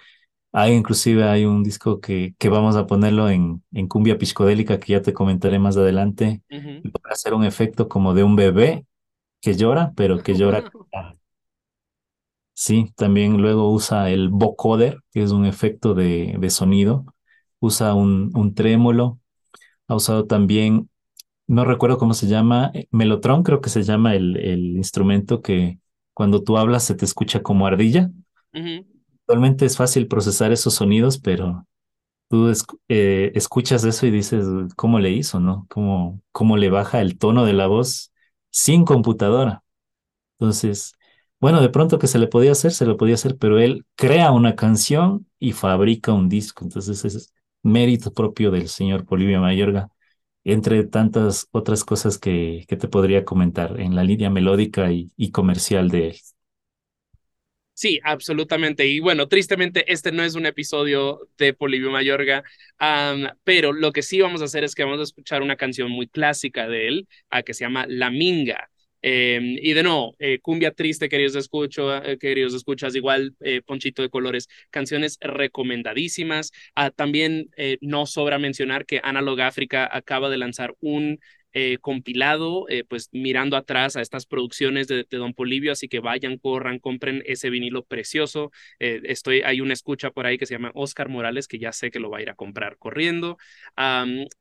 Hay 0.53 0.73
inclusive 0.73 1.25
hay 1.25 1.45
un 1.45 1.63
disco 1.63 2.01
que, 2.01 2.35
que 2.39 2.49
vamos 2.49 2.75
a 2.77 2.87
ponerlo 2.87 3.29
en, 3.29 3.63
en 3.73 3.87
cumbia 3.87 4.17
piscodélica 4.17 4.79
que 4.79 4.93
ya 4.93 5.01
te 5.01 5.13
comentaré 5.13 5.59
más 5.59 5.77
adelante, 5.77 6.43
para 7.01 7.13
hacer 7.13 7.33
un 7.35 7.43
efecto 7.45 7.89
como 7.89 8.13
de 8.13 8.23
un 8.23 8.35
bebé 8.35 8.85
que 9.41 9.55
llora, 9.55 9.93
pero 9.95 10.23
que 10.23 10.35
llora. 10.35 10.65
Sí, 12.59 12.91
también 12.95 13.37
luego 13.41 13.71
usa 13.71 14.09
el 14.09 14.29
vocoder, 14.29 14.99
que 15.11 15.21
es 15.23 15.31
un 15.31 15.45
efecto 15.45 15.93
de, 15.93 16.35
de 16.39 16.49
sonido. 16.49 17.05
Usa 17.59 17.93
un, 17.93 18.31
un 18.35 18.55
trémolo. 18.55 19.19
Ha 19.87 19.95
usado 19.95 20.27
también 20.27 20.89
no 21.47 21.65
recuerdo 21.65 21.97
cómo 21.99 22.13
se 22.15 22.27
llama, 22.27 22.71
eh, 22.75 22.87
Melotron 22.91 23.43
creo 23.43 23.61
que 23.61 23.69
se 23.69 23.83
llama 23.83 24.15
el, 24.15 24.37
el 24.37 24.77
instrumento 24.77 25.41
que 25.43 25.79
cuando 26.13 26.43
tú 26.43 26.57
hablas 26.57 26.83
se 26.85 26.95
te 26.95 27.05
escucha 27.05 27.43
como 27.43 27.67
ardilla. 27.67 28.11
Actualmente 29.21 29.65
es 29.65 29.75
fácil 29.77 30.07
procesar 30.07 30.51
esos 30.51 30.73
sonidos, 30.75 31.19
pero 31.19 31.67
tú 32.29 32.51
eh, 32.89 33.31
escuchas 33.35 33.83
eso 33.85 34.05
y 34.07 34.11
dices, 34.11 34.45
¿cómo 34.75 34.99
le 34.99 35.11
hizo, 35.11 35.39
no? 35.41 35.67
¿Cómo, 35.69 36.21
¿Cómo 36.33 36.57
le 36.57 36.69
baja 36.69 37.01
el 37.01 37.17
tono 37.19 37.45
de 37.45 37.53
la 37.53 37.67
voz 37.67 38.13
sin 38.51 38.85
computadora? 38.85 39.63
Entonces, 40.39 40.95
bueno, 41.39 41.61
de 41.61 41.69
pronto 41.69 41.99
que 41.99 42.07
se 42.07 42.19
le 42.19 42.27
podía 42.27 42.51
hacer, 42.51 42.71
se 42.71 42.85
lo 42.85 42.97
podía 42.97 43.15
hacer, 43.15 43.37
pero 43.37 43.59
él 43.59 43.85
crea 43.95 44.31
una 44.31 44.55
canción 44.55 45.27
y 45.39 45.51
fabrica 45.53 46.13
un 46.13 46.29
disco. 46.29 46.63
Entonces, 46.65 47.05
es 47.05 47.33
mérito 47.63 48.11
propio 48.13 48.51
del 48.51 48.69
señor 48.69 49.05
Polivio 49.05 49.41
Mayorga 49.41 49.89
entre 50.47 50.85
tantas 50.85 51.49
otras 51.51 51.83
cosas 51.83 52.17
que, 52.17 52.63
que 52.69 52.77
te 52.77 52.87
podría 52.87 53.25
comentar 53.25 53.81
en 53.81 53.95
la 53.95 54.03
línea 54.05 54.29
melódica 54.29 54.89
y, 54.93 55.31
comercial 55.31 55.89
de 55.89 56.07
él. 56.07 56.15
Sí, 57.73 57.99
absolutamente. 58.01 58.87
Y 58.87 59.01
bueno, 59.01 59.27
tristemente 59.27 59.91
este 59.91 60.13
no 60.13 60.23
es 60.23 60.35
un 60.35 60.45
episodio 60.45 61.27
de 61.37 61.53
Polivio 61.53 61.91
Mayorga, 61.91 62.45
pero 63.43 63.73
lo 63.73 63.91
que 63.91 64.01
sí 64.01 64.21
vamos 64.21 64.41
a 64.41 64.45
hacer 64.45 64.63
es 64.63 64.73
que 64.73 64.85
vamos 64.85 65.01
a 65.01 65.03
escuchar 65.03 65.41
una 65.41 65.57
canción 65.57 65.91
muy 65.91 66.07
clásica 66.07 66.69
de 66.69 66.87
él, 66.87 67.07
a 67.29 67.43
que 67.43 67.53
se 67.53 67.65
llama 67.65 67.85
La 67.89 68.09
Minga. 68.09 68.69
Em, 69.01 69.57
y 69.61 69.73
de 69.73 69.83
nuevo, 69.83 70.15
eh, 70.19 70.39
Cumbia 70.41 70.71
Triste, 70.71 71.07
queridos, 71.09 71.35
escucho, 71.35 71.95
eh, 72.03 72.17
queridos 72.17 72.53
escuchas, 72.53 72.95
igual 72.95 73.35
eh, 73.41 73.61
Ponchito 73.65 74.01
de 74.01 74.09
Colores, 74.09 74.47
canciones 74.71 75.17
recomendadísimas. 75.21 76.51
Ah, 76.75 76.89
también 76.91 77.49
no 77.81 78.05
sobra 78.05 78.39
mencionar 78.39 78.85
que 78.85 78.99
Analog 79.03 79.39
África 79.41 79.87
acaba 79.91 80.29
de 80.29 80.37
lanzar 80.37 80.73
un 80.79 81.19
eh, 81.59 81.79
compilado, 81.79 82.67
eh, 82.69 82.83
pues 82.83 83.09
mirando 83.13 83.57
atrás 83.57 83.95
a 83.95 84.01
estas 84.01 84.27
producciones 84.27 84.87
de, 84.87 85.07
Don 85.09 85.33
Polivio, 85.33 85.71
así 85.71 85.87
que 85.87 85.99
vayan, 85.99 86.37
corran, 86.37 86.77
compren 86.77 87.23
ese 87.25 87.49
vinilo 87.49 87.83
precioso. 87.83 88.51
Eh, 88.77 89.01
estoy, 89.05 89.41
hay 89.41 89.59
una 89.59 89.73
escucha 89.73 90.11
por 90.11 90.27
ahí 90.27 90.37
que 90.37 90.45
se 90.45 90.53
llama 90.53 90.69
Oscar 90.75 91.09
Morales, 91.09 91.47
que 91.47 91.57
ya 91.57 91.71
sé 91.71 91.89
que 91.89 91.99
lo 91.99 92.11
va 92.11 92.19
a 92.19 92.21
ir 92.21 92.29
a 92.29 92.35
comprar 92.35 92.77
corriendo. 92.77 93.39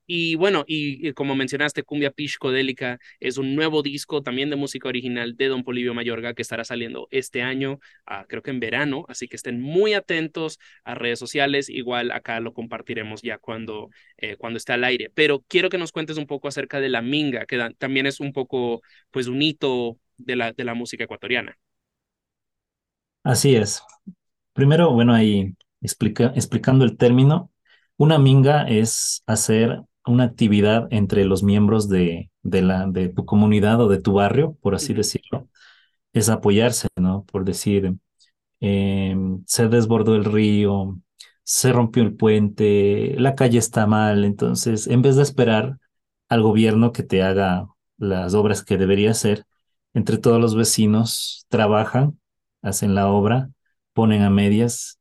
y 0.06 0.34
bueno, 0.34 0.64
y, 0.66 1.12
como 1.14 1.34
mencionaste, 1.34 1.84
Cumbia 1.84 2.10
Piscodélica 2.10 2.98
es 3.18 3.38
un 3.38 3.54
nuevo 3.54 3.82
disco 3.82 4.22
también 4.22 4.50
de 4.50 4.56
música 4.56 4.88
original 4.88 5.36
de 5.38 5.48
Don 5.48 5.64
Polivio 5.64 5.94
Mayorga 5.94 6.34
que 6.34 6.42
estará 6.42 6.64
saliendo 6.64 7.08
este 7.10 7.40
año, 7.40 7.80
ah, 8.06 8.26
creo 8.28 8.42
que 8.42 8.50
en 8.50 8.60
verano, 8.60 9.06
así 9.08 9.26
que 9.26 9.36
estén 9.36 9.58
muy 9.60 9.94
atentos 9.94 10.58
a 10.84 10.94
redes 10.94 11.18
sociales, 11.18 11.70
igual 11.70 12.10
acá 12.10 12.40
lo 12.40 12.52
compartiremos 12.52 13.22
ya 13.22 13.38
cuando, 13.38 13.88
cuando 14.38 14.58
esté 14.58 14.74
al 14.74 14.84
aire. 14.84 15.10
Pero 15.14 15.42
quiero 15.48 15.70
que 15.70 15.78
nos 15.78 15.92
cuentes 15.92 16.18
un 16.18 16.26
poco 16.26 16.48
acerca 16.48 16.78
de 16.78 16.90
la 16.90 17.05
minga, 17.06 17.46
que 17.46 17.58
también 17.78 18.06
es 18.06 18.20
un 18.20 18.32
poco, 18.32 18.82
pues, 19.10 19.28
un 19.28 19.42
hito 19.42 19.98
de 20.18 20.36
la, 20.36 20.52
de 20.52 20.64
la 20.64 20.74
música 20.74 21.04
ecuatoriana. 21.04 21.56
Así 23.22 23.56
es. 23.56 23.82
Primero, 24.52 24.92
bueno, 24.92 25.14
ahí 25.14 25.56
explica, 25.80 26.32
explicando 26.36 26.84
el 26.84 26.96
término, 26.96 27.52
una 27.96 28.18
minga 28.18 28.68
es 28.68 29.22
hacer 29.26 29.82
una 30.06 30.24
actividad 30.24 30.88
entre 30.90 31.24
los 31.24 31.42
miembros 31.42 31.88
de, 31.88 32.30
de, 32.42 32.62
la, 32.62 32.86
de 32.88 33.08
tu 33.08 33.24
comunidad 33.26 33.80
o 33.80 33.88
de 33.88 34.00
tu 34.00 34.14
barrio, 34.14 34.56
por 34.62 34.74
así 34.74 34.94
decirlo. 34.94 35.48
Es 36.12 36.28
apoyarse, 36.30 36.88
¿no? 36.96 37.24
Por 37.26 37.44
decir, 37.44 37.94
eh, 38.60 39.16
se 39.46 39.68
desbordó 39.68 40.16
el 40.16 40.24
río, 40.24 41.00
se 41.44 41.72
rompió 41.72 42.02
el 42.02 42.16
puente, 42.16 43.14
la 43.18 43.34
calle 43.36 43.58
está 43.58 43.86
mal, 43.86 44.24
entonces, 44.24 44.86
en 44.88 45.02
vez 45.02 45.16
de 45.16 45.22
esperar 45.22 45.78
al 46.28 46.42
gobierno 46.42 46.92
que 46.92 47.02
te 47.02 47.22
haga 47.22 47.68
las 47.98 48.34
obras 48.34 48.64
que 48.64 48.76
debería 48.76 49.10
hacer. 49.10 49.44
Entre 49.94 50.18
todos 50.18 50.40
los 50.40 50.54
vecinos 50.54 51.46
trabajan, 51.48 52.18
hacen 52.62 52.94
la 52.94 53.08
obra, 53.08 53.50
ponen 53.92 54.22
a 54.22 54.30
medias 54.30 54.98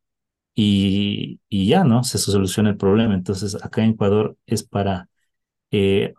y, 0.54 1.40
y 1.50 1.68
ya, 1.68 1.84
¿no? 1.84 2.04
Se 2.04 2.18
soluciona 2.18 2.70
el 2.70 2.78
problema. 2.78 3.14
Entonces, 3.14 3.56
acá 3.64 3.84
en 3.84 3.92
Ecuador 3.92 4.38
es 4.46 4.64
para 4.64 5.10
eh, 5.72 6.14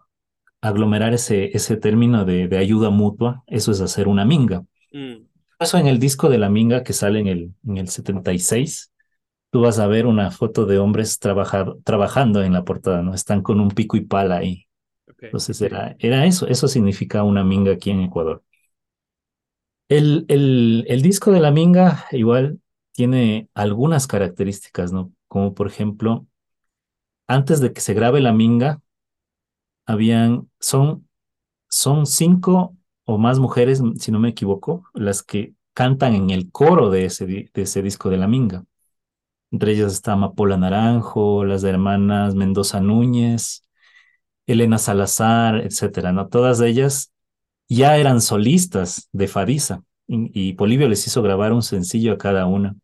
aglomerar 0.61 1.14
ese, 1.14 1.57
ese 1.57 1.76
término 1.76 2.24
de, 2.24 2.48
de, 2.48 2.59
ayuda 2.59 2.90
mutua, 2.90 3.44
eso 3.46 3.72
es 3.72 3.80
hacer 3.80 4.09
una 4.09 4.24
minga. 4.24 4.64
Mm. 4.92 5.26
Eso 5.59 5.78
en 5.78 5.86
el 5.86 5.98
disco 5.98 6.28
de 6.28 6.38
la 6.38 6.50
minga 6.50 6.82
que 6.82 6.92
sale 6.92 7.20
en 7.20 7.28
el, 7.28 7.54
en 7.66 7.78
el 7.78 7.88
76, 7.88 8.92
tú 9.50 9.62
vas 9.62 9.78
a 9.78 9.86
ver 9.86 10.04
una 10.04 10.30
foto 10.30 10.66
de 10.66 10.78
hombres 10.78 11.18
trabajando 11.18 12.42
en 12.42 12.52
la 12.52 12.64
portada, 12.64 13.00
¿no? 13.00 13.14
Están 13.14 13.40
con 13.40 13.61
un 13.61 13.70
pico 13.70 13.96
y 13.96 14.02
pala 14.02 14.36
ahí 14.38 14.66
entonces 15.25 15.61
era, 15.62 15.97
era 15.99 16.27
eso, 16.27 16.47
eso 16.49 16.69
significa 16.69 17.23
una 17.23 17.45
minga 17.45 17.73
aquí 17.73 17.91
en 17.91 18.01
Ecuador. 18.03 18.43
El, 19.89 20.25
el, 20.29 20.85
el 20.89 21.03
disco 21.03 21.31
de 21.33 21.41
la 21.41 21.51
minga 21.51 22.07
igual 22.12 22.61
tiene 22.93 23.49
algunas 23.55 24.07
características, 24.07 24.93
¿no? 24.93 25.12
Como 25.29 25.55
por 25.55 25.67
ejemplo, 25.69 26.27
antes 27.29 27.61
de 27.61 27.73
que 27.73 27.81
se 27.81 27.95
grabe 27.95 28.21
la 28.21 28.33
minga, 28.33 28.81
habían, 29.87 30.51
son, 30.61 31.09
son 31.71 32.07
cinco 32.07 32.77
o 33.05 33.19
más 33.19 33.39
mujeres, 33.39 33.83
si 33.99 34.12
no 34.12 34.21
me 34.21 34.31
equivoco, 34.31 34.85
las 34.95 35.23
que 35.23 35.55
cantan 35.75 36.14
en 36.14 36.31
el 36.31 36.53
coro 36.53 36.91
de 36.91 37.07
ese, 37.07 37.27
de 37.27 37.51
ese 37.55 37.83
disco 37.83 38.11
de 38.11 38.19
la 38.19 38.29
minga. 38.29 38.64
Entre 39.53 39.73
ellas 39.73 39.93
está 39.95 40.14
Amapola 40.14 40.59
Naranjo, 40.59 41.45
las 41.47 41.64
hermanas 41.64 42.37
Mendoza 42.37 42.81
Núñez, 42.81 43.64
Elena 44.47 44.78
Salazar, 44.78 45.57
etcétera, 45.59 46.12
¿no? 46.12 46.28
Todas 46.28 46.61
ellas 46.61 47.12
ya 47.68 47.97
eran 47.97 48.20
solistas 48.20 49.09
de 49.12 49.28
Fadisa 49.28 49.82
y, 50.07 50.53
Polivio 50.53 50.88
les 50.88 51.07
hizo 51.07 51.22
grabar 51.22 51.53
un 51.53 51.62
sencillo 51.62 52.12
a 52.12 52.18
cada 52.18 52.47
una. 52.47 52.76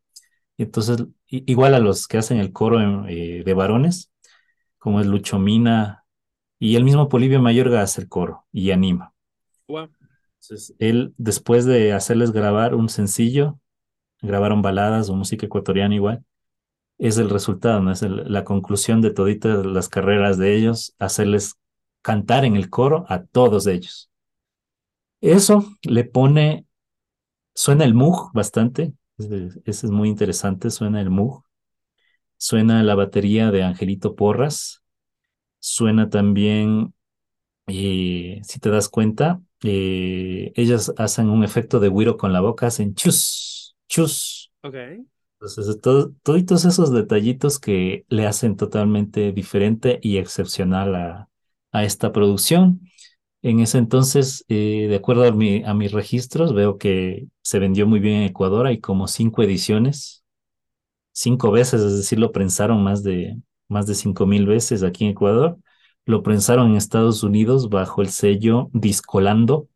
Entonces, 0.59 1.05
igual 1.27 1.75
a 1.75 1.79
los 1.79 2.09
que 2.09 2.19
hacen 2.19 2.39
el 2.39 2.53
coro 2.53 3.07
eh, 3.09 3.43
de 3.45 3.55
varones, 3.55 4.11
como 4.79 5.01
es 5.01 5.07
Lucho 5.07 5.39
Mina, 5.39 6.05
y 6.59 6.77
el 6.77 6.85
mismo 6.85 7.09
Polivio 7.09 7.41
Mayorga 7.41 7.83
hace 7.83 8.01
el 8.01 8.09
coro 8.09 8.45
y 8.53 8.71
anima. 8.71 9.15
Entonces, 9.69 10.75
él, 10.79 11.15
después 11.17 11.65
de 11.65 11.93
hacerles 11.93 12.33
grabar 12.33 12.75
un 12.75 12.89
sencillo, 12.89 13.59
grabaron 14.21 14.63
baladas 14.63 15.09
o 15.09 15.15
música 15.15 15.47
ecuatoriana 15.47 15.95
igual, 15.95 16.25
es 17.03 17.19
el 17.19 17.31
resultado, 17.31 17.81
¿no? 17.81 17.91
Es 17.91 18.03
la 18.03 18.45
conclusión 18.45 19.01
de 19.03 19.11
toditas 19.11 19.67
las 19.67 19.89
carreras 19.89 20.39
de 20.39 20.55
ellos, 20.55 20.95
hacerles 21.01 21.57
cantar 22.01 22.45
en 22.45 22.55
el 22.55 22.71
coro 22.71 23.05
a 23.09 23.25
todos 23.25 23.67
ellos. 23.67 24.09
Eso 25.21 25.65
le 25.83 26.05
pone, 26.05 26.65
suena 27.57 27.85
el 27.85 27.95
Moog 27.95 28.33
bastante, 28.33 28.93
ese 29.19 29.61
es 29.65 29.91
muy 29.91 30.09
interesante, 30.09 30.71
suena 30.71 31.01
el 31.01 31.11
Moog, 31.11 31.43
suena 32.37 32.85
la 32.85 32.95
batería 32.95 33.51
de 33.51 33.65
Angelito 33.65 34.15
Porras, 34.15 34.81
suena 35.59 36.09
también, 36.09 36.95
eh, 37.67 38.41
si 38.45 38.61
te 38.61 38.71
das 38.71 38.89
cuenta, 38.89 39.41
eh, 39.65 40.53
ellas 40.55 40.93
hacen 40.99 41.31
un 41.31 41.43
efecto 41.43 41.81
de 41.81 41.89
güiro 41.89 42.17
con 42.17 42.33
la 42.33 42.41
boca, 42.41 42.69
hacen 42.69 42.95
chus, 42.95 43.75
chus. 43.89 44.53
Ok. 44.63 44.77
Entonces, 45.43 45.81
todos 45.81 46.65
esos 46.65 46.93
detallitos 46.93 47.59
que 47.59 48.07
le 48.09 48.27
hacen 48.29 48.57
totalmente 48.57 49.33
diferente 49.33 49.99
y 50.01 50.19
excepcional 50.19 50.95
a, 50.95 51.29
a 51.73 51.85
esta 51.85 52.13
producción. 52.13 52.81
En 53.43 53.59
ese 53.59 53.79
entonces, 53.79 54.45
eh, 54.49 54.87
de 54.89 54.95
acuerdo 54.97 55.25
a, 55.25 55.29
a, 55.29 55.75
mis 55.75 55.91
registros, 55.91 56.55
veo 56.55 56.79
que 56.79 57.27
se 57.43 57.59
vendió 57.59 57.89
muy 57.89 57.99
bien 57.99 58.19
en 58.19 58.23
Ecuador. 58.25 58.67
Hay 58.67 58.79
como 58.81 59.09
cinco 59.09 59.43
ediciones, 59.43 60.25
cinco 61.13 61.51
veces, 61.51 61.81
es 61.81 61.97
decir, 61.97 62.21
lo 62.21 62.31
prensaron 62.31 62.85
más 62.85 63.03
de, 63.03 63.37
más 63.69 63.87
de 63.87 63.97
cinco 63.97 64.27
mil 64.27 64.47
veces 64.47 64.85
aquí 64.85 65.05
en 65.07 65.11
Ecuador. 65.11 65.59
Lo 66.07 66.23
prensaron 66.23 66.71
en 66.71 66.77
Estados 66.77 67.25
Unidos 67.25 67.69
bajo 67.69 68.01
el 68.01 68.11
sello 68.11 68.71
Discolando. 68.73 69.69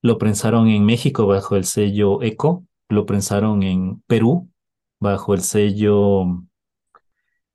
Lo 0.00 0.16
prensaron 0.16 0.68
en 0.68 0.86
México 0.86 1.26
bajo 1.26 1.56
el 1.56 1.64
sello 1.64 2.22
Eco. 2.22 2.64
Lo 2.88 3.04
prensaron 3.04 3.62
en 3.62 4.02
Perú 4.06 4.51
bajo 5.02 5.34
el 5.34 5.42
sello, 5.42 6.24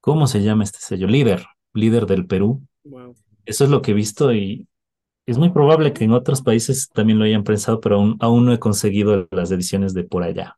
¿cómo 0.01 0.27
se 0.27 0.43
llama 0.43 0.65
este 0.65 0.79
sello? 0.79 1.07
Líder, 1.07 1.45
líder 1.73 2.05
del 2.05 2.27
Perú. 2.27 2.61
Eso 3.45 3.63
es 3.63 3.69
lo 3.69 3.81
que 3.81 3.91
he 3.91 3.93
visto 3.93 4.33
y 4.33 4.67
es 5.25 5.37
muy 5.37 5.49
probable 5.49 5.93
que 5.93 6.03
en 6.03 6.11
otros 6.11 6.41
países 6.41 6.89
también 6.89 7.19
lo 7.19 7.25
hayan 7.25 7.43
pensado, 7.43 7.79
pero 7.79 7.95
aún, 7.95 8.17
aún 8.19 8.45
no 8.45 8.53
he 8.53 8.59
conseguido 8.59 9.27
las 9.31 9.51
ediciones 9.51 9.93
de 9.93 10.03
por 10.03 10.23
allá. 10.23 10.57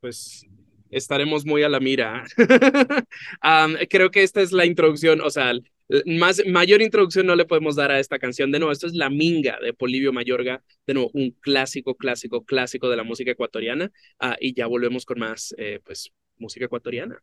Pues 0.00 0.46
estaremos 0.90 1.44
muy 1.44 1.64
a 1.64 1.68
la 1.68 1.80
mira. 1.80 2.24
creo 3.90 4.10
que 4.10 4.22
esta 4.22 4.40
es 4.40 4.52
la 4.52 4.64
introducción, 4.64 5.20
o 5.20 5.30
sea, 5.30 5.52
más, 6.06 6.42
mayor 6.46 6.82
introducción 6.82 7.26
no 7.26 7.34
le 7.34 7.46
podemos 7.46 7.76
dar 7.76 7.90
a 7.90 7.98
esta 7.98 8.18
canción. 8.18 8.52
De 8.52 8.58
nuevo, 8.58 8.72
esto 8.72 8.86
es 8.86 8.94
La 8.94 9.10
Minga 9.10 9.58
de 9.62 9.72
Polivio 9.72 10.12
Mayorga, 10.12 10.62
de 10.86 10.94
nuevo, 10.94 11.10
un 11.14 11.30
clásico, 11.40 11.96
clásico, 11.96 12.44
clásico 12.44 12.88
de 12.88 12.96
la 12.96 13.04
música 13.04 13.30
ecuatoriana. 13.30 13.90
Ah, 14.20 14.36
y 14.40 14.54
ya 14.54 14.66
volvemos 14.66 15.04
con 15.04 15.18
más, 15.18 15.54
eh, 15.58 15.80
pues, 15.84 16.12
música 16.38 16.64
ecuatoriana. 16.64 17.22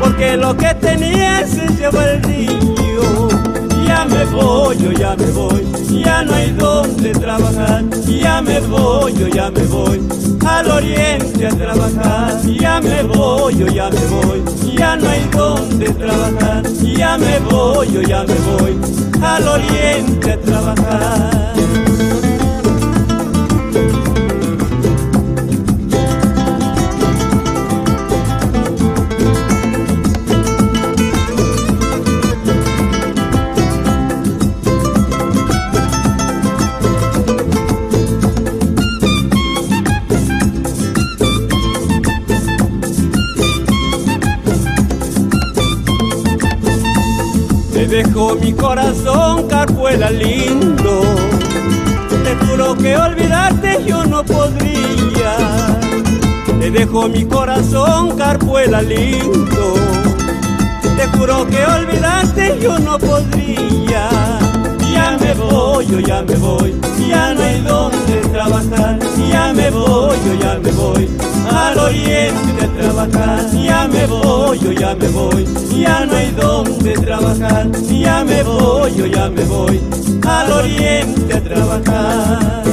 Porque 0.00 0.36
lo 0.36 0.56
que 0.56 0.74
tenía 0.74 1.46
se 1.46 1.66
llevó 1.68 2.00
el 2.00 2.22
río. 2.22 3.28
Ya 3.86 4.04
me 4.04 4.24
voy, 4.26 4.76
yo 4.78 4.92
ya 4.92 5.16
me 5.16 5.26
voy, 5.26 5.66
ya 6.04 6.22
no 6.22 6.34
hay 6.34 6.52
donde 6.52 7.12
trabajar. 7.12 7.84
Ya 8.06 8.42
me 8.42 8.60
voy, 8.60 9.14
yo 9.14 9.28
ya 9.28 9.50
me 9.50 9.62
voy, 9.64 10.02
al 10.46 10.70
oriente 10.70 11.46
a 11.46 11.50
trabajar. 11.50 12.42
Ya 12.42 12.80
me 12.80 13.02
voy, 13.02 13.56
yo 13.56 13.66
ya 13.66 13.90
me 13.90 14.06
voy, 14.06 14.42
ya 14.76 14.96
no 14.96 15.08
hay 15.08 15.24
donde 15.30 15.90
trabajar. 15.90 16.62
Ya 16.82 17.18
me 17.18 17.38
voy, 17.40 17.92
yo 17.92 18.02
ya 18.02 18.24
me 18.24 18.34
voy, 18.34 18.76
al 19.22 19.48
oriente 19.48 20.32
a 20.32 20.40
trabajar. 20.40 21.46
Te 47.96 48.02
dejo 48.02 48.34
mi 48.34 48.52
corazón, 48.52 49.48
carpuela 49.48 50.10
lindo. 50.10 51.00
Te 52.10 52.36
juro 52.44 52.76
que 52.76 52.94
olvidarte 52.94 53.82
yo 53.86 54.04
no 54.04 54.22
podría. 54.22 55.78
Te 56.60 56.70
dejo 56.70 57.08
mi 57.08 57.24
corazón, 57.24 58.14
carpuela 58.18 58.82
lindo. 58.82 59.76
Te 60.82 61.08
juro 61.16 61.46
que 61.46 61.64
olvidarte 61.64 62.58
yo 62.60 62.78
no 62.78 62.98
podría. 62.98 64.45
Ya 65.06 65.16
me 65.18 65.34
voy, 65.34 65.86
yo 65.86 66.00
ya 66.00 66.20
me 66.22 66.34
voy, 66.34 66.74
ya 67.08 67.32
no 67.32 67.40
hay 67.40 67.60
donde 67.60 68.16
trabajar. 68.32 68.98
Ya 69.30 69.52
me 69.52 69.70
voy, 69.70 70.18
yo 70.26 70.34
ya 70.34 70.58
me 70.58 70.72
voy, 70.72 71.08
al 71.48 71.78
oriente 71.78 72.64
a 72.64 72.80
trabajar. 72.80 73.52
Ya 73.52 73.86
me 73.86 74.04
voy, 74.06 74.58
yo 74.58 74.72
ya 74.72 74.96
me 74.96 75.06
voy, 75.06 75.44
ya 75.80 76.04
no 76.06 76.16
hay 76.16 76.32
donde 76.32 76.92
trabajar. 76.94 77.70
Ya 77.82 78.24
me 78.24 78.42
voy, 78.42 78.94
yo 78.96 79.06
ya 79.06 79.30
me 79.30 79.44
voy, 79.44 79.80
al 80.26 80.50
oriente 80.50 81.34
a 81.34 81.40
trabajar. 81.40 82.65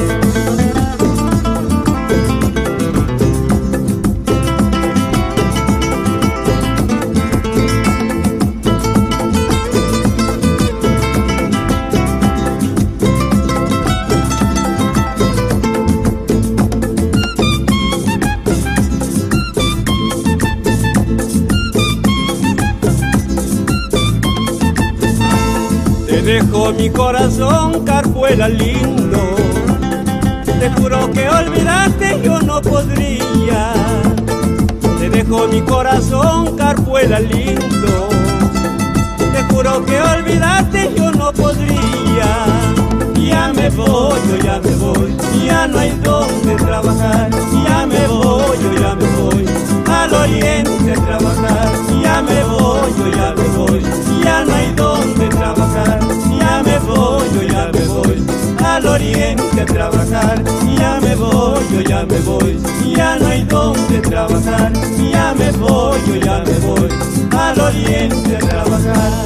Mi 26.72 26.90
corazón, 26.90 27.86
carpuela 27.86 28.48
lindo. 28.48 29.36
Te 30.46 30.70
juro 30.72 31.12
que 31.12 31.30
olvidarte 31.30 32.20
yo 32.24 32.40
no 32.40 32.62
podría. 32.62 33.74
Te 34.98 35.10
dejo 35.10 35.48
mi 35.48 35.62
corazón, 35.62 36.58
carpuela 36.58 37.20
lindo. 37.20 38.10
Te 39.18 39.44
juro 39.54 39.86
que 39.86 40.02
olvidarte 40.02 40.92
yo 40.96 41.12
no 41.12 41.32
podría. 41.34 42.46
Ya 43.20 43.54
me 43.54 43.70
voy, 43.70 44.20
yo 44.30 44.38
ya 44.44 44.60
me 44.60 44.76
voy, 44.76 45.16
ya 45.46 45.68
no 45.68 45.80
hay 45.80 45.92
donde 46.02 46.56
trabajar. 46.56 47.30
Ya 47.66 47.86
me 47.86 48.08
voy, 48.08 48.58
yo 48.62 48.74
ya 48.82 48.96
me 48.96 49.08
voy, 49.22 49.46
al 49.90 50.14
oriente 50.14 50.92
a 50.92 51.06
trabajar. 51.06 51.72
Ya 52.02 52.22
me 52.22 52.44
voy, 52.46 52.94
yo 52.98 53.08
ya 53.12 53.34
me 53.36 53.48
voy, 53.58 53.82
ya 54.24 54.44
no 54.44 54.54
hay 54.56 54.74
donde 54.74 55.28
trabajar. 55.28 56.00
Voy, 56.86 57.24
yo 57.34 57.44
ya 57.44 57.72
me 57.72 57.82
voy, 57.88 58.26
al 58.64 58.86
oriente 58.86 59.62
a 59.62 59.66
trabajar. 59.66 60.44
Ya 60.78 61.00
me 61.02 61.16
voy, 61.16 61.64
yo 61.72 61.82
ya 61.82 62.06
me 62.06 62.20
voy, 62.20 62.58
ya 62.96 63.18
no 63.18 63.28
hay 63.28 63.44
donde 63.44 64.00
trabajar. 64.00 64.74
Ya 65.12 65.34
me 65.34 65.52
voy, 65.52 66.00
yo 66.08 66.16
ya 66.16 66.44
me 66.44 66.60
voy, 66.60 66.90
al 67.32 67.60
oriente 67.60 68.36
a 68.36 68.40
trabajar. 68.40 69.24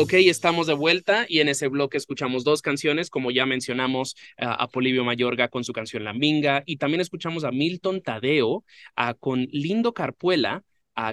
Ok, 0.00 0.12
estamos 0.12 0.68
de 0.68 0.74
vuelta 0.74 1.26
y 1.28 1.40
en 1.40 1.48
ese 1.48 1.66
bloque 1.66 1.96
escuchamos 1.96 2.44
dos 2.44 2.62
canciones, 2.62 3.10
como 3.10 3.32
ya 3.32 3.46
mencionamos 3.46 4.14
ah, 4.38 4.52
a 4.52 4.68
Polibio 4.68 5.04
Mayorga 5.04 5.48
con 5.48 5.64
su 5.64 5.72
canción 5.72 6.04
La 6.04 6.12
Minga 6.12 6.62
y 6.66 6.76
también 6.76 7.00
escuchamos 7.00 7.42
a 7.42 7.50
Milton 7.50 8.00
Tadeo 8.00 8.64
con 9.18 9.48
Lindo 9.50 9.94
Carpuela, 9.94 10.62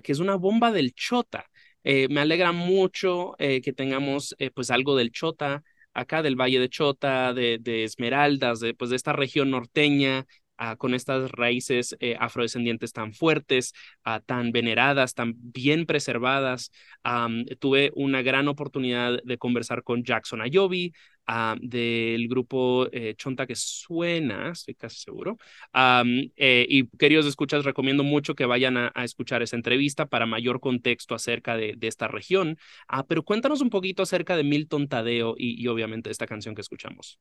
que 0.03 0.11
es 0.11 0.19
una 0.19 0.35
bomba 0.35 0.71
del 0.71 0.93
Chota. 0.93 1.45
Eh, 1.87 2.07
me 2.09 2.19
alegra 2.21 2.51
mucho 2.51 3.35
eh, 3.39 3.61
que 3.61 3.71
tengamos 3.71 4.35
eh, 4.39 4.49
pues 4.51 4.71
algo 4.71 4.95
del 4.95 5.11
Chota 5.11 5.63
acá 5.93 6.23
del 6.23 6.35
Valle 6.35 6.59
de 6.59 6.67
Chota, 6.67 7.33
de, 7.33 7.59
Esmeraldas, 7.85 8.59
de, 8.59 8.73
pues, 8.73 8.89
de 8.89 8.95
esta 8.97 9.13
región 9.13 9.51
norteña, 9.51 10.25
ah, 10.57 10.75
con 10.77 10.93
estas 10.93 11.31
raíces 11.31 11.95
afrodescendientes 12.19 12.91
tan 12.91 13.13
fuertes, 13.13 13.71
ah, 14.03 14.19
tan 14.19 14.51
veneradas, 14.51 15.13
tan 15.13 15.35
bien 15.37 15.85
preservadas. 15.85 16.71
Am, 17.03 17.45
tuve 17.59 17.91
una 17.95 18.21
gran 18.23 18.47
oportunidad 18.49 19.19
de 19.23 19.37
conversar 19.37 19.83
con 19.83 20.03
Jackson 20.03 20.41
Ayobi, 20.41 20.91
ah, 21.27 21.55
del 21.61 22.27
grupo 22.27 22.87
eh, 22.91 23.15
Chonta 23.17 23.45
que 23.45 23.55
suena, 23.55 24.51
estoy 24.51 24.75
casi 24.75 24.97
seguro. 24.97 25.37
Am, 25.73 26.31
eh, 26.35 26.65
y 26.69 26.87
queridos 26.97 27.25
escuchas, 27.25 27.65
recomiendo 27.65 28.03
mucho 28.03 28.35
que 28.35 28.45
vayan 28.45 28.77
a, 28.77 28.91
escuchar 29.03 29.41
esa 29.41 29.55
entrevista 29.55 30.05
para 30.07 30.25
mayor 30.25 30.59
contexto 30.59 31.15
acerca 31.15 31.55
de, 31.55 31.77
esta 31.81 32.07
región. 32.07 32.57
Ah, 32.87 33.05
pero 33.05 33.23
cuéntanos 33.23 33.61
un 33.61 33.69
poquito 33.69 34.03
acerca 34.03 34.35
de 34.35 34.43
Milton 34.43 34.87
Tadeo 34.87 35.35
y, 35.37 35.67
obviamente 35.67 36.09
esta 36.09 36.27
canción 36.27 36.55
que 36.55 36.61
escuchamos. 36.61 37.19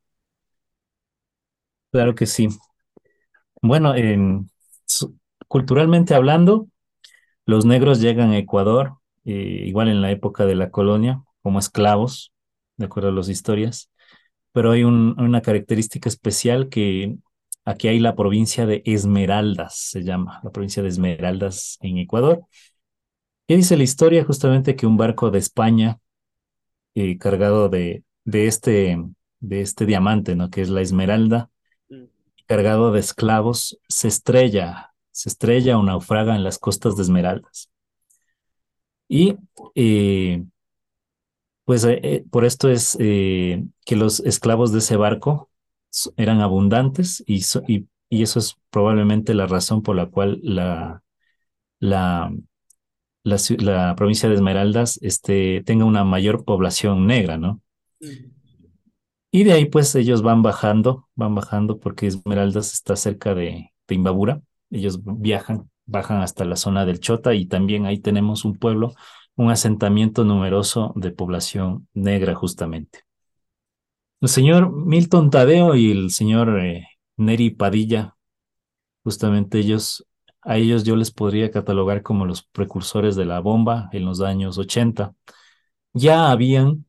Claro 1.91 2.15
que 2.15 2.27
sí. 2.27 2.49
Bueno, 3.61 3.95
culturalmente 5.49 6.15
hablando, 6.15 6.69
los 7.47 7.65
negros 7.67 8.01
llegan 8.01 8.31
a 8.31 8.39
Ecuador, 8.39 8.95
eh, 9.25 9.65
igual 9.67 9.89
en 9.89 10.01
la 10.01 10.11
época 10.11 10.47
de 10.47 10.55
la 10.55 10.71
colonia, 10.71 11.23
como 11.43 11.59
esclavos, 11.59 12.33
de 12.77 12.87
acuerdo 12.87 13.11
a 13.11 13.13
las 13.13 13.29
historias, 13.29 13.91
pero 14.55 14.73
hay 14.73 14.85
un- 14.85 15.17
una 15.21 15.43
característica 15.43 16.09
especial 16.11 16.71
que 16.71 17.19
aquí 17.67 17.89
hay 17.89 18.01
la 18.01 18.17
provincia 18.17 18.67
de 18.67 18.83
Esmeraldas, 18.87 19.77
se 19.77 20.05
llama, 20.05 20.41
la 20.45 20.53
provincia 20.53 20.83
de 20.85 20.91
Esmeraldas 20.91 21.79
en 21.83 21.99
Ecuador. 21.99 22.47
Y 23.47 23.57
dice 23.57 23.77
la 23.77 23.83
historia 23.85 24.25
justamente 24.25 24.77
que 24.77 24.87
un 24.87 24.97
barco 24.97 25.31
de 25.31 25.39
España 25.39 25.99
eh, 26.95 27.19
cargado 27.19 27.69
de, 27.69 28.05
de 28.25 28.47
este, 28.47 28.99
de 29.41 29.61
este 29.63 29.87
diamante, 29.87 30.37
¿no? 30.37 30.51
Que 30.51 30.63
es 30.63 30.71
la 30.71 30.83
Esmeralda 30.83 31.51
cargado 32.47 32.93
de 32.93 33.01
esclavos, 33.01 33.79
se 33.89 34.09
estrella, 34.09 34.95
se 35.13 35.29
estrella 35.29 35.79
o 35.79 35.83
naufraga 35.83 36.37
en 36.37 36.45
las 36.45 36.59
costas 36.59 36.97
de 36.97 37.03
Esmeraldas. 37.03 37.71
Y 39.09 39.37
eh, 39.75 40.45
pues 41.65 41.85
eh, 41.85 42.01
eh, 42.03 42.25
por 42.31 42.45
esto 42.45 42.69
es 42.71 42.97
eh, 43.01 43.65
que 43.85 43.97
los 43.97 44.21
esclavos 44.21 44.73
de 44.73 44.79
ese 44.79 44.97
barco 44.97 45.51
eran 46.17 46.41
abundantes 46.41 47.23
y, 47.27 47.43
y, 47.69 47.89
y, 48.09 48.23
eso 48.23 48.39
es 48.39 48.57
probablemente 48.71 49.35
la 49.35 49.47
razón 49.47 49.83
por 49.83 49.97
la 49.97 50.07
cual 50.07 50.41
la, 50.43 51.03
la, 51.81 52.33
la, 53.25 53.39
la 53.59 53.95
provincia 53.97 54.29
de 54.29 54.35
Esmeraldas 54.37 54.99
este, 55.03 55.63
tenga 55.65 55.85
una 55.85 56.05
mayor 56.05 56.45
población 56.45 57.07
negra, 57.07 57.39
¿no? 57.39 57.63
Y 59.31 59.45
de 59.45 59.53
ahí 59.53 59.65
pues 59.67 59.95
ellos 59.97 60.23
van 60.23 60.43
bajando, 60.43 61.09
van 61.17 61.35
bajando 61.35 61.79
porque 61.81 62.07
Esmeraldas 62.07 62.73
está 62.73 62.95
cerca 62.97 63.35
de, 63.35 63.73
de 63.89 63.95
Imbabura. 63.95 64.43
Ellos 64.71 65.01
viajan, 65.03 65.71
bajan 65.87 66.21
hasta 66.23 66.45
la 66.45 66.57
zona 66.57 66.87
del 66.87 67.01
Chota 67.01 67.35
y 67.35 67.47
también 67.47 67.87
ahí 67.87 67.99
tenemos 67.99 68.45
un 68.45 68.57
pueblo, 68.57 68.95
un 69.37 69.51
asentamiento 69.51 70.25
numeroso 70.25 70.93
de 70.97 71.11
población 71.11 71.89
negra 71.95 72.35
justamente. 72.35 73.01
El 74.21 74.29
señor 74.29 74.73
Milton 74.73 75.31
Tadeo 75.31 75.75
y 75.75 75.91
el 75.91 76.11
señor 76.11 76.59
eh, 76.61 76.87
Neri 77.17 77.51
Padilla, 77.51 78.17
justamente 79.03 79.59
ellos, 79.59 80.07
a 80.43 80.57
ellos 80.57 80.85
yo 80.85 80.97
les 80.97 81.11
podría 81.11 81.51
catalogar 81.51 82.03
como 82.03 82.27
los 82.27 82.43
precursores 82.43 83.17
de 83.17 83.27
la 83.27 83.41
bomba 83.41 83.89
en 83.93 84.05
los 84.05 84.21
años 84.21 84.59
80. 84.59 85.15
Ya 85.93 86.31
habían 86.31 86.87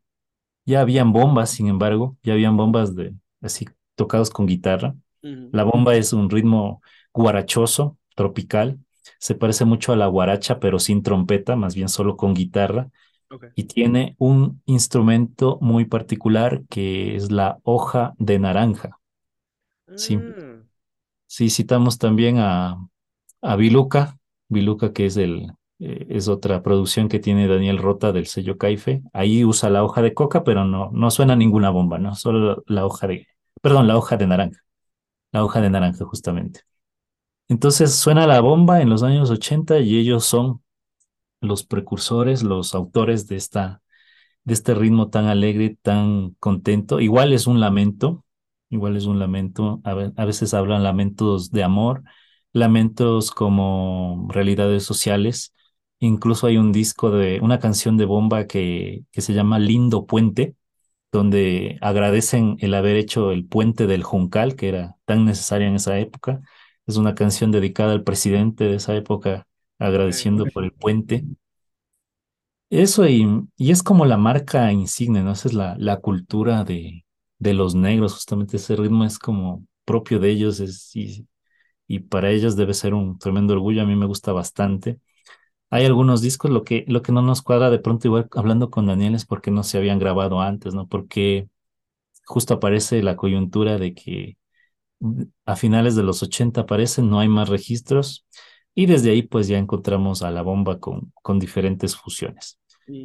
ya 0.65 0.81
habían 0.81 1.13
bombas, 1.13 1.51
sin 1.51 1.67
embargo, 1.67 2.17
ya 2.23 2.33
habían 2.33 2.57
bombas 2.57 2.95
de 2.95 3.13
así 3.41 3.67
tocados 3.95 4.29
con 4.29 4.47
guitarra. 4.47 4.95
La 5.21 5.63
bomba 5.63 5.95
es 5.95 6.13
un 6.13 6.29
ritmo 6.29 6.81
guarachoso, 7.13 7.97
tropical. 8.15 8.79
Se 9.19 9.35
parece 9.35 9.65
mucho 9.65 9.93
a 9.93 9.95
la 9.95 10.07
guaracha, 10.07 10.59
pero 10.59 10.79
sin 10.79 11.03
trompeta, 11.03 11.55
más 11.55 11.75
bien 11.75 11.89
solo 11.89 12.17
con 12.17 12.33
guitarra. 12.33 12.89
Y 13.55 13.65
tiene 13.65 14.15
un 14.17 14.61
instrumento 14.65 15.57
muy 15.61 15.85
particular 15.85 16.63
que 16.69 17.15
es 17.15 17.31
la 17.31 17.59
hoja 17.63 18.13
de 18.17 18.39
naranja. 18.39 18.99
Sí. 19.95 20.17
Mm. 20.17 20.67
Sí, 21.27 21.49
citamos 21.49 21.97
también 21.97 22.37
a, 22.39 22.77
a 23.41 23.55
Biluca, 23.55 24.17
Biluca 24.47 24.93
que 24.93 25.07
es 25.07 25.17
el, 25.17 25.51
eh, 25.79 26.05
es 26.09 26.27
otra 26.27 26.61
producción 26.63 27.09
que 27.09 27.19
tiene 27.19 27.47
Daniel 27.47 27.77
Rota 27.79 28.11
del 28.11 28.27
sello 28.27 28.57
Caife. 28.57 29.01
Ahí 29.13 29.43
usa 29.43 29.69
la 29.69 29.83
hoja 29.83 30.01
de 30.01 30.13
coca, 30.13 30.43
pero 30.43 30.65
no, 30.65 30.91
no 30.93 31.11
suena 31.11 31.35
ninguna 31.35 31.69
bomba, 31.69 31.97
¿no? 31.97 32.15
Solo 32.15 32.63
la 32.67 32.85
hoja 32.85 33.07
de, 33.07 33.27
perdón, 33.61 33.87
la 33.87 33.97
hoja 33.97 34.17
de 34.17 34.27
naranja. 34.27 34.61
La 35.31 35.43
hoja 35.43 35.61
de 35.61 35.69
naranja, 35.69 36.05
justamente. 36.05 36.61
Entonces 37.47 37.95
suena 37.95 38.27
la 38.27 38.41
bomba 38.41 38.81
en 38.81 38.89
los 38.89 39.03
años 39.03 39.29
80 39.29 39.79
y 39.79 39.97
ellos 39.97 40.25
son 40.25 40.63
los 41.41 41.65
precursores, 41.65 42.43
los 42.43 42.75
autores 42.75 43.27
de, 43.27 43.35
esta, 43.37 43.81
de 44.43 44.53
este 44.53 44.75
ritmo 44.75 45.09
tan 45.09 45.25
alegre, 45.27 45.77
tan 45.81 46.31
contento. 46.39 46.99
Igual 47.01 47.33
es 47.33 47.47
un 47.47 47.59
lamento, 47.59 48.25
igual 48.69 48.97
es 48.97 49.05
un 49.05 49.19
lamento. 49.19 49.81
A, 49.83 49.93
veces 50.25 50.53
hablan 50.53 50.83
lamentos 50.83 51.51
de 51.51 51.63
amor, 51.63 52.03
lamentos 52.53 53.31
como 53.31 54.27
realidades 54.31 54.83
sociales 54.83 55.53
Incluso 55.99 56.47
hay 56.47 56.57
un 56.57 56.71
disco 56.71 57.09
de 57.11 57.39
una 57.41 57.59
canción 57.59 57.97
de 57.97 58.05
bomba 58.05 58.47
que, 58.47 59.05
que 59.11 59.21
se 59.21 59.33
llama 59.33 59.59
Lindo 59.59 60.05
Puente, 60.05 60.55
donde 61.11 61.77
agradecen 61.81 62.57
el 62.59 62.73
haber 62.73 62.97
hecho 62.97 63.31
el 63.31 63.45
puente 63.47 63.87
del 63.87 64.03
Juncal, 64.03 64.55
que 64.55 64.69
era 64.69 64.97
tan 65.05 65.25
necesario 65.25 65.67
en 65.67 65.75
esa 65.75 65.97
época. 65.99 66.41
Es 66.87 66.97
una 66.97 67.15
canción 67.15 67.51
dedicada 67.51 67.91
al 67.93 68.03
presidente 68.03 68.65
de 68.65 68.75
esa 68.75 68.95
época, 68.95 69.47
agradeciendo 69.79 70.49
por 70.51 70.63
el 70.65 70.71
puente. 70.73 71.25
Eso 72.69 73.07
y, 73.07 73.25
y 73.57 73.71
es 73.71 73.83
como 73.83 74.05
la 74.05 74.17
marca 74.17 74.71
insignia, 74.71 75.21
¿no? 75.23 75.31
Esa 75.33 75.47
es 75.47 75.53
la, 75.53 75.75
la 75.77 75.99
cultura 76.01 76.63
de, 76.63 77.05
de 77.39 77.53
los 77.53 77.75
negros, 77.75 78.13
justamente 78.13 78.57
ese 78.57 78.75
ritmo 78.75 79.05
es 79.05 79.19
como 79.19 79.65
propio 79.85 80.19
de 80.19 80.31
ellos 80.31 80.59
es, 80.59 80.95
y, 80.95 81.27
y 81.87 81.99
para 82.01 82.31
ellos 82.31 82.55
debe 82.55 82.73
ser 82.73 82.93
un 82.93 83.19
tremendo 83.19 83.53
orgullo, 83.53 83.83
a 83.83 83.85
mí 83.85 83.95
me 83.95 84.05
gusta 84.07 84.33
bastante. 84.33 84.99
Hay 85.71 85.85
algunos 85.85 86.21
discos, 86.21 86.51
lo 86.51 86.63
que, 86.65 86.85
lo 86.87 87.01
que 87.03 87.11
no 87.13 87.21
nos 87.23 87.41
cuadra 87.43 87.69
de 87.71 87.79
pronto, 87.79 88.07
igual 88.07 88.27
hablando 88.33 88.71
con 88.71 88.87
Daniel, 88.87 89.15
es 89.15 89.25
porque 89.25 89.51
no 89.51 89.63
se 89.63 89.77
habían 89.79 89.99
grabado 89.99 90.41
antes, 90.41 90.73
¿no? 90.75 90.87
Porque 90.87 91.49
justo 92.25 92.55
aparece 92.55 93.03
la 93.03 93.15
coyuntura 93.17 93.77
de 93.79 93.93
que 93.95 94.37
a 95.45 95.55
finales 95.55 95.95
de 95.95 96.03
los 96.03 96.23
80 96.23 96.61
aparecen, 96.61 97.09
no 97.09 97.19
hay 97.19 97.27
más 97.27 97.49
registros, 97.49 98.25
y 98.73 98.85
desde 98.87 99.11
ahí 99.11 99.21
pues 99.23 99.47
ya 99.47 99.57
encontramos 99.57 100.21
a 100.23 100.31
la 100.31 100.41
bomba 100.41 100.79
con, 100.79 101.13
con 101.21 101.39
diferentes 101.39 101.95
fusiones. 101.95 102.59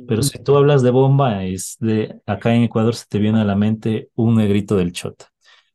Pero 0.06 0.22
si 0.22 0.38
tú 0.42 0.56
hablas 0.56 0.82
de 0.82 0.90
bomba, 0.90 1.44
es 1.44 1.76
de 1.80 2.20
acá 2.26 2.54
en 2.54 2.64
Ecuador 2.64 2.94
se 2.96 3.06
te 3.08 3.18
viene 3.18 3.40
a 3.40 3.44
la 3.44 3.56
mente 3.56 4.10
un 4.14 4.36
negrito 4.36 4.76
del 4.76 4.92
chota, 4.92 5.26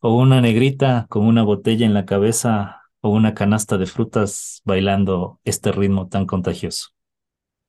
o 0.02 0.16
una 0.18 0.42
negrita 0.42 1.08
con 1.10 1.26
una 1.26 1.44
botella 1.44 1.86
en 1.86 1.94
la 1.94 2.06
cabeza 2.06 2.82
o 3.02 3.10
una 3.10 3.34
canasta 3.34 3.78
de 3.78 3.86
frutas 3.86 4.62
bailando 4.66 5.40
este 5.46 5.72
ritmo 5.72 6.08
tan 6.10 6.26
contagioso. 6.26 6.90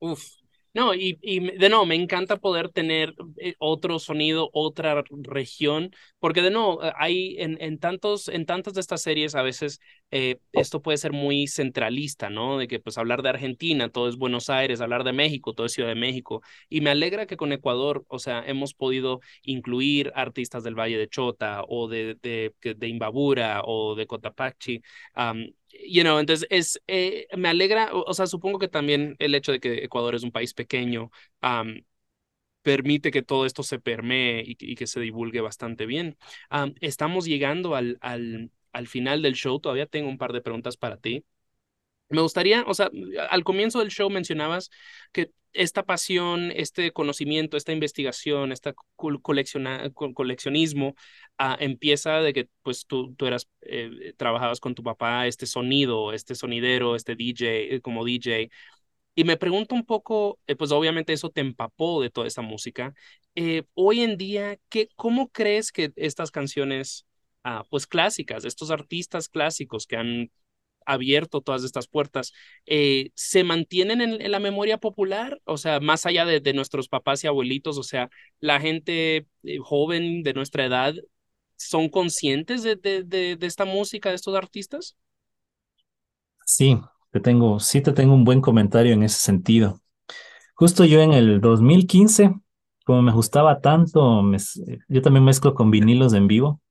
Uf, 0.01 0.36
no, 0.77 0.93
y, 0.93 1.17
de 1.23 1.71
nuevo, 1.71 1.87
me 1.87 1.95
encanta 1.95 2.37
poder 2.37 2.69
tener 2.69 3.15
eh, 3.39 3.55
otro 3.59 3.99
sonido, 3.99 4.51
otra 4.53 5.03
región, 5.23 5.91
porque 6.19 6.43
de 6.43 6.51
nuevo, 6.51 6.85
eh, 6.85 6.93
hay 6.99 7.37
en, 7.39 7.79
tantos, 7.79 8.29
en 8.29 8.45
tantas 8.45 8.75
de 8.75 8.83
estas 8.83 9.01
series 9.01 9.35
a 9.35 9.41
veces 9.41 9.81
eh, 10.11 10.37
esto 10.53 10.83
puede 10.83 10.99
ser 10.99 11.13
muy 11.13 11.47
centralista, 11.47 12.29
¿no? 12.29 12.59
De 12.59 12.69
que 12.69 12.79
pues 12.79 12.99
hablar 12.99 13.23
de 13.23 13.31
Argentina, 13.31 13.89
todo 13.89 14.07
es 14.11 14.17
Buenos 14.19 14.51
Aires, 14.51 14.83
hablar 14.83 15.03
de 15.05 15.15
México, 15.15 15.55
todo 15.55 15.65
es 15.65 15.73
Ciudad 15.73 15.89
de 15.89 15.95
México. 15.95 16.43
Y 16.69 16.83
me 16.83 16.91
alegra 16.91 17.25
que 17.27 17.39
con 17.39 17.53
Ecuador, 17.53 18.05
o 18.09 18.19
sea, 18.19 18.45
hemos 18.47 18.75
podido 18.75 19.21
incluir 19.45 20.13
artistas 20.15 20.63
del 20.63 20.79
Valle 20.79 20.99
de 20.99 21.09
Chota 21.09 21.63
o 21.67 21.89
de, 21.89 22.19
Imbabura 22.83 23.63
o 23.65 23.95
de 23.95 24.07
Cotapaxi. 24.07 24.83
Um, 25.17 25.47
you 25.89 26.03
know, 26.03 26.19
entonces 26.19 26.47
es, 26.51 26.81
eh, 26.87 27.27
me 27.37 27.49
alegra, 27.49 27.91
o, 27.93 28.15
sea, 28.15 28.27
supongo 28.27 28.59
que 28.59 28.69
también 28.69 29.17
el 29.19 29.35
hecho 29.35 29.53
de 29.53 29.61
que 29.61 29.85
Ecuador 29.85 30.15
es 30.15 30.23
un 30.23 30.33
país 30.33 30.55
pequeño 30.55 31.11
permite 32.63 33.13
que 33.13 33.23
todo 33.23 33.47
esto 33.47 33.63
se 33.63 33.79
permee 33.79 34.43
y, 34.45 34.75
que 34.75 34.87
se 34.89 35.01
divulgue 35.01 35.41
bastante 35.41 35.87
bien. 35.87 36.17
Estamos 36.81 37.25
llegando 37.27 37.77
al, 37.77 37.97
al, 38.01 38.51
al 38.73 38.89
final 38.89 39.23
del 39.23 39.35
show, 39.35 39.61
todavía 39.61 39.87
tengo 39.87 40.09
un 40.09 40.19
par 40.19 40.33
de 40.33 40.41
preguntas 40.43 40.77
para 40.77 40.97
ti. 40.97 41.25
Me 42.09 42.21
gustaría, 42.21 42.65
o 42.67 42.75
sea, 42.75 42.91
al 43.31 43.45
comienzo 43.45 43.81
del 43.81 43.91
show 43.91 44.09
mencionabas 44.11 44.71
que 45.13 45.33
esta 45.53 45.85
pasión, 45.85 46.53
este 46.55 46.93
conocimiento, 46.93 47.57
esta 47.57 47.73
investigación, 47.73 48.53
este 48.53 48.75
coleccionismo 48.95 50.95
ah, 51.39 51.57
empieza 51.59 52.21
de 52.21 52.33
que 52.33 52.49
pues 52.63 52.87
tú, 52.87 53.15
tú 53.17 53.27
eras, 53.27 53.49
eh, 53.63 54.13
trabajabas 54.17 54.61
con 54.61 54.75
tu 54.75 54.83
papá, 54.83 55.27
este 55.27 55.47
sonido, 55.47 56.13
este 56.13 56.35
sonidero, 56.35 56.95
este 56.95 57.17
DJ, 57.17 57.77
eh, 57.77 57.81
como 57.81 58.05
DJ. 58.05 58.51
Y 59.15 59.25
me 59.25 59.37
pregunto 59.39 59.75
un 59.75 59.87
poco, 59.87 60.39
eh, 60.47 60.57
pues 60.57 60.73
obviamente 60.73 61.13
eso 61.13 61.31
te 61.31 61.41
empapó 61.41 62.03
de 62.03 62.11
toda 62.11 62.27
esta 62.27 62.43
música. 62.43 62.95
hoy 63.75 64.01
en 64.03 64.17
día, 64.19 64.59
¿qué, 64.69 64.89
¿cómo 64.97 65.29
crees 65.31 65.73
que 65.73 65.93
estas 65.97 66.31
canciones 66.31 67.07
Ah, 67.49 67.65
pues 67.71 67.87
clásicas, 67.87 68.45
estos 68.45 68.73
artistas 68.73 69.29
clásicos 69.29 69.87
que 69.87 69.97
han 69.97 70.33
abierto 70.87 71.41
todas 71.41 71.65
estas 71.65 71.89
puertas, 71.89 72.33
eh, 72.65 73.11
se 73.15 73.45
mantienen 73.45 74.01
en, 74.01 74.31
la 74.31 74.39
memoria 74.39 74.79
popular, 74.79 75.41
o 75.45 75.59
sea, 75.59 75.81
más 75.81 76.07
allá 76.07 76.25
de, 76.25 76.55
nuestros 76.55 76.89
papás 76.89 77.23
y 77.23 77.27
abuelitos, 77.27 77.77
o 77.79 77.83
sea, 77.83 78.09
la 78.41 78.61
gente 78.61 79.27
eh, 79.43 79.59
joven 79.61 80.23
de 80.23 80.33
nuestra 80.33 80.65
edad, 80.65 80.95
¿son 81.57 81.89
conscientes 81.89 82.63
de, 82.63 83.39
esta 83.41 83.65
música, 83.65 84.11
de 84.11 84.17
estos 84.17 84.35
artistas? 84.35 84.97
Sí, 86.47 86.79
te 87.11 87.21
tengo, 87.21 87.61
sí 87.61 87.81
te 87.81 87.93
tengo 87.93 88.15
un 88.15 88.25
buen 88.25 88.41
comentario 88.41 88.95
en 88.95 89.03
ese 89.03 89.19
sentido. 89.19 89.81
Justo 90.55 90.85
yo 90.85 91.01
en 91.01 91.13
el 91.13 91.41
2015, 91.41 92.33
como 92.85 93.03
me 93.03 93.13
gustaba 93.13 93.61
tanto, 93.61 94.23
yo 94.89 95.03
también 95.03 95.25
mezclo 95.25 95.55
con 95.55 95.71
vinilos 95.71 96.15
en 96.15 96.29
vivo 96.29 96.63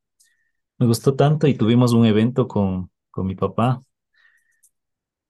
me 0.77 0.87
gustó 0.87 1.15
tanto 1.15 1.47
y 1.47 1.55
tuvimos 1.55 1.93
un 1.93 2.05
evento 2.05 2.47
con, 2.47 2.91
con 3.11 3.25
mi 3.27 3.35
papá. 3.35 3.81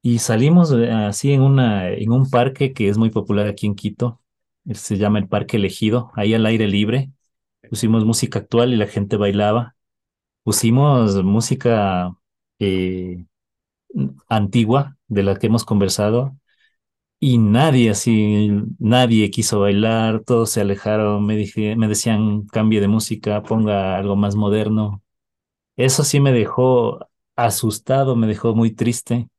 Y 0.05 0.19
salimos 0.19 0.71
eh, 0.71 0.91
así 0.91 1.31
en, 1.33 1.41
una, 1.41 1.89
en 1.89 2.11
un 2.11 2.29
parque 2.29 2.73
que 2.73 2.89
es 2.89 2.97
muy 2.97 3.09
popular 3.09 3.47
aquí 3.47 3.65
en 3.65 3.73
Quito. 3.73 4.21
Se 4.71 4.97
llama 4.97 5.17
el 5.17 5.27
Parque 5.27 5.57
Elegido, 5.57 6.11
ahí 6.15 6.35
al 6.35 6.45
aire 6.45 6.67
libre. 6.67 7.11
Pusimos 7.69 8.05
música 8.05 8.37
actual 8.39 8.71
y 8.71 8.77
la 8.77 8.85
gente 8.85 9.17
bailaba. 9.17 9.75
Pusimos 10.43 11.23
música 11.23 12.15
eh, 12.59 13.25
antigua 14.29 14.97
de 15.07 15.23
la 15.23 15.37
que 15.37 15.47
hemos 15.47 15.65
conversado 15.65 16.37
y 17.19 17.37
nadie 17.39 17.91
así, 17.91 18.51
nadie 18.79 19.31
quiso 19.31 19.61
bailar, 19.61 20.23
todos 20.25 20.51
se 20.51 20.61
alejaron, 20.61 21.25
me, 21.25 21.35
dije, 21.37 21.75
me 21.75 21.87
decían 21.87 22.47
cambie 22.47 22.81
de 22.81 22.87
música, 22.89 23.43
ponga 23.43 23.97
algo 23.97 24.15
más 24.15 24.35
moderno. 24.35 25.03
Eso 25.77 26.03
sí 26.03 26.19
me 26.19 26.33
dejó 26.33 26.99
asustado, 27.35 28.15
me 28.15 28.27
dejó 28.27 28.55
muy 28.55 28.71
triste, 28.71 29.29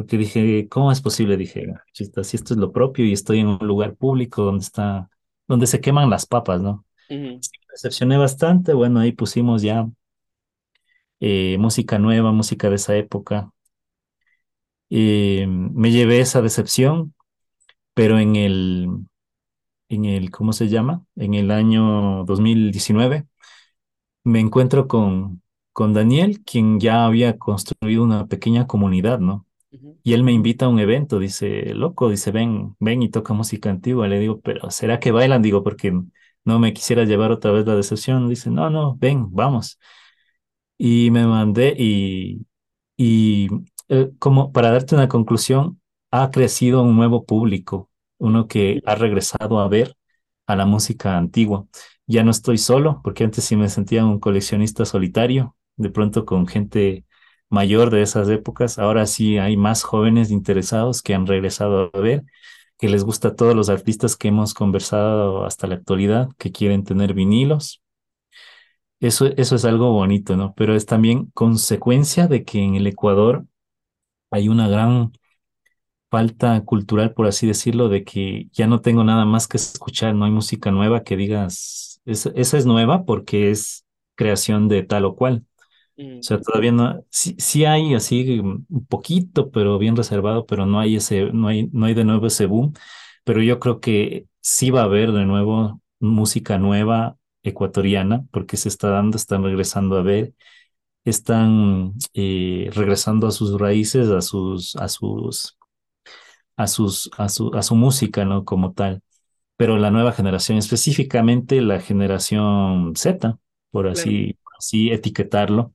porque 0.00 0.16
dije, 0.16 0.66
¿cómo 0.70 0.90
es 0.90 1.02
posible? 1.02 1.36
Dije, 1.36 1.66
si 1.92 2.04
esto 2.04 2.54
es 2.54 2.56
lo 2.58 2.72
propio 2.72 3.04
y 3.04 3.12
estoy 3.12 3.40
en 3.40 3.48
un 3.48 3.58
lugar 3.60 3.96
público 3.96 4.42
donde 4.42 4.64
está, 4.64 5.10
donde 5.46 5.66
se 5.66 5.82
queman 5.82 6.08
las 6.08 6.24
papas, 6.24 6.62
¿no? 6.62 6.86
me 7.68 7.72
decepcioné 7.74 8.16
bastante, 8.18 8.72
bueno, 8.74 9.00
ahí 9.00 9.12
pusimos 9.12 9.62
ya 9.62 9.86
eh, 11.20 11.56
música 11.58 11.98
nueva, 11.98 12.32
música 12.32 12.70
de 12.70 12.76
esa 12.76 12.96
época. 12.96 13.52
Eh, 14.90 15.46
me 15.46 15.90
llevé 15.92 16.20
esa 16.20 16.40
decepción, 16.42 17.14
pero 17.94 18.18
en 18.18 18.36
el, 18.36 18.88
en 19.88 20.04
el, 20.06 20.30
¿cómo 20.30 20.52
se 20.52 20.68
llama? 20.68 21.04
En 21.16 21.34
el 21.34 21.50
año 21.50 22.24
2019 22.24 23.26
me 24.24 24.40
encuentro 24.40 24.88
con, 24.88 25.42
con 25.72 25.94
Daniel, 25.94 26.42
quien 26.44 26.80
ya 26.80 27.06
había 27.06 27.38
construido 27.38 28.04
una 28.04 28.26
pequeña 28.28 28.66
comunidad, 28.66 29.20
¿no? 29.20 29.46
Y 30.02 30.14
él 30.14 30.22
me 30.24 30.32
invita 30.32 30.64
a 30.66 30.68
un 30.68 30.78
evento, 30.80 31.18
dice, 31.18 31.74
loco, 31.74 32.08
dice, 32.10 32.30
ven, 32.32 32.74
ven 32.80 33.02
y 33.02 33.10
toca 33.10 33.34
música 33.34 33.70
antigua. 33.70 34.08
Le 34.08 34.18
digo, 34.18 34.40
pero 34.40 34.70
¿será 34.70 34.98
que 35.00 35.12
bailan? 35.12 35.42
Digo, 35.42 35.62
porque 35.62 35.92
no 36.44 36.58
me 36.58 36.72
quisiera 36.72 37.04
llevar 37.04 37.32
otra 37.32 37.52
vez 37.52 37.66
la 37.66 37.76
decepción. 37.76 38.28
Dice, 38.28 38.50
no, 38.50 38.70
no, 38.70 38.96
ven, 38.96 39.26
vamos. 39.32 39.78
Y 40.78 41.10
me 41.10 41.26
mandé 41.26 41.74
y, 41.78 42.46
y 42.96 43.48
eh, 43.88 44.10
como 44.18 44.52
para 44.52 44.70
darte 44.72 44.94
una 44.94 45.08
conclusión, 45.08 45.80
ha 46.10 46.30
crecido 46.30 46.82
un 46.82 46.96
nuevo 46.96 47.24
público, 47.26 47.90
uno 48.18 48.48
que 48.48 48.80
ha 48.86 48.94
regresado 48.94 49.60
a 49.60 49.68
ver 49.68 49.96
a 50.46 50.56
la 50.56 50.66
música 50.66 51.18
antigua. 51.18 51.66
Ya 52.06 52.24
no 52.24 52.30
estoy 52.32 52.58
solo, 52.58 53.00
porque 53.04 53.24
antes 53.24 53.44
sí 53.44 53.56
me 53.56 53.68
sentía 53.68 54.04
un 54.06 54.20
coleccionista 54.20 54.84
solitario, 54.86 55.56
de 55.76 55.90
pronto 55.90 56.24
con 56.26 56.46
gente 56.46 57.04
mayor 57.50 57.90
de 57.90 58.02
esas 58.02 58.28
épocas. 58.30 58.78
Ahora 58.78 59.06
sí 59.06 59.38
hay 59.38 59.56
más 59.56 59.82
jóvenes 59.84 60.30
interesados 60.30 61.02
que 61.02 61.14
han 61.14 61.26
regresado 61.26 61.90
a 61.94 62.00
ver, 62.00 62.24
que 62.78 62.88
les 62.88 63.04
gusta 63.04 63.36
todos 63.36 63.54
los 63.56 63.68
artistas 63.70 64.16
que 64.16 64.28
hemos 64.28 64.54
conversado 64.54 65.44
hasta 65.46 65.66
la 65.66 65.76
actualidad, 65.76 66.30
que 66.38 66.52
quieren 66.52 66.84
tener 66.84 67.14
vinilos. 67.14 67.82
Eso, 69.00 69.26
eso 69.36 69.56
es 69.56 69.64
algo 69.64 69.92
bonito, 69.92 70.36
¿no? 70.36 70.54
Pero 70.54 70.74
es 70.76 70.84
también 70.86 71.26
consecuencia 71.32 72.26
de 72.28 72.44
que 72.44 72.58
en 72.62 72.74
el 72.74 72.86
Ecuador 72.86 73.46
hay 74.30 74.48
una 74.48 74.68
gran 74.68 75.12
falta 76.10 76.62
cultural, 76.64 77.14
por 77.14 77.26
así 77.26 77.46
decirlo, 77.46 77.88
de 77.88 78.04
que 78.04 78.48
ya 78.52 78.66
no 78.66 78.80
tengo 78.80 79.04
nada 79.04 79.24
más 79.24 79.48
que 79.48 79.56
escuchar, 79.58 80.14
no 80.14 80.24
hay 80.24 80.32
música 80.32 80.70
nueva 80.72 81.04
que 81.04 81.16
digas, 81.16 82.00
esa 82.04 82.58
es 82.58 82.66
nueva 82.66 83.04
porque 83.04 83.50
es 83.50 83.86
creación 84.16 84.68
de 84.68 84.82
tal 84.82 85.04
o 85.06 85.16
cual. 85.16 85.44
O 86.20 86.22
sea, 86.22 86.40
todavía 86.40 86.72
no, 86.72 87.04
sí, 87.10 87.34
sí, 87.38 87.64
hay 87.64 87.94
así 87.94 88.40
un 88.40 88.86
poquito, 88.88 89.50
pero 89.50 89.78
bien 89.78 89.96
reservado, 89.96 90.44
pero 90.46 90.66
no 90.66 90.78
hay 90.80 90.96
ese, 90.96 91.26
no 91.32 91.48
hay, 91.48 91.68
no 91.72 91.86
hay 91.86 91.94
de 91.94 92.04
nuevo 92.04 92.26
ese 92.26 92.46
boom. 92.46 92.74
Pero 93.24 93.42
yo 93.42 93.58
creo 93.60 93.80
que 93.80 94.26
sí 94.40 94.70
va 94.70 94.82
a 94.82 94.84
haber 94.84 95.12
de 95.12 95.24
nuevo 95.24 95.80
música 95.98 96.58
nueva 96.58 97.16
ecuatoriana, 97.42 98.26
porque 98.32 98.56
se 98.58 98.68
está 98.68 98.90
dando, 98.90 99.16
están 99.16 99.42
regresando 99.44 99.96
a 99.96 100.02
ver, 100.02 100.34
están 101.04 101.94
eh, 102.14 102.70
regresando 102.74 103.26
a 103.28 103.32
sus 103.32 103.58
raíces, 103.60 104.08
a 104.10 104.20
sus, 104.22 104.76
a 104.76 104.88
sus, 104.88 105.58
a 106.56 106.66
sus, 106.66 107.10
a 107.18 107.28
su, 107.28 107.50
a 107.54 107.62
su 107.62 107.74
música, 107.76 108.24
¿no? 108.24 108.44
Como 108.44 108.72
tal. 108.72 109.02
Pero 109.56 109.78
la 109.78 109.90
nueva 109.90 110.12
generación, 110.12 110.58
específicamente 110.58 111.60
la 111.62 111.80
generación 111.80 112.94
Z, 112.96 113.38
por 113.70 113.88
así, 113.88 114.38
así 114.58 114.90
etiquetarlo, 114.92 115.74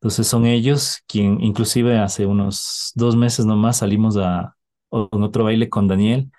entonces 0.00 0.28
son 0.28 0.46
ellos 0.46 1.02
quien, 1.08 1.40
inclusive 1.40 1.98
hace 1.98 2.24
unos 2.24 2.92
dos 2.94 3.16
meses 3.16 3.46
nomás 3.46 3.78
salimos 3.78 4.16
a, 4.16 4.54
un 4.90 5.22
otro 5.22 5.44
baile 5.44 5.68
con 5.68 5.88
Daniel 5.88 6.30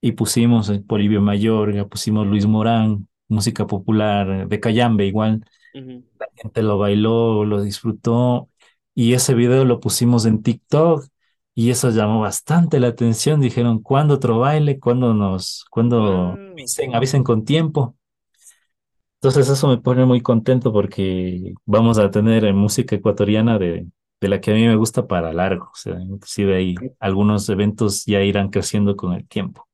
y 0.00 0.12
pusimos 0.12 0.70
Polibio 0.86 1.22
Mayor, 1.22 1.74
ya 1.74 1.86
pusimos 1.86 2.26
Luis 2.26 2.46
Morán, 2.46 3.08
música 3.28 3.66
popular 3.66 4.48
de 4.48 4.60
Cayambe 4.60 5.06
igual. 5.06 5.44
La 5.72 6.28
gente 6.36 6.62
lo 6.62 6.78
bailó, 6.78 7.44
lo 7.44 7.62
disfrutó 7.62 8.50
y 8.94 9.14
ese 9.14 9.34
video 9.34 9.64
lo 9.64 9.80
pusimos 9.80 10.26
en 10.26 10.42
TikTok 10.42 11.06
y 11.54 11.70
eso 11.70 11.90
llamó 11.90 12.20
bastante 12.20 12.80
la 12.80 12.88
atención. 12.88 13.40
Dijeron, 13.40 13.80
¿cuándo 13.80 14.14
otro 14.14 14.40
baile? 14.40 14.80
¿Cuándo 14.80 15.14
nos, 15.14 15.64
cuándo 15.70 16.36
avisen, 16.52 16.94
avisen 16.94 17.22
con 17.22 17.44
tiempo? 17.44 17.96
Entonces 19.24 19.48
eso 19.48 19.68
me 19.68 19.78
pone 19.78 20.04
muy 20.04 20.20
contento 20.20 20.70
porque 20.70 21.54
vamos 21.64 21.96
a 21.96 22.10
tener 22.10 22.52
música 22.52 22.94
ecuatoriana 22.94 23.58
de, 23.58 23.86
de 24.20 24.28
la 24.28 24.38
que 24.38 24.50
a 24.50 24.54
mí 24.54 24.66
me 24.66 24.76
gusta 24.76 25.06
para 25.06 25.32
largo. 25.32 25.70
O 25.72 25.76
sea, 25.76 25.94
inclusive 25.98 26.54
ahí 26.54 26.74
algunos 27.00 27.48
eventos 27.48 28.04
ya 28.04 28.22
irán 28.22 28.50
creciendo 28.50 28.96
con 28.96 29.14
el 29.14 29.26
tiempo. 29.26 29.66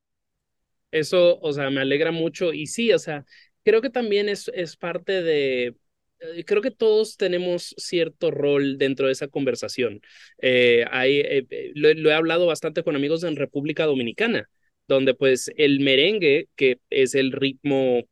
Eso, 0.93 1.41
o 1.41 1.53
sea, 1.53 1.69
me 1.69 1.81
alegra 1.81 2.13
mucho 2.13 2.53
y 2.53 2.69
sí, 2.69 2.93
o 2.93 2.99
sea, 3.01 3.25
creo 3.65 3.83
que 3.83 3.91
también 3.91 4.29
es, 4.29 4.49
es 4.55 4.77
parte 4.77 5.21
de, 5.21 5.75
eh, 6.21 6.45
creo 6.45 6.63
que 6.63 6.71
todos 6.71 7.17
tenemos 7.17 7.75
cierto 7.77 8.31
rol 8.31 8.79
dentro 8.79 9.07
de 9.07 9.13
esa 9.15 9.27
conversación. 9.27 10.01
Eh, 10.41 10.85
hay, 10.93 11.19
eh, 11.19 11.73
lo, 11.75 12.09
he 12.09 12.15
hablado 12.15 12.47
bastante 12.47 12.85
con 12.85 12.95
amigos 12.95 13.25
en 13.25 13.35
República 13.35 13.85
Dominicana, 13.85 14.49
donde 14.87 15.15
pues 15.15 15.51
el 15.57 15.81
merengue, 15.81 16.47
que 16.55 16.79
es 16.89 17.17
el 17.17 17.33
ritmo 17.33 18.05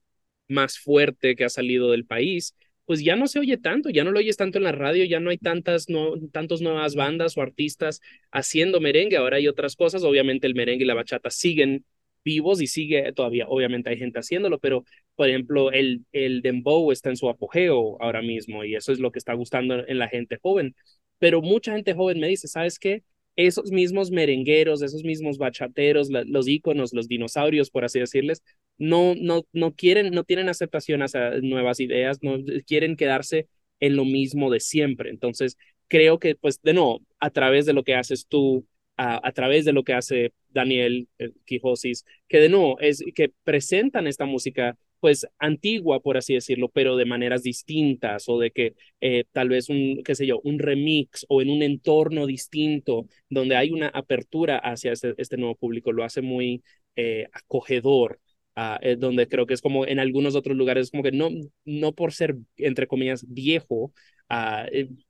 más 0.49 0.78
fuerte 0.78 1.36
que 1.36 1.44
ha 1.44 1.49
salido 1.49 1.90
del 1.90 2.05
país, 2.07 2.55
pues 2.84 3.05
ya 3.05 3.16
no 3.16 3.26
se 3.26 3.38
oye 3.38 3.59
tanto, 3.59 3.90
ya 3.90 4.03
no 4.05 4.12
lo 4.12 4.18
oyes 4.18 4.36
tanto 4.36 4.59
en 4.59 4.64
la 4.64 4.72
radio, 4.72 5.05
ya 5.05 5.20
no 5.20 5.30
hay 5.30 5.38
tantas, 5.38 5.88
no, 5.90 6.14
tantas 6.32 6.62
nuevas 6.62 6.94
bandas 6.94 7.36
o 7.36 7.42
artistas 7.42 8.01
haciendo 8.32 8.80
merengue, 8.80 9.16
ahora 9.18 9.36
hay 9.36 9.46
otras 9.49 9.76
cosas, 9.76 10.05
obviamente 10.05 10.46
el 10.46 10.55
merengue 10.55 10.84
y 10.84 10.86
la 10.86 10.94
bachata 10.94 11.30
siguen 11.30 11.84
vivos 12.24 12.61
y 12.62 12.66
sigue 12.66 13.12
todavía, 13.12 13.46
obviamente 13.49 13.90
hay 13.90 13.99
gente 13.99 14.18
haciéndolo, 14.18 14.59
pero 14.59 14.84
por 15.16 15.28
ejemplo 15.28 15.70
el, 15.72 16.05
el 16.12 16.42
dembow 16.42 16.90
está 16.92 17.11
en 17.11 17.16
su 17.16 17.28
apogeo 17.28 18.01
ahora 18.03 18.22
mismo 18.22 18.64
y 18.64 18.74
eso 18.74 18.92
es 18.92 19.01
lo 19.01 19.12
que 19.12 19.18
está 19.18 19.34
gustando 19.34 19.86
en 19.86 19.99
la 19.99 20.09
gente 20.09 20.38
joven, 20.42 20.74
pero 21.18 21.42
mucha 21.42 21.72
gente 21.74 21.94
joven 21.94 22.20
me 22.20 22.28
dice, 22.28 22.49
¿sabes 22.49 22.78
qué? 22.78 23.03
esos 23.38 23.70
mismos 23.70 24.11
merengueros, 24.11 24.82
esos 24.82 25.05
mismos 25.05 25.38
bachateros, 25.38 26.09
los 26.11 26.49
íconos, 26.49 26.92
los 26.92 27.07
dinosaurios, 27.07 27.70
por 27.70 27.84
así 27.84 28.01
decirles, 28.01 28.42
no, 28.79 29.14
no, 29.16 29.43
no 29.53 29.74
quieren, 29.74 30.12
no 30.12 30.24
tienen 30.24 30.49
aceptación 30.49 31.03
hacia 31.03 31.41
nuevas 31.43 31.81
ideas, 31.81 32.18
no 32.22 32.39
quieren 32.66 32.97
quedarse 32.97 33.49
en 33.81 33.97
lo 33.97 34.05
mismo 34.05 34.51
de 34.51 34.61
siempre. 34.61 35.11
Entonces, 35.11 35.57
creo 35.89 36.18
que, 36.18 36.35
pues, 36.37 36.61
de 36.62 36.74
nuevo, 36.74 37.03
a 37.20 37.31
través 37.31 37.66
de 37.66 37.72
lo 37.72 37.85
que 37.85 37.95
haces 37.95 38.26
tú, 38.26 38.66
a, 38.97 39.33
través 39.33 39.64
de 39.64 39.72
lo 39.72 39.85
que 39.85 39.95
hace 39.95 40.33
Daniel 40.49 41.09
eh, 41.18 41.31
Quijosis, 41.45 42.05
que 42.26 42.41
de 42.41 42.49
nuevo 42.49 42.81
es 42.81 43.05
que 43.14 43.33
presentan 43.45 44.07
esta 44.09 44.24
música 44.26 44.76
pues 45.01 45.26
antigua, 45.39 46.01
por 46.01 46.16
así 46.16 46.35
decirlo, 46.35 46.68
pero 46.70 46.97
de 46.97 47.05
maneras 47.05 47.43
distintas 47.45 48.29
o 48.29 48.39
de 48.39 48.51
que 48.51 48.74
eh, 49.01 49.24
tal 49.33 49.49
vez 49.49 49.68
un, 49.68 50.03
qué 50.05 50.14
sé 50.16 50.26
yo, 50.26 50.41
un 50.43 50.59
remix 50.59 51.24
o 51.29 51.41
en 51.41 51.51
un 51.51 51.62
entorno 51.62 52.26
distinto 52.26 53.07
donde 53.31 53.57
hay 53.57 53.70
una 53.70 53.89
apertura 53.89 54.59
hacia 54.59 54.93
este, 54.93 55.14
este 55.18 55.37
nuevo 55.37 55.55
público, 55.55 55.93
lo 55.93 56.03
hace 56.05 56.20
muy 56.22 56.62
eh, 56.97 57.29
acogedor. 57.33 58.20
Ah, 58.61 58.76
eh, 58.82 58.96
donde 58.96 59.28
creo 59.28 59.46
que 59.46 59.54
es 59.54 59.62
como 59.62 59.86
en 59.86 60.00
algunos 60.00 60.34
otros 60.34 60.56
lugares, 60.56 60.90
como 60.90 61.04
que 61.04 61.12
no, 61.12 61.28
no 61.64 61.92
por 61.92 62.12
ser, 62.12 62.38
entre 62.56 62.88
comillas, 62.88 63.24
viejo, 63.28 63.92
ah, 64.28 64.66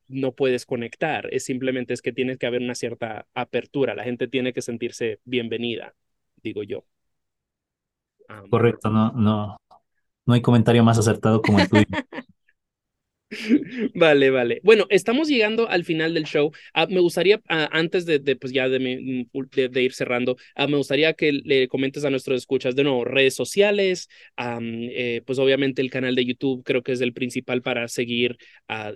no 0.07 0.32
puedes 0.32 0.66
conectar, 0.66 1.26
es 1.32 1.46
simplemente 1.46 1.94
es 1.94 2.03
que 2.03 2.12
tienes 2.12 2.36
que 2.36 2.46
haber 2.46 2.61
una 2.61 2.74
cierta 2.74 3.26
apertura, 3.32 3.94
la 3.94 4.05
gente 4.05 4.28
tiene 4.28 4.53
que 4.53 4.61
sentirse 4.61 5.20
bienvenida, 5.24 5.94
digo 6.42 6.62
yo. 6.62 6.84
Correcto, 8.51 8.90
no, 8.90 9.12
no, 9.12 9.57
no 10.26 10.34
hay 10.34 10.42
comentario 10.42 10.84
más 10.84 10.99
acertado 10.99 11.40
como 11.40 11.59
el 11.59 11.70
tuyo. 11.70 11.86
Vale, 13.95 14.31
vale. 14.31 14.61
Bueno, 14.64 14.87
estamos 14.89 15.29
llegando 15.29 15.68
al 15.68 15.85
final 15.85 16.14
del 16.14 16.24
show. 16.24 16.51
Ah, 16.72 16.87
me 16.89 17.01
gustaría, 17.01 17.41
ah, 17.49 17.68
antes 17.72 18.07
de, 18.07 18.20
pues 18.37 18.53
ya 18.53 18.68
de, 18.68 18.79
de, 19.70 19.83
ir 19.83 19.93
cerrando, 19.93 20.37
ah, 20.55 20.66
me 20.66 20.76
gustaría 20.79 21.12
que 21.12 21.33
le 21.33 21.68
comentes 21.68 22.05
a 22.05 22.11
nuestros 22.11 22.39
escuchas 22.39 22.74
de 22.74 22.85
nuevo 22.85 23.05
redes 23.05 23.35
sociales, 23.35 24.09
eh, 24.39 25.22
pues 25.26 25.39
obviamente 25.39 25.83
el 25.83 25.91
canal 25.91 26.14
de 26.14 26.24
YouTube 26.24 26.62
creo 26.64 26.83
que 26.83 26.93
es 26.93 27.01
el 27.03 27.12
principal 27.12 27.61
para 27.62 27.89
seguir 27.89 28.39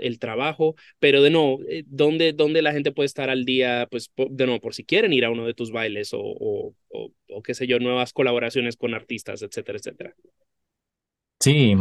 el 0.01 0.19
trabajo, 0.19 0.77
pero 0.99 1.23
de 1.23 1.31
nuevo, 1.31 1.61
eh, 1.69 1.85
¿dónde, 1.87 2.33
¿dónde 2.33 2.63
la 2.63 2.73
gente 2.73 2.93
puede 2.93 3.07
estar 3.07 3.29
al 3.31 3.45
día? 3.45 3.87
Pues 3.91 4.11
de 4.17 4.47
nuevo, 4.47 4.61
por 4.61 4.75
si 4.75 4.85
quieren 4.85 5.13
ir 5.13 5.25
a 5.27 5.31
uno 5.31 5.47
de 5.47 5.55
tus 5.55 5.71
bailes 5.73 6.13
o, 6.15 6.21
o, 6.23 6.75
o, 6.89 7.13
o 7.29 7.43
qué 7.43 7.55
sé 7.55 7.67
yo, 7.67 7.79
nuevas 7.81 8.13
colaboraciones 8.13 8.77
con 8.77 8.95
artistas, 8.95 9.43
etcétera, 9.43 9.79
etcétera. 9.79 10.15
Sí, 11.43 11.75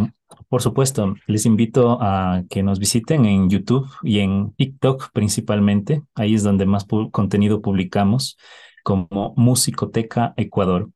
por 0.49 0.63
supuesto. 0.63 1.13
Les 1.27 1.45
invito 1.45 1.99
a 2.01 2.41
que 2.49 2.63
nos 2.63 2.79
visiten 2.79 3.25
en 3.27 3.47
YouTube 3.47 3.87
y 4.01 4.17
en 4.17 4.53
TikTok 4.53 5.11
principalmente. 5.13 6.01
Ahí 6.15 6.33
es 6.33 6.41
donde 6.41 6.65
más 6.65 6.87
contenido 7.11 7.61
publicamos 7.61 8.37
como 8.83 9.35
Musicoteca 9.37 10.33
Ecuador. 10.35 10.89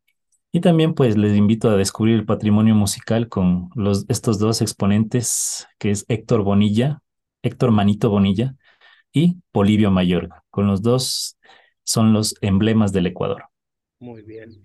Y 0.51 0.61
también 0.61 0.95
pues 0.95 1.15
les 1.15 1.37
invito 1.37 1.69
a 1.69 1.77
descubrir 1.77 2.15
el 2.15 2.25
patrimonio 2.25 2.73
musical 2.73 3.29
con 3.29 3.69
los, 3.75 4.05
estos 4.09 4.39
dos 4.39 4.63
exponentes, 4.63 5.67
que 5.77 5.91
es 5.91 6.03
Héctor 6.07 6.41
Bonilla, 6.41 7.03
Héctor 7.43 7.69
Manito 7.69 8.09
Bonilla 8.09 8.55
y 9.13 9.37
Polivio 9.51 9.91
Mayor. 9.91 10.29
Con 10.49 10.65
los 10.65 10.81
dos 10.81 11.37
son 11.83 12.13
los 12.13 12.33
emblemas 12.41 12.91
del 12.93 13.05
Ecuador. 13.05 13.43
Muy 13.99 14.23
bien. 14.23 14.59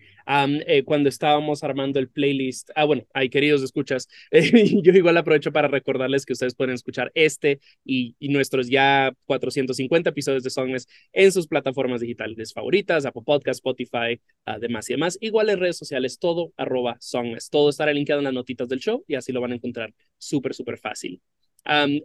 Eh, 0.67 0.85
cuando 0.85 1.09
estábamos 1.09 1.65
armando 1.65 1.99
el 1.99 2.09
playlist. 2.09 2.71
Ah, 2.77 2.85
bueno, 2.85 3.05
hay 3.13 3.29
queridos 3.29 3.63
escuchas. 3.63 4.09
Eh, 4.33 4.81
yo 4.83 4.93
igual 4.93 5.17
aprovecho 5.17 5.53
para 5.53 5.69
recordarles 5.69 6.25
que 6.25 6.33
ustedes 6.33 6.55
pueden 6.55 6.75
escuchar 6.75 7.11
este 7.15 7.61
y, 7.85 8.15
y 8.19 8.29
nuestros 8.29 8.69
ya 8.69 9.13
450 9.27 10.11
episodios 10.11 10.43
de 10.43 10.51
Songmes 10.51 10.89
en 11.13 11.33
sus 11.33 11.47
plataformas 11.47 12.01
digitales 12.01 12.53
favoritas, 12.53 13.05
Apple 13.07 13.23
Podcast, 13.25 13.59
Spotify, 13.59 14.21
además 14.45 14.89
y 14.89 14.95
demás. 14.95 15.19
Igual 15.21 15.51
en 15.51 15.59
redes 15.59 15.77
sociales, 15.77 16.19
todo 16.19 16.53
arroba 16.57 16.97
Songmes. 17.01 17.51
Todo 17.51 17.71
estará 17.71 17.93
linkeado 17.93 18.21
en 18.21 18.25
las 18.25 18.35
notitas 18.35 18.69
del 18.69 18.79
show 18.81 19.05
y 19.09 19.15
así 19.17 19.33
lo 19.33 19.41
van 19.41 19.53
a 19.53 19.57
encontrar 19.57 19.93
súper, 20.19 20.55
súper 20.55 20.79
fácil. 20.79 21.21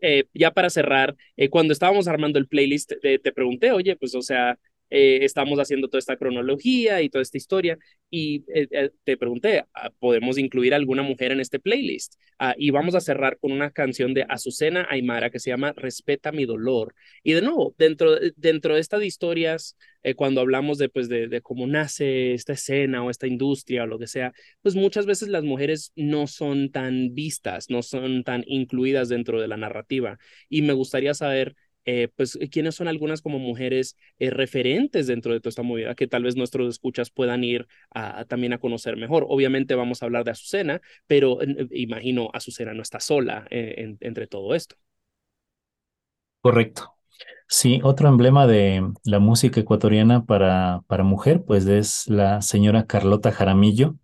Eh, 0.01 0.25
ya 0.33 0.51
para 0.51 0.69
cerrar, 0.69 1.15
cuando 1.49 1.73
estábamos 1.73 2.07
armando 2.07 2.39
el 2.39 2.47
playlist, 2.47 2.93
te 3.01 3.31
pregunté, 3.31 3.71
oye, 3.71 3.95
pues, 3.95 4.15
o 4.15 4.21
sea, 4.21 4.57
eh, 4.97 5.25
estamos 5.25 5.59
haciendo 5.59 5.89
toda 5.89 5.99
esta 5.99 6.15
cronología 6.15 7.01
y 7.01 7.09
toda 7.09 7.21
esta 7.21 7.37
historia 7.37 7.77
y 8.09 8.45
eh, 8.47 8.65
eh, 8.71 8.91
te 9.03 9.17
pregunté, 9.17 9.65
ah, 9.73 9.91
¿podemos 9.99 10.37
incluir 10.37 10.73
alguna 10.73 11.01
mujer 11.03 11.33
en 11.33 11.41
este 11.41 11.59
playlist? 11.59 12.15
Ah, 12.39 12.55
y 12.57 12.69
vamos 12.71 12.95
a 12.95 13.01
cerrar 13.01 13.37
con 13.37 13.51
una 13.51 13.71
canción 13.71 14.13
de 14.13 14.25
Azucena 14.29 14.87
Aymara 14.89 15.31
que 15.31 15.39
se 15.41 15.49
llama 15.49 15.73
Respeta 15.75 16.31
mi 16.31 16.45
dolor. 16.45 16.95
Y 17.23 17.33
de 17.33 17.41
nuevo, 17.41 17.75
dentro, 17.77 18.17
dentro 18.37 18.75
de 18.75 18.79
estas 18.79 19.03
historias, 19.03 19.75
cuando 20.15 20.39
hablamos 20.39 20.77
de, 20.77 20.87
pues, 20.87 21.09
de, 21.09 21.27
de 21.27 21.41
cómo 21.41 21.67
nace 21.67 22.33
esta 22.33 22.53
escena 22.53 23.03
o 23.03 23.09
esta 23.09 23.27
industria 23.27 23.83
o 23.83 23.87
lo 23.87 23.99
que 23.99 24.07
sea, 24.07 24.33
pues 24.61 24.75
muchas 24.75 25.05
veces 25.07 25.27
las 25.29 25.43
mujeres 25.43 25.91
no 25.95 26.27
son 26.27 26.71
tan 26.71 27.13
vistas, 27.15 27.69
no 27.69 27.81
son 27.81 28.23
tan 28.23 28.43
incluidas 28.47 29.09
dentro 29.09 29.41
de 29.41 29.47
la 29.49 29.57
narrativa. 29.57 30.19
Y 30.47 30.61
me 30.61 30.73
gustaría 30.73 31.13
saber 31.13 31.55
eh, 31.85 32.09
pues, 32.15 32.37
eh, 32.41 32.49
quiénes 32.49 32.75
son 32.75 32.87
algunas 32.87 33.21
como 33.21 33.39
mujeres 33.39 33.97
eh, 34.19 34.29
referentes 34.29 35.07
dentro 35.07 35.33
de 35.33 35.39
toda 35.39 35.49
esta 35.49 35.61
movida 35.63 35.95
que 35.95 36.07
tal 36.07 36.23
vez 36.23 36.35
nuestros 36.35 36.67
escuchas 36.69 37.09
puedan 37.11 37.43
ir 37.43 37.67
a, 37.91 38.25
también 38.25 38.53
a 38.53 38.57
conocer 38.59 38.97
mejor. 38.97 39.25
Obviamente 39.29 39.75
vamos 39.75 40.01
a 40.01 40.05
hablar 40.05 40.23
de 40.23 40.31
Azucena, 40.31 40.81
pero 41.07 41.39
imagino 41.71 42.29
Azucena 42.33 42.73
no 42.73 42.81
está 42.81 42.99
sola 42.99 43.47
entre 43.49 44.27
todo 44.27 44.55
esto. 44.55 44.75
Correcto. 46.41 46.95
Sí, 47.49 47.81
otro 47.83 48.09
emblema 48.09 48.47
de 48.47 48.91
la 49.05 49.19
música 49.19 49.59
ecuatoriana 49.61 50.25
para, 50.25 50.81
para 50.87 51.03
mujer, 51.03 51.43
pues 51.45 51.65
es 51.67 52.07
la 52.09 52.41
señora 52.41 52.85
Carlota 52.87 53.31
Jaramillo, 53.31 53.95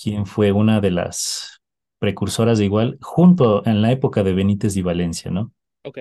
quien 0.00 0.26
fue 0.26 0.52
una 0.52 0.80
de 0.80 0.92
las 0.92 1.60
precursoras 1.98 2.58
de 2.58 2.66
igual, 2.66 2.98
junto 3.02 3.66
en 3.66 3.82
la 3.82 3.92
época 3.92 4.24
de 4.24 4.34
Benítez 4.34 4.76
y 4.76 4.82
Valencia, 4.82 5.30
¿no? 5.30 5.52
Ok 5.84 5.98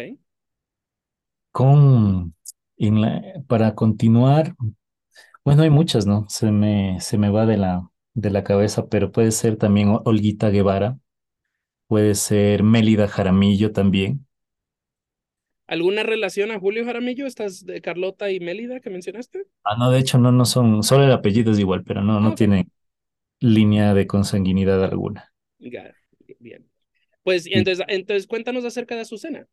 con, 1.57 2.35
para 3.47 3.73
continuar, 3.73 4.55
bueno, 5.43 5.63
hay 5.63 5.71
muchas, 5.71 6.05
¿no? 6.05 6.27
Se 6.29 6.51
me, 6.51 6.99
se 7.01 7.17
me 7.17 7.29
va 7.31 7.47
de 7.47 7.57
la, 7.57 7.89
de 8.13 8.29
la 8.29 8.43
cabeza, 8.43 8.87
pero 8.89 9.11
puede 9.11 9.31
ser 9.31 9.57
también 9.57 9.97
Olguita 10.05 10.49
Guevara, 10.51 10.99
puede 11.87 12.13
ser 12.13 12.61
Mélida 12.61 13.07
Jaramillo 13.07 13.71
también. 13.71 14.27
¿Alguna 15.65 16.03
relación 16.03 16.51
a 16.51 16.59
Julio 16.59 16.85
Jaramillo, 16.85 17.25
estas 17.25 17.65
de 17.65 17.81
Carlota 17.81 18.31
y 18.31 18.39
Mélida 18.39 18.79
que 18.79 18.91
mencionaste? 18.91 19.47
Ah, 19.63 19.75
no, 19.79 19.89
de 19.89 19.97
hecho 19.97 20.19
no, 20.19 20.31
no 20.31 20.45
son, 20.45 20.83
solo 20.83 21.05
el 21.05 21.11
apellido 21.11 21.51
es 21.51 21.59
igual, 21.59 21.83
pero 21.83 22.03
no, 22.03 22.19
no 22.19 22.35
tiene 22.35 22.69
línea 23.39 23.95
de 23.95 24.07
consanguinidad 24.07 24.83
alguna. 24.83 25.33
Bien. 26.39 26.69
Pues 27.23 27.47
entonces, 27.47 27.85
entonces 27.89 28.27
cuéntanos 28.27 28.63
acerca 28.63 28.95
de 28.95 29.01
Azucena. 29.01 29.47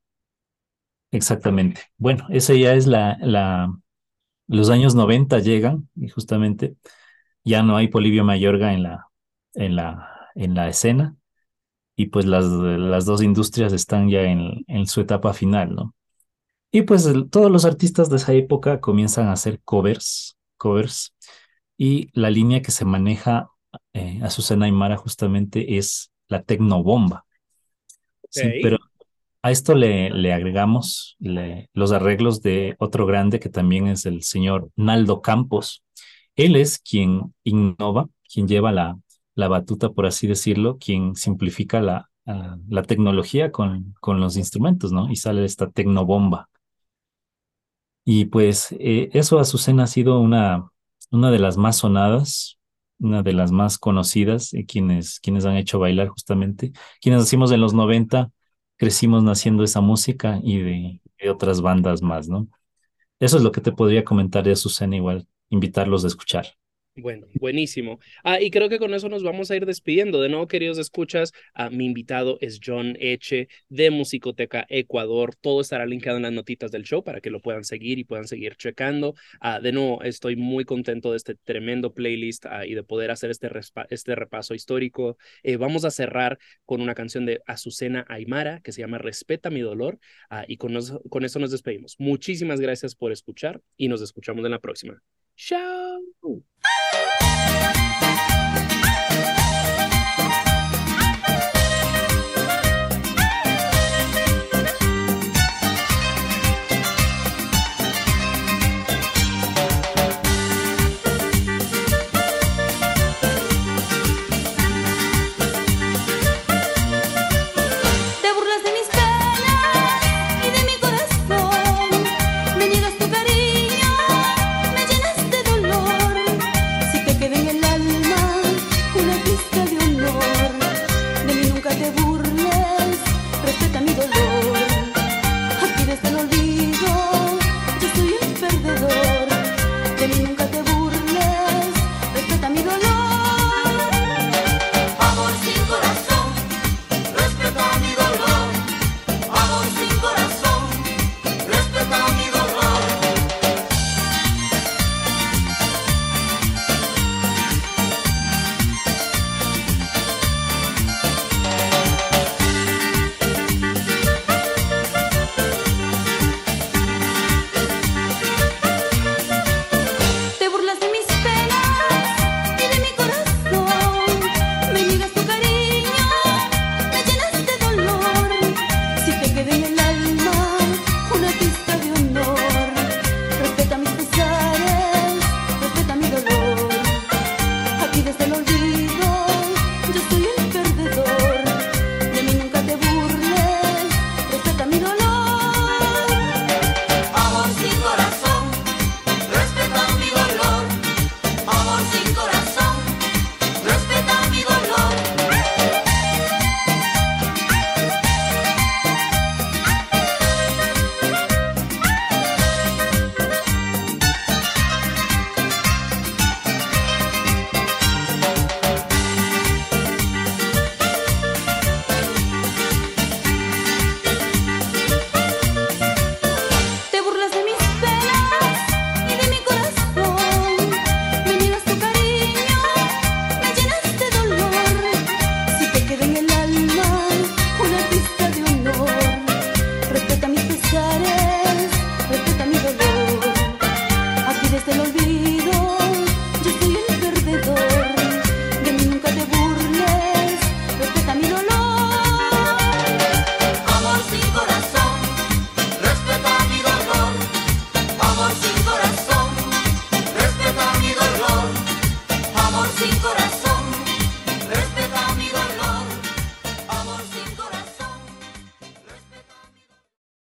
Exactamente. 1.11 1.83
Bueno, 1.97 2.27
ese 2.31 2.59
ya 2.59 2.75
es 2.75 2.87
la, 2.87 3.17
la, 3.21 3.73
los 4.49 4.71
años 4.71 4.95
90 4.95 5.41
llegan 5.41 5.89
y 5.97 6.09
justamente 6.09 6.77
ya 7.45 7.63
no 7.63 7.77
hay 7.77 7.89
Polivio 7.89 8.25
Mayorga 8.25 8.75
en 8.75 8.85
la, 8.85 9.09
en 9.55 9.77
la, 9.77 10.31
en 10.37 10.55
la 10.55 10.69
escena 10.69 11.17
y 11.97 12.07
pues 12.07 12.27
las, 12.27 12.47
las 12.47 13.07
dos 13.07 13.23
industrias 13.23 13.73
están 13.73 14.11
ya 14.11 14.23
en, 14.23 14.65
en 14.69 14.87
su 14.87 15.01
etapa 15.03 15.35
final, 15.35 15.75
¿no? 15.75 15.95
Y 16.73 16.83
pues 16.83 17.09
todos 17.31 17.51
los 17.51 17.65
artistas 17.65 18.11
de 18.11 18.17
esa 18.17 18.33
época 18.35 18.81
comienzan 18.81 19.29
a 19.29 19.33
hacer 19.33 19.61
covers, 19.65 20.37
covers, 20.59 21.15
y 21.79 22.11
la 22.19 22.31
línea 22.31 22.63
que 22.63 22.73
se 22.73 22.85
maneja 22.85 23.51
eh, 23.95 24.21
a 24.23 24.31
Susana 24.31 24.67
Aymara 24.67 24.97
justamente 24.97 25.79
es 25.79 26.13
la 26.29 26.43
tecnobomba. 26.43 27.27
Sí, 28.31 28.53
pero 28.61 28.79
a 29.45 29.51
esto 29.51 29.75
le, 29.75 30.33
agregamos 30.33 31.17
los 31.21 31.93
arreglos 31.93 32.41
de 32.41 32.77
otro 32.79 33.05
grande 33.05 33.41
que 33.41 33.51
también 33.51 33.89
es 33.89 34.07
el 34.07 34.23
señor 34.23 34.71
Naldo 34.75 35.21
Campos. 35.21 35.85
Él 36.35 36.57
es 36.57 36.79
quien 36.79 37.35
innova, 37.43 38.09
quien 38.33 38.49
lleva 38.49 38.73
la, 38.73 38.99
la 39.35 39.49
batuta, 39.49 39.91
por 39.91 40.07
así 40.07 40.27
decirlo, 40.27 40.79
quien 40.79 41.15
simplifica 41.15 41.83
la, 41.83 42.11
la 42.25 42.83
tecnología 42.85 43.53
con, 43.53 43.95
con 44.01 44.19
los 44.19 44.39
instrumentos, 44.39 44.93
¿no? 44.93 45.11
Y 45.11 45.17
sale 45.17 45.45
esta 45.45 45.71
tecnobomba. 45.71 46.49
Y 48.07 48.27
pues 48.27 48.75
eh, 48.79 49.11
eso, 49.13 49.39
Azucena, 49.39 49.85
ha 49.85 49.87
sido 49.87 50.21
una, 50.21 50.71
una 51.11 51.31
de 51.31 51.39
las 51.39 51.59
más 51.59 51.77
sonadas, 51.77 52.59
una 52.99 53.23
de 53.23 53.35
las 53.35 53.53
más 53.53 53.77
conocidas, 53.77 54.55
eh, 54.55 54.65
quienes, 54.65 55.21
quienes 55.21 55.45
han 55.45 55.57
hecho 55.57 55.79
bailar 55.79 56.09
justamente, 56.09 56.73
quienes 57.03 57.21
hacemos 57.23 57.53
en 57.53 57.61
los 57.61 57.75
90 57.75 58.31
crecimos 58.77 59.23
naciendo 59.23 59.65
esa 59.65 59.81
música 59.81 60.41
y 60.43 60.59
de, 60.59 61.01
otras 61.31 61.63
bandas 61.63 62.03
más, 62.03 62.29
¿no? 62.29 62.49
Eso 63.21 63.39
es 63.39 63.43
lo 63.43 63.53
que 63.53 63.63
te 63.63 63.73
podría 63.73 64.05
comentar 64.05 64.45
de 64.45 64.53
Azucena 64.53 64.97
igual, 64.97 65.27
invitarlos 65.49 66.05
a 66.05 66.09
escuchar. 66.09 66.57
Bueno, 66.97 67.27
buenísimo. 67.35 67.99
Ah, 68.23 68.41
y 68.41 68.53
creo 68.53 68.69
que 68.69 68.79
con 68.79 68.95
eso 68.95 69.09
nos 69.09 69.25
vamos 69.25 69.51
a 69.51 69.57
ir 69.57 69.67
despidiendo. 69.67 70.21
De 70.21 70.29
nuevo, 70.29 70.47
queridos 70.47 70.79
escuchas, 70.79 71.33
ah, 71.53 71.69
mi 71.69 71.87
invitado 71.87 72.39
es 72.41 72.61
John 72.65 72.97
Eche 73.01 73.49
de 73.69 73.91
Musicoteca 73.91 74.65
Ecuador. 74.69 75.35
Todo 75.41 75.61
estará 75.61 75.87
linkado 75.87 76.19
en 76.19 76.23
las 76.23 76.33
notitas 76.33 76.71
del 76.71 76.85
show 76.85 77.03
para 77.03 77.21
que 77.21 77.31
lo 77.31 77.41
puedan 77.41 77.65
seguir 77.65 77.99
y 77.99 78.05
puedan 78.05 78.29
seguir 78.29 78.55
checando. 78.55 79.15
Ah, 79.41 79.59
de 79.59 79.73
nuevo, 79.73 80.05
estoy 80.05 80.37
muy 80.37 80.65
contento 80.65 81.11
de 81.11 81.17
este 81.17 81.35
tremendo 81.35 81.93
playlist 81.93 82.47
ah, 82.47 82.65
y 82.65 82.75
de 82.75 82.85
poder 82.85 83.11
hacer 83.11 83.31
este, 83.31 83.51
este 83.91 84.15
repaso 84.15 84.55
histórico. 84.55 85.19
Eh, 85.43 85.57
vamos 85.57 85.85
a 85.85 85.91
cerrar 85.91 86.39
con 86.65 86.81
una 86.81 86.95
canción 86.95 87.27
de 87.27 87.41
Azucena 87.47 88.07
Aymara 88.09 88.61
que 88.61 88.71
se 88.71 88.83
llama 88.83 88.99
Respeta 88.99 89.51
mi 89.51 89.63
dolor. 89.63 89.99
Ah, 90.31 90.45
y 90.47 90.59
con, 90.59 90.79
con 91.11 91.25
eso 91.25 91.41
nos 91.41 91.51
despedimos. 91.51 91.97
Muchísimas 91.99 92.61
gracias 92.61 92.95
por 92.95 93.11
escuchar 93.11 93.61
y 93.77 93.89
nos 93.89 94.01
escuchamos 94.01 94.45
en 94.45 94.53
la 94.53 94.61
próxima. 94.61 95.03
Tchau! 95.37 96.01